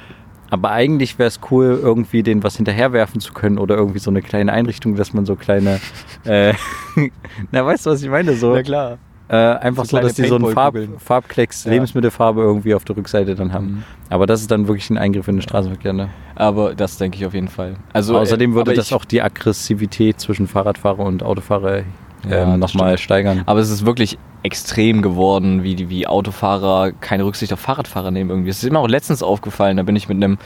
Aber 0.51 0.71
eigentlich 0.71 1.19
wäre 1.19 1.29
es 1.29 1.41
cool, 1.51 1.79
irgendwie 1.83 2.23
den 2.23 2.43
was 2.43 2.57
hinterherwerfen 2.57 3.21
zu 3.21 3.33
können 3.33 3.59
oder 3.59 3.77
irgendwie 3.77 3.99
so 3.99 4.11
eine 4.11 4.23
kleine 4.23 4.53
Einrichtung, 4.53 4.95
dass 4.97 5.13
man 5.13 5.27
so 5.27 5.35
kleine, 5.37 5.81
äh, 6.25 6.53
na 7.51 7.65
weißt 7.67 7.87
du, 7.87 7.91
was 7.91 8.03
ich 8.03 8.09
meine? 8.09 8.35
So, 8.35 8.55
Na 8.55 8.63
klar. 8.63 8.99
äh, 9.29 9.35
einfach 9.37 9.85
So 9.85 9.97
so, 9.97 10.03
dass 10.03 10.15
die 10.15 10.25
so 10.27 10.37
einen 10.37 10.53
Farb. 10.53 10.77
Farbklecks, 10.99 11.65
Ja. 11.65 11.73
Lebensmittelfarbe 11.73 12.43
irgendwie 12.43 12.75
auf 12.75 12.85
der 12.85 12.97
Rückseite 12.97 13.35
dann 13.35 13.53
haben. 13.53 13.67
Mhm. 13.67 13.83
Aber 14.09 14.27
das 14.27 14.41
ist 14.41 14.51
dann 14.51 14.69
wirklich 14.69 14.89
ein 14.91 14.99
Eingriff 14.99 15.27
in 15.27 15.37
den 15.37 15.43
Straßenverkehr. 15.43 15.93
Ne? 15.93 16.11
Aber 16.37 16.75
das 16.77 16.97
denke 16.97 17.17
ich 17.19 17.27
auf 17.27 17.35
jeden 17.35 17.49
Fall. 17.49 17.75
Also, 17.93 18.17
Außerdem 18.17 18.53
äh, 18.53 18.55
würde 18.55 18.75
das 18.75 18.93
auch 18.93 19.05
die 19.05 19.21
Aggressivität 19.23 20.21
zwischen 20.21 20.47
Fahrradfahrer 20.47 21.01
und 21.01 21.23
Autofahrer 21.25 21.83
Ja, 22.29 22.55
ähm, 22.55 22.59
nochmal 22.59 22.99
steigern. 22.99 23.43
Aber 23.47 23.61
es 23.61 23.71
ist 23.71 23.87
wirklich 23.87 24.19
extrem 24.43 25.03
geworden, 25.03 25.63
wie, 25.63 25.75
die- 25.75 25.89
wie 25.89 26.07
Autofahrer 26.07 26.93
keine 26.93 27.25
Rücksicht 27.25 27.53
auf 27.53 27.61
Fahrradfahrer 27.61 28.11
nehmen 28.11 28.31
irgendwie. 28.31 28.51
Es 28.51 28.63
ist 28.63 28.71
mir 28.73 28.79
auch 28.79 28.89
letztens 28.89 29.23
aufgefallen, 29.23 29.77
da 29.77 29.83
bin 29.83 29.97
ich 29.97 30.09
mit 30.09 30.17
einem 30.17 30.39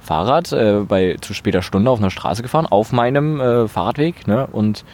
Fahrrad 0.00 0.52
äh, 0.52 0.80
bei 0.86 1.16
zu 1.20 1.34
später 1.34 1.62
Stunde 1.62 1.90
auf 1.90 1.98
einer 1.98 2.10
Straße 2.10 2.42
gefahren, 2.42 2.66
auf 2.66 2.92
meinem 2.92 3.40
äh, 3.40 3.68
Fahrradweg. 3.68 4.26
Ne? 4.26 4.46
Und 4.50 4.84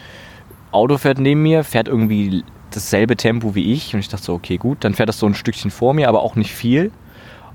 Auto 0.73 0.99
fährt 0.99 1.19
neben 1.19 1.43
mir, 1.43 1.63
fährt 1.63 1.89
irgendwie 1.89 2.43
dasselbe 2.73 3.17
Tempo 3.17 3.55
wie 3.55 3.73
ich. 3.73 3.95
Und 3.95 4.01
ich 4.01 4.09
dachte 4.09 4.25
so, 4.25 4.35
okay, 4.35 4.57
gut, 4.57 4.79
dann 4.81 4.95
fährt 4.95 5.09
das 5.09 5.19
so 5.19 5.27
ein 5.27 5.35
Stückchen 5.35 5.71
vor 5.71 5.95
mir, 5.95 6.09
aber 6.09 6.23
auch 6.23 6.35
nicht 6.37 6.53
viel. 6.53 6.91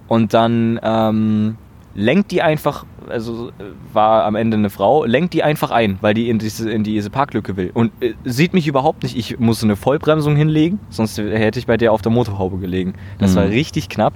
Und 0.07 0.33
dann 0.33 0.79
ähm, 0.83 1.57
lenkt 1.99 2.31
die 2.31 2.41
einfach, 2.41 2.85
also 3.09 3.49
äh, 3.49 3.51
war 3.93 4.23
am 4.25 4.35
Ende 4.35 4.57
eine 4.57 4.69
Frau, 4.69 5.05
lenkt 5.05 5.33
die 5.33 5.43
einfach 5.43 5.71
ein, 5.71 5.97
weil 6.01 6.13
die 6.13 6.29
in 6.29 6.39
diese, 6.39 6.69
in 6.71 6.83
diese 6.83 7.09
Parklücke 7.09 7.57
will. 7.57 7.71
Und 7.73 7.91
äh, 8.01 8.13
sieht 8.23 8.53
mich 8.53 8.67
überhaupt 8.67 9.03
nicht. 9.03 9.17
Ich 9.17 9.39
musste 9.39 9.65
eine 9.65 9.75
Vollbremsung 9.75 10.35
hinlegen, 10.35 10.79
sonst 10.89 11.17
hätte 11.17 11.59
ich 11.59 11.67
bei 11.67 11.77
der 11.77 11.91
auf 11.91 12.01
der 12.01 12.11
Motorhaube 12.11 12.57
gelegen. 12.57 12.93
Das 13.19 13.31
Mhm. 13.31 13.35
war 13.35 13.43
richtig 13.49 13.89
knapp. 13.89 14.13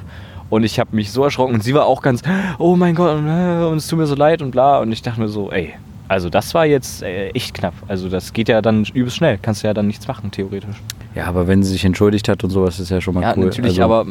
Und 0.50 0.64
ich 0.64 0.80
habe 0.80 0.96
mich 0.96 1.12
so 1.12 1.24
erschrocken 1.24 1.56
und 1.56 1.64
sie 1.64 1.74
war 1.74 1.86
auch 1.86 2.02
ganz, 2.02 2.22
oh 2.60 2.76
mein 2.76 2.94
Gott, 2.96 3.18
und, 3.18 3.28
äh, 3.28 3.66
und 3.66 3.78
es 3.78 3.88
tut 3.88 3.98
mir 4.00 4.06
so 4.06 4.16
leid 4.16 4.42
und 4.42 4.52
bla. 4.52 4.80
Und 4.80 4.92
ich 4.92 5.02
dachte 5.02 5.20
mir 5.20 5.28
so, 5.28 5.52
ey, 5.52 5.74
also 6.08 6.30
das 6.30 6.54
war 6.54 6.66
jetzt 6.66 7.02
äh, 7.02 7.30
echt 7.30 7.56
knapp. 7.56 7.74
Also 7.88 8.08
das 8.10 8.34
geht 8.34 8.50
ja 8.50 8.62
dann 8.62 8.86
übelst 8.94 9.18
schnell. 9.18 9.40
Kannst 9.42 9.64
du 9.64 9.68
ja 9.68 9.74
dann 9.74 9.88
nichts 9.88 10.08
machen, 10.08 10.30
theoretisch. 10.32 10.76
Ja, 11.16 11.26
aber 11.26 11.48
wenn 11.48 11.64
sie 11.64 11.72
sich 11.72 11.86
entschuldigt 11.86 12.28
hat 12.30 12.44
und 12.44 12.50
sowas, 12.52 12.80
ist 12.80 12.90
ja 12.90 13.02
schon 13.02 13.16
mal 13.16 13.22
Ja, 13.22 13.34
cool. 13.38 13.46
natürlich, 13.46 13.82
also, 13.82 13.84
aber 13.84 14.06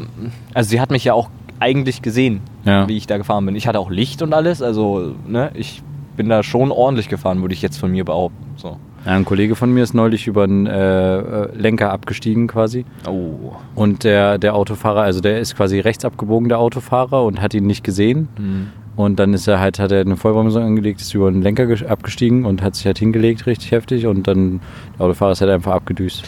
also 0.54 0.70
sie 0.70 0.80
hat 0.80 0.90
mich 0.90 1.04
ja 1.04 1.14
auch 1.14 1.28
eigentlich 1.62 2.02
gesehen, 2.02 2.40
Ja. 2.64 2.88
wie 2.88 2.96
ich 2.96 3.06
da 3.06 3.16
gefahren 3.16 3.46
bin. 3.46 3.54
Ich 3.56 3.66
hatte 3.68 3.78
auch 3.78 3.90
Licht 3.90 4.20
und 4.20 4.34
alles, 4.34 4.60
also 4.62 5.14
ne, 5.26 5.50
ich 5.54 5.82
bin 6.16 6.28
da 6.28 6.42
schon 6.42 6.70
ordentlich 6.70 7.08
gefahren, 7.08 7.40
würde 7.40 7.54
ich 7.54 7.62
jetzt 7.62 7.78
von 7.78 7.90
mir 7.90 8.04
behaupten. 8.04 8.44
So. 8.56 8.76
Ja, 9.06 9.12
ein 9.12 9.24
Kollege 9.24 9.56
von 9.56 9.72
mir 9.72 9.82
ist 9.82 9.94
neulich 9.94 10.26
über 10.26 10.44
einen 10.44 10.66
äh, 10.66 11.18
äh, 11.18 11.56
Lenker 11.56 11.90
abgestiegen 11.92 12.46
quasi. 12.46 12.84
Oh. 13.08 13.52
Und 13.74 14.04
der, 14.04 14.38
der 14.38 14.54
Autofahrer, 14.54 15.02
also 15.02 15.20
der 15.20 15.40
ist 15.40 15.56
quasi 15.56 15.80
rechts 15.80 16.04
abgebogen, 16.04 16.48
der 16.48 16.58
Autofahrer, 16.58 17.24
und 17.24 17.40
hat 17.40 17.54
ihn 17.54 17.66
nicht 17.66 17.82
gesehen. 17.82 18.28
Hm. 18.36 18.68
Und 18.94 19.18
dann 19.18 19.32
ist 19.32 19.48
er 19.48 19.58
halt, 19.58 19.78
hat 19.78 19.90
er 19.90 20.02
eine 20.02 20.16
Vollbremsung 20.16 20.62
angelegt, 20.62 21.00
ist 21.00 21.14
über 21.14 21.30
den 21.30 21.42
Lenker 21.42 21.66
abgestiegen 21.88 22.44
und 22.44 22.62
hat 22.62 22.76
sich 22.76 22.86
halt 22.86 22.98
hingelegt, 22.98 23.46
richtig 23.46 23.70
heftig. 23.70 24.06
Und 24.06 24.28
dann 24.28 24.60
der 24.98 25.06
Autofahrer 25.06 25.32
ist 25.32 25.40
halt 25.40 25.50
einfach 25.50 25.72
abgedüst. 25.72 26.22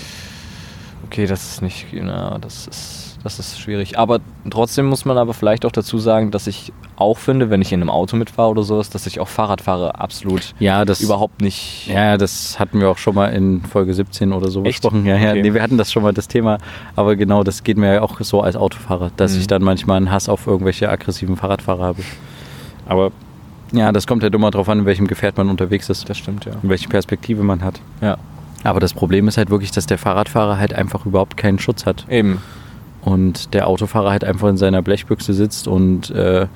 Okay, 1.06 1.26
das 1.26 1.44
ist 1.44 1.62
nicht, 1.62 1.86
na, 1.92 2.38
das 2.40 2.66
ist, 2.66 3.03
das 3.24 3.38
ist 3.38 3.58
schwierig. 3.58 3.98
Aber 3.98 4.20
trotzdem 4.50 4.86
muss 4.86 5.04
man 5.04 5.18
aber 5.18 5.34
vielleicht 5.34 5.64
auch 5.66 5.72
dazu 5.72 5.98
sagen, 5.98 6.30
dass 6.30 6.46
ich 6.46 6.72
auch 6.96 7.18
finde, 7.18 7.50
wenn 7.50 7.60
ich 7.62 7.72
in 7.72 7.80
einem 7.80 7.90
Auto 7.90 8.16
mitfahre 8.16 8.50
oder 8.50 8.62
sowas, 8.62 8.90
dass 8.90 9.06
ich 9.06 9.18
auch 9.18 9.26
Fahrradfahrer 9.28 10.00
absolut 10.00 10.54
Ja, 10.60 10.84
das 10.84 11.00
überhaupt 11.00 11.40
nicht. 11.40 11.88
Ja, 11.88 12.16
das 12.16 12.60
hatten 12.60 12.80
wir 12.80 12.88
auch 12.90 12.98
schon 12.98 13.14
mal 13.16 13.28
in 13.28 13.62
Folge 13.62 13.94
17 13.94 14.32
oder 14.32 14.48
so 14.50 14.60
Echt? 14.64 14.82
besprochen. 14.82 15.04
Ja, 15.06 15.16
ja. 15.16 15.30
Okay. 15.30 15.42
Nee, 15.42 15.54
wir 15.54 15.62
hatten 15.62 15.78
das 15.78 15.90
schon 15.90 16.02
mal 16.04 16.12
das 16.12 16.28
Thema, 16.28 16.58
aber 16.94 17.16
genau, 17.16 17.42
das 17.42 17.64
geht 17.64 17.78
mir 17.78 17.94
ja 17.94 18.02
auch 18.02 18.20
so 18.20 18.42
als 18.42 18.54
Autofahrer, 18.56 19.10
dass 19.16 19.32
Mhm. 19.34 19.40
ich 19.40 19.46
dann 19.48 19.62
manchmal 19.64 19.96
einen 19.96 20.10
Hass 20.12 20.28
auf 20.28 20.46
irgendwelche 20.46 20.88
aggressiven 20.88 21.36
Fahrradfahrer 21.36 21.82
habe. 21.84 22.02
Aber 22.86 23.10
ja, 23.72 23.90
das 23.90 24.06
kommt 24.06 24.22
halt 24.22 24.34
immer 24.34 24.50
darauf 24.50 24.68
an, 24.68 24.80
in 24.80 24.84
welchem 24.86 25.06
Gefährt 25.08 25.36
man 25.36 25.48
unterwegs 25.48 25.88
ist, 25.88 26.08
Das 26.08 26.18
stimmt, 26.18 26.44
ja. 26.44 26.52
in 26.62 26.68
welche 26.68 26.88
Perspektive 26.88 27.42
man 27.42 27.64
hat. 27.64 27.80
Ja. 28.00 28.18
Aber 28.62 28.80
das 28.80 28.94
Problem 28.94 29.26
ist 29.28 29.36
halt 29.36 29.50
wirklich, 29.50 29.72
dass 29.72 29.86
der 29.86 29.98
Fahrradfahrer 29.98 30.58
halt 30.58 30.72
einfach 30.74 31.04
überhaupt 31.06 31.36
keinen 31.36 31.58
Schutz 31.58 31.84
hat. 31.86 32.06
Eben. 32.08 32.40
Und 33.04 33.52
der 33.54 33.66
Autofahrer 33.68 34.10
halt 34.10 34.24
einfach 34.24 34.48
in 34.48 34.56
seiner 34.56 34.80
Blechbüchse 34.82 35.34
sitzt 35.34 35.68
und 35.68 36.10
äh, 36.10 36.46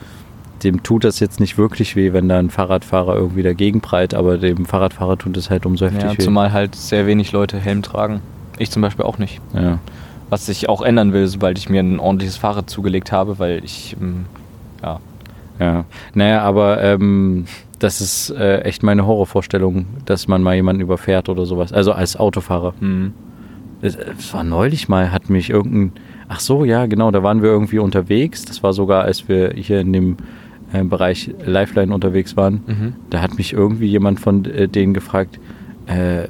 dem 0.62 0.82
tut 0.82 1.04
das 1.04 1.20
jetzt 1.20 1.40
nicht 1.40 1.58
wirklich 1.58 1.94
weh, 1.94 2.12
wenn 2.12 2.28
da 2.28 2.38
ein 2.38 2.50
Fahrradfahrer 2.50 3.14
irgendwie 3.16 3.42
dagegen 3.42 3.80
prallt, 3.80 4.14
aber 4.14 4.38
dem 4.38 4.64
Fahrradfahrer 4.66 5.18
tut 5.18 5.37
es 5.37 5.50
halt 5.50 5.66
umso 5.66 5.87
heftig 5.87 6.02
Ja, 6.02 6.18
weh. 6.18 6.22
zumal 6.22 6.52
halt 6.52 6.74
sehr 6.74 7.06
wenig 7.06 7.32
Leute 7.32 7.58
Helm 7.58 7.82
tragen. 7.82 8.20
Ich 8.58 8.70
zum 8.70 8.82
Beispiel 8.82 9.04
auch 9.04 9.18
nicht. 9.18 9.40
ja. 9.54 9.78
Was 10.30 10.44
sich 10.44 10.68
auch 10.68 10.82
ändern 10.82 11.14
will, 11.14 11.26
sobald 11.26 11.56
ich 11.56 11.70
mir 11.70 11.80
ein 11.80 11.98
ordentliches 11.98 12.37
Fahrrad 12.37 12.68
zugelegt 12.68 13.12
habe, 13.12 13.38
weil 13.38 13.64
ich, 13.64 13.96
ähm, 13.98 14.26
ja, 14.82 15.00
Ja, 15.58 15.84
naja, 16.12 16.42
aber 16.42 16.82
ähm, 16.82 17.46
das 17.78 18.00
ist 18.02 18.30
äh, 18.30 18.61
echt 18.61 18.82
meine 18.82 19.06
Horrorvorstellung, 19.06 19.87
dass 20.04 20.28
man 20.28 20.42
mal 20.42 20.54
jemanden 20.54 20.82
überfährt 20.82 21.28
oder 21.30 21.46
sowas. 21.46 21.72
Also 21.72 21.92
als 21.92 22.16
Autofahrer. 22.16 22.74
hm. 22.80 23.12
Es, 23.80 23.94
es 23.96 24.34
war 24.34 24.42
neulich 24.44 24.88
mal, 24.88 25.12
hat 25.12 25.30
mich 25.30 25.50
irgendein. 25.50 25.92
Ach 26.28 26.40
so, 26.40 26.64
ja, 26.64 26.86
genau, 26.86 27.10
da 27.10 27.22
waren 27.22 27.42
wir 27.42 27.50
irgendwie 27.50 27.78
unterwegs. 27.78 28.44
Das 28.44 28.62
war 28.62 28.72
sogar, 28.72 29.04
als 29.04 29.28
wir 29.28 29.52
hier 29.54 29.80
in 29.80 29.92
dem 29.92 30.16
äh, 30.72 30.84
Bereich 30.84 31.34
Lifeline 31.44 31.92
unterwegs 31.94 32.36
waren. 32.36 32.62
Mhm. 32.66 32.92
Da 33.10 33.22
hat 33.22 33.36
mich 33.38 33.54
irgendwie 33.54 33.86
jemand 33.86 34.20
von 34.20 34.44
äh, 34.44 34.68
denen 34.68 34.92
gefragt, 34.92 35.40
äh, 35.86 36.24
äh, 36.24 36.26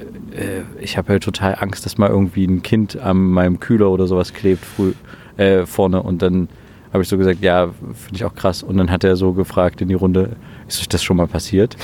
ich 0.80 0.96
habe 0.96 1.14
ja 1.14 1.18
total 1.18 1.56
Angst, 1.58 1.84
dass 1.84 1.98
mal 1.98 2.10
irgendwie 2.10 2.46
ein 2.46 2.62
Kind 2.62 2.98
an 2.98 3.16
meinem 3.16 3.58
Kühler 3.60 3.90
oder 3.90 4.06
sowas 4.06 4.32
klebt 4.32 4.64
früh, 4.64 4.92
äh, 5.36 5.66
vorne. 5.66 6.02
Und 6.02 6.22
dann 6.22 6.48
habe 6.92 7.02
ich 7.02 7.08
so 7.08 7.18
gesagt, 7.18 7.42
ja, 7.42 7.68
finde 7.68 8.14
ich 8.14 8.24
auch 8.24 8.34
krass. 8.34 8.62
Und 8.62 8.76
dann 8.76 8.90
hat 8.90 9.04
er 9.04 9.16
so 9.16 9.32
gefragt 9.32 9.80
in 9.80 9.88
die 9.88 9.94
Runde, 9.94 10.36
ist 10.68 10.80
euch 10.80 10.88
das 10.88 11.02
schon 11.02 11.16
mal 11.16 11.26
passiert? 11.26 11.76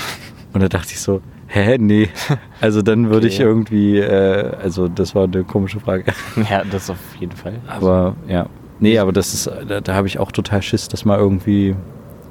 Und 0.53 0.62
da 0.62 0.68
dachte 0.68 0.92
ich 0.92 1.00
so, 1.00 1.20
hä, 1.55 1.77
nee. 1.79 2.09
Also 2.61 2.83
dann 2.83 3.11
würde 3.11 3.27
ich 3.29 3.35
Okay. 3.37 3.45
irgendwie, 3.45 3.99
äh, 3.99 4.53
also 4.62 4.88
das 4.88 5.14
war 5.14 5.25
eine 5.25 5.45
komische 5.45 5.81
Frage. 5.81 6.05
ja, 6.51 6.62
das 6.64 6.90
auf 6.90 6.99
jeden 7.21 7.37
Fall. 7.37 7.55
Aber 7.69 8.17
ja, 8.29 8.47
nee, 8.81 8.99
aber 8.99 9.12
das 9.12 9.35
ist, 9.35 9.51
da, 9.69 9.81
da 9.81 9.95
habe 9.95 10.07
ich 10.07 10.19
auch 10.19 10.33
total 10.33 10.62
Schiss, 10.62 10.88
dass 10.88 11.05
mal 11.05 11.19
irgendwie, 11.19 11.75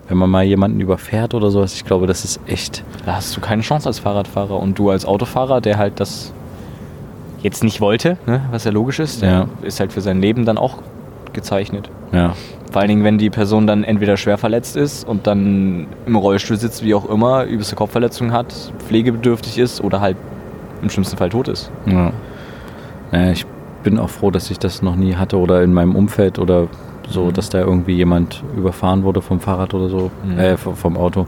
wenn 0.08 0.18
man 0.18 0.30
mal 0.30 0.44
jemanden 0.44 0.80
überfährt 0.82 1.34
oder 1.34 1.52
sowas, 1.52 1.74
ich 1.76 1.86
glaube, 1.86 2.08
das 2.08 2.24
ist 2.26 2.40
echt, 2.48 2.84
Da 3.06 3.16
hast 3.16 3.36
du 3.38 3.42
keine 3.42 3.62
Chance 3.62 3.88
als 3.88 4.00
Fahrradfahrer 4.00 4.60
und 4.60 4.78
du 4.80 4.90
als 4.90 5.06
Autofahrer, 5.06 5.62
der 5.62 5.78
halt 5.78 6.00
das 6.00 6.34
jetzt 7.42 7.64
nicht 7.64 7.82
wollte, 7.82 8.18
ne, 8.26 8.42
was 8.52 8.64
ja 8.64 8.72
logisch 8.72 9.00
ist, 9.00 9.22
der 9.22 9.30
Ja. 9.32 9.48
ist 9.62 9.80
halt 9.80 9.92
für 9.94 10.02
sein 10.02 10.22
Leben 10.22 10.46
dann 10.46 10.58
auch 10.58 10.78
gezeichnet. 11.34 11.90
ja, 12.12 12.34
Vor 12.72 12.82
allen 12.82 12.90
Dingen, 12.90 13.04
wenn 13.04 13.18
die 13.18 13.30
Person 13.30 13.68
dann 13.68 13.84
entweder 13.84 14.18
schwer 14.18 14.38
verletzt 14.38 14.76
ist 14.76 15.08
und 15.08 15.28
dann 15.28 15.88
im 16.06 16.16
Rollstuhl 16.16 16.58
sitzt, 16.58 16.84
wie 16.84 16.96
auch 16.96 17.08
immer, 17.10 17.44
übelste 17.46 17.76
Kopfverletzung 17.76 18.32
hat, 18.32 18.54
pflegebedürftig 18.88 19.58
ist 19.60 19.82
oder 19.82 20.02
halt 20.02 20.18
im 20.82 20.90
schlimmsten 20.90 21.18
Fall 21.18 21.30
tot 21.30 21.48
ist. 21.48 21.72
Ja. 21.86 22.12
Naja, 23.12 23.32
ich 23.32 23.46
bin 23.84 24.00
auch 24.00 24.10
froh, 24.10 24.32
dass 24.32 24.50
ich 24.50 24.60
das 24.60 24.82
noch 24.82 24.96
nie 24.96 25.16
hatte 25.16 25.38
oder 25.38 25.62
in 25.62 25.74
meinem 25.74 25.96
Umfeld 25.96 26.40
oder 26.40 26.68
so, 27.10 27.26
Mhm. 27.26 27.34
dass 27.34 27.50
da 27.50 27.60
irgendwie 27.60 27.96
jemand 27.96 28.44
überfahren 28.58 29.04
wurde 29.04 29.22
vom 29.22 29.40
Fahrrad 29.40 29.74
oder 29.74 29.90
so, 29.90 30.10
Mhm. 30.26 30.40
äh, 30.40 30.58
vom 30.58 30.98
Auto. 30.98 31.28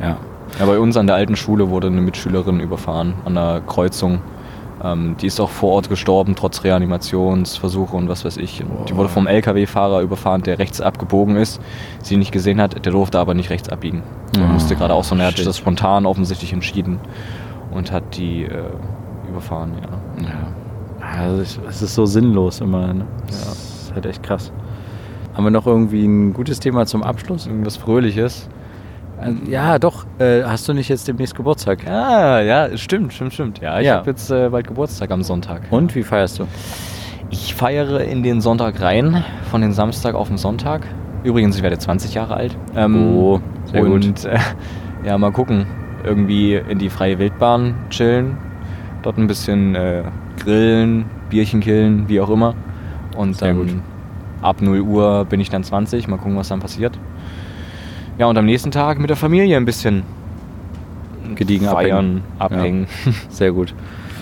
Ja. 0.00 0.16
Ja, 0.58 0.64
bei 0.66 0.78
uns 0.78 0.96
an 0.96 1.06
der 1.06 1.16
alten 1.16 1.36
Schule 1.36 1.68
wurde 1.70 1.88
eine 1.88 2.00
Mitschülerin 2.00 2.60
überfahren 2.60 3.14
an 3.24 3.36
einer 3.36 3.60
Kreuzung. 3.60 4.20
Ähm, 4.82 5.16
die 5.20 5.26
ist 5.26 5.40
auch 5.40 5.48
vor 5.50 5.72
Ort 5.72 5.88
gestorben, 5.88 6.34
trotz 6.36 6.62
Reanimationsversuche 6.64 7.96
und 7.96 8.08
was 8.08 8.24
weiß 8.24 8.36
ich. 8.36 8.62
Und 8.62 8.88
die 8.90 8.96
wurde 8.96 9.08
vom 9.08 9.26
LKW-Fahrer 9.26 10.00
überfahren, 10.02 10.42
der 10.42 10.58
rechts 10.58 10.80
abgebogen 10.80 11.36
ist, 11.36 11.60
sie 12.02 12.16
nicht 12.16 12.32
gesehen 12.32 12.60
hat, 12.60 12.84
der 12.84 12.92
durfte 12.92 13.18
aber 13.18 13.34
nicht 13.34 13.50
rechts 13.50 13.68
abbiegen. 13.68 14.02
Er 14.36 14.44
Oh, 14.44 14.52
musste 14.52 14.76
gerade 14.76 14.92
auch 14.94 15.04
so, 15.04 15.14
und 15.14 15.20
er 15.20 15.28
hat 15.28 15.38
shit. 15.38 15.46
das 15.46 15.56
spontan 15.58 16.04
offensichtlich 16.04 16.52
entschieden 16.52 17.00
und 17.70 17.90
hat 17.90 18.16
die 18.18 18.44
äh, 18.44 18.64
überfahren, 19.28 19.72
ja. 19.80 20.24
ja. 20.28 21.20
Also 21.20 21.40
es 21.42 21.60
es 21.68 21.82
ist 21.82 21.94
so 21.94 22.04
sinnlos 22.04 22.60
immer. 22.60 22.92
Ne? 22.92 23.06
Das 23.28 23.36
ist 23.84 23.92
halt 23.94 24.06
echt 24.06 24.22
krass. 24.22 24.52
Haben 25.34 25.44
wir 25.44 25.50
noch 25.50 25.66
irgendwie 25.66 26.04
ein 26.04 26.32
gutes 26.32 26.60
Thema 26.60 26.86
zum 26.86 27.02
Abschluss? 27.02 27.46
Irgendwas 27.46 27.76
Fröhliches. 27.76 28.48
Äh, 29.20 29.50
Ja, 29.50 29.78
doch. 29.78 30.04
Äh, 30.18 30.42
hast 30.44 30.68
du 30.68 30.72
nicht 30.72 30.88
jetzt 30.88 31.08
demnächst 31.08 31.34
Geburtstag? 31.34 31.86
Ah, 31.86 32.40
ja, 32.40 32.76
stimmt, 32.76 33.12
stimmt, 33.12 33.32
stimmt. 33.34 33.60
Ja, 33.60 33.78
ich 33.80 33.86
Ja. 33.86 33.96
habe 33.98 34.10
jetzt 34.10 34.30
äh, 34.30 34.48
bald 34.50 34.66
Geburtstag 34.66 35.10
am 35.10 35.22
Sonntag. 35.22 35.62
Und 35.70 35.94
wie 35.94 36.02
feierst 36.02 36.38
du? 36.38 36.46
Ich 37.30 37.54
feiere 37.54 38.00
in 38.02 38.22
den 38.22 38.40
Sonntag 38.40 38.80
rein, 38.80 39.24
von 39.50 39.60
den 39.60 39.72
Samstag 39.72 40.14
auf 40.14 40.28
den 40.28 40.38
Sonntag. 40.38 40.82
Übrigens, 41.24 41.56
ich 41.56 41.62
werde 41.62 41.78
20 41.78 42.14
Jahre 42.14 42.34
alt. 42.34 42.56
Ähm, 42.76 43.16
Oh, 43.16 43.40
sehr 43.64 43.82
gut. 43.82 44.04
und 44.04 44.24
äh, 44.26 44.38
ja, 45.04 45.18
mal 45.18 45.32
gucken. 45.32 45.66
Irgendwie 46.04 46.54
in 46.54 46.78
die 46.78 46.88
freie 46.88 47.18
Wildbahn 47.18 47.74
chillen, 47.90 48.36
dort 49.02 49.18
ein 49.18 49.26
bisschen 49.26 49.74
äh, 49.74 50.04
grillen, 50.38 51.06
Bierchen 51.30 51.60
killen, 51.60 52.08
wie 52.08 52.20
auch 52.20 52.30
immer. 52.30 52.54
Und 53.16 53.36
Sehr 53.36 53.48
dann 53.48 53.56
gut. 53.56 53.74
ab 54.42 54.60
0 54.62 54.80
Uhr 54.82 55.24
bin 55.24 55.40
ich 55.40 55.50
dann 55.50 55.64
20, 55.64 56.06
mal 56.06 56.18
gucken, 56.18 56.36
was 56.36 56.48
dann 56.48 56.60
passiert. 56.60 56.96
Ja, 58.18 58.26
und 58.26 58.38
am 58.38 58.46
nächsten 58.46 58.70
Tag 58.70 58.98
mit 58.98 59.10
der 59.10 59.16
Familie 59.16 59.56
ein 59.56 59.64
bisschen 59.64 60.02
Gediegen 61.34 61.68
feiern, 61.68 62.22
abhängen. 62.38 62.86
Sehr 63.28 63.52
gut. 63.52 63.74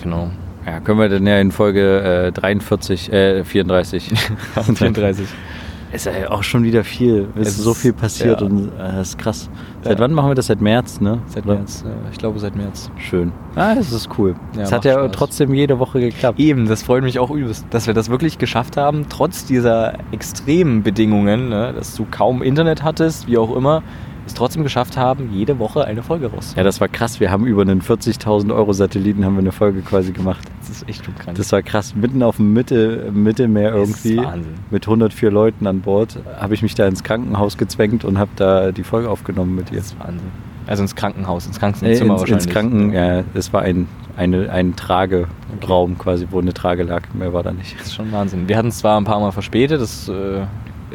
genau. 0.03 0.31
Ja, 0.65 0.79
können 0.79 0.99
wir 0.99 1.09
dann 1.09 1.27
ja 1.27 1.39
in 1.39 1.51
Folge 1.51 2.27
äh, 2.27 2.31
43, 2.31 3.13
äh, 3.13 3.43
34. 3.43 4.11
34. 4.55 5.27
Ist 5.95 6.05
ja 6.05 6.29
auch 6.29 6.43
schon 6.43 6.63
wieder 6.63 6.83
viel. 6.83 7.27
Es 7.35 7.47
ist 7.49 7.57
so 7.59 7.73
viel 7.73 7.93
passiert 7.93 8.41
ja. 8.41 8.47
und 8.47 8.67
äh, 8.67 8.71
das 8.77 9.09
ist 9.09 9.17
krass. 9.17 9.49
Seit 9.81 9.93
Ja. 9.97 9.99
wann 10.03 10.11
machen 10.13 10.29
wir 10.29 10.35
das? 10.35 10.47
Seit 10.47 10.59
März, 10.59 10.99
ne? 10.99 11.19
Seit 11.27 11.45
Oder? 11.45 11.55
März. 11.55 11.83
äh, 11.87 12.11
Ich 12.11 12.17
glaube 12.17 12.37
seit 12.39 12.55
März. 12.55 12.91
Schön. 12.97 13.31
Ah, 13.55 13.73
das 13.75 13.91
ist 13.93 14.09
cool. 14.17 14.35
Ja, 14.55 14.63
Es 14.63 14.71
hat 14.73 14.83
ja 14.83 14.93
Spaß. 14.95 15.11
trotzdem 15.13 15.53
jede 15.53 15.79
Woche 15.79 15.99
geklappt. 16.01 16.37
Eben, 16.39 16.67
das 16.67 16.83
freut 16.83 17.03
mich 17.03 17.17
auch 17.19 17.31
übelst, 17.31 17.65
dass 17.69 17.87
wir 17.87 17.93
das 17.93 18.09
wirklich 18.09 18.37
geschafft 18.37 18.75
haben, 18.77 19.05
trotz 19.09 19.45
dieser 19.45 19.93
extremen 20.11 20.83
Bedingungen, 20.83 21.47
ne, 21.49 21.71
dass 21.73 21.95
du 21.95 22.05
kaum 22.11 22.41
Internet 22.41 22.83
hattest, 22.83 23.27
wie 23.27 23.37
auch 23.37 23.55
immer, 23.55 23.81
es 24.27 24.33
trotzdem 24.33 24.63
geschafft 24.63 24.97
haben, 24.97 25.29
jede 25.31 25.59
Woche 25.59 25.85
eine 25.85 26.01
Folge 26.03 26.27
raus. 26.31 26.53
Ja, 26.57 26.63
das 26.63 26.81
war 26.81 26.87
krass. 26.87 27.19
Wir 27.19 27.31
haben 27.31 27.45
über 27.45 27.61
einen 27.61 27.81
40.000 27.81 28.53
Euro 28.55 28.73
Satelliten 28.73 29.23
haben 29.25 29.35
wir 29.35 29.39
eine 29.41 29.51
Folge 29.51 29.81
quasi 29.81 30.11
gemacht. 30.11 30.41
das 30.61 30.69
ist 30.69 30.89
echt 30.89 31.05
schon 31.05 31.15
krank. 31.15 31.37
Das 31.37 31.51
war 31.51 31.61
krass. 31.61 31.95
Mitten 31.95 32.23
auf 32.23 32.37
dem 32.37 32.53
Mitte, 32.53 33.11
Mittelmeer 33.13 33.73
irgendwie. 33.73 34.17
Wahnsinn. 34.17 34.53
Mit 34.71 34.85
104 34.87 35.31
Leuten 35.31 35.67
an 35.67 35.81
Bord 35.81 36.19
habe 36.39 36.53
ich 36.53 36.61
mich 36.61 36.75
da 36.75 36.87
ins 36.87 37.03
Krankenhaus 37.03 37.57
gezwängt 37.57 38.03
und 38.05 38.17
habe 38.17 38.31
da 38.35 38.71
die 38.71 38.83
Folge 38.83 39.09
aufgenommen 39.09 39.55
mit 39.55 39.69
dir. 39.69 39.77
das 39.77 39.87
ist 39.87 39.99
Wahnsinn. 39.99 40.31
Also 40.67 40.81
ins 40.81 40.95
Krankenhaus, 40.95 41.45
ins 41.45 41.57
Äh, 41.57 41.59
Krankenzimmer 41.59 41.91
ins, 42.13 42.21
wahrscheinlich. 42.21 42.45
ins 42.45 42.53
Kranken, 42.53 42.91
ja, 42.93 43.23
es 43.35 43.53
war 43.53 43.61
ein, 43.61 43.87
eine, 44.17 44.49
ein 44.49 44.75
Trageraum 44.75 45.97
quasi, 45.99 46.27
wo 46.31 46.39
eine 46.39 46.53
Trage 46.55 46.81
lag. 46.81 47.03
Mehr 47.13 47.33
war 47.33 47.43
da 47.43 47.51
nicht. 47.51 47.75
Das 47.79 47.87
ist 47.87 47.93
schon 47.95 48.11
Wahnsinn. 48.11 48.47
Wir 48.47 48.57
hatten 48.57 48.69
es 48.69 48.79
zwar 48.79 48.99
ein 48.99 49.03
paar 49.03 49.19
Mal 49.19 49.31
verspätet, 49.31 49.79
das 49.79 50.09
äh, 50.09 50.41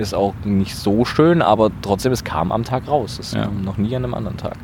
ist 0.01 0.15
auch 0.15 0.35
nicht 0.45 0.75
so 0.77 1.05
schön, 1.05 1.43
aber 1.43 1.71
trotzdem, 1.83 2.13
es 2.13 2.25
kam 2.25 2.51
am 2.53 2.65
Tag 2.65 2.89
raus. 2.89 3.19
Es 3.21 3.33
Ja. 3.33 3.45
kam 3.45 3.63
noch 3.63 3.77
nie 3.77 3.95
an 3.95 4.05
einem 4.05 4.15
anderen 4.15 4.37
Tag. 4.37 4.57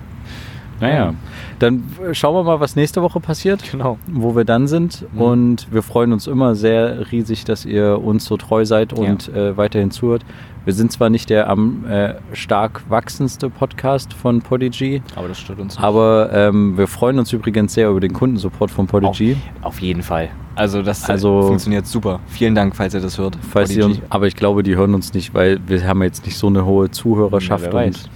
Naja, 0.81 1.15
dann 1.59 1.85
äh, 2.07 2.15
schauen 2.15 2.35
wir 2.35 2.43
mal, 2.43 2.61
was 2.61 2.77
nächste 2.77 3.01
Woche 3.03 3.21
passiert. 3.21 3.63
Genau. 3.71 3.99
Wo 4.07 4.37
wir 4.37 4.45
dann 4.45 4.67
sind. 4.67 5.07
Mhm. 5.15 5.21
Und 5.21 5.67
wir 5.73 5.83
freuen 5.83 6.13
uns 6.13 6.27
immer 6.27 6.55
sehr 6.55 7.11
riesig, 7.13 7.45
dass 7.45 7.65
ihr 7.65 7.99
uns 8.03 8.25
so 8.27 8.37
treu 8.37 8.65
seid 8.65 8.93
und 8.93 9.29
äh, 9.29 9.57
weiterhin 9.57 9.91
zuhört. 9.91 10.25
Wir 10.65 10.73
sind 10.75 10.91
zwar 10.91 11.11
nicht 11.11 11.31
der 11.31 11.49
am 11.49 11.85
äh, 11.89 12.15
stark 12.33 12.83
wachsendste 12.89 13.49
Podcast 13.51 14.13
von 14.13 14.43
Podigy, 14.43 15.01
Aber 15.15 15.29
das 15.29 15.39
stört 15.39 15.61
uns 15.61 15.77
nicht. 15.77 15.85
aber 15.85 16.31
ähm, 16.33 16.77
wir 16.77 16.89
freuen 16.89 17.21
uns 17.21 17.33
übrigens 17.33 17.75
sehr 17.75 17.89
über 17.89 18.01
den 18.01 18.13
Kundensupport 18.13 18.73
von 18.73 18.89
Podigy. 18.89 19.37
Auf 19.63 19.81
jeden 19.81 20.03
Fall. 20.03 20.29
Also 20.57 20.83
das 20.83 21.09
Also- 21.09 21.37
also, 21.37 21.47
funktioniert 21.49 21.87
super. 21.87 22.19
Vielen 22.27 22.57
Dank, 22.57 22.75
falls 22.75 22.95
ihr 22.95 23.01
das 23.01 23.17
hört. 23.17 23.39
Falls 23.53 23.77
ihr 23.77 23.85
uns, 23.85 24.01
aber 24.09 24.27
ich 24.27 24.35
glaube, 24.35 24.65
die 24.65 24.75
hören 24.77 24.93
uns 24.95 25.15
nicht, 25.15 25.35
weil 25.35 25.61
wir 25.69 25.87
haben 25.87 26.03
jetzt 26.03 26.27
nicht 26.27 26.37
so 26.37 26.49
eine 26.49 26.65
hohe 26.67 26.91
Zuhörerschaft. 26.91 27.67
Ja, 27.67 27.73
wer 27.73 27.79
weiß. 27.87 28.09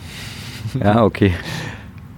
Und, 0.75 0.83
ja, 0.85 1.05
okay. 1.05 1.33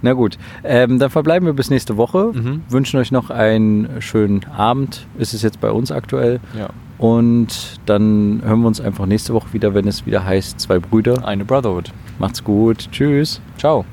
Na 0.03 0.13
gut, 0.13 0.37
ähm, 0.65 0.99
dann 0.99 1.09
verbleiben 1.09 1.45
wir 1.47 1.53
bis 1.53 1.69
nächste 1.69 1.97
Woche. 1.97 2.31
Mhm. 2.33 2.61
Wünschen 2.69 2.99
euch 2.99 3.11
noch 3.11 3.29
einen 3.29 4.01
schönen 4.01 4.45
Abend. 4.55 5.07
Ist 5.17 5.33
es 5.33 5.41
jetzt 5.41 5.61
bei 5.61 5.71
uns 5.71 5.91
aktuell. 5.91 6.41
Ja. 6.57 6.69
Und 6.97 7.79
dann 7.85 8.41
hören 8.43 8.61
wir 8.61 8.67
uns 8.67 8.81
einfach 8.81 9.05
nächste 9.05 9.33
Woche 9.33 9.53
wieder, 9.53 9.73
wenn 9.73 9.87
es 9.87 10.05
wieder 10.05 10.25
heißt 10.25 10.59
Zwei 10.59 10.79
Brüder. 10.79 11.25
Eine 11.25 11.45
Brotherhood. 11.45 11.91
Macht's 12.19 12.43
gut. 12.43 12.89
Tschüss. 12.91 13.41
Ciao. 13.57 13.85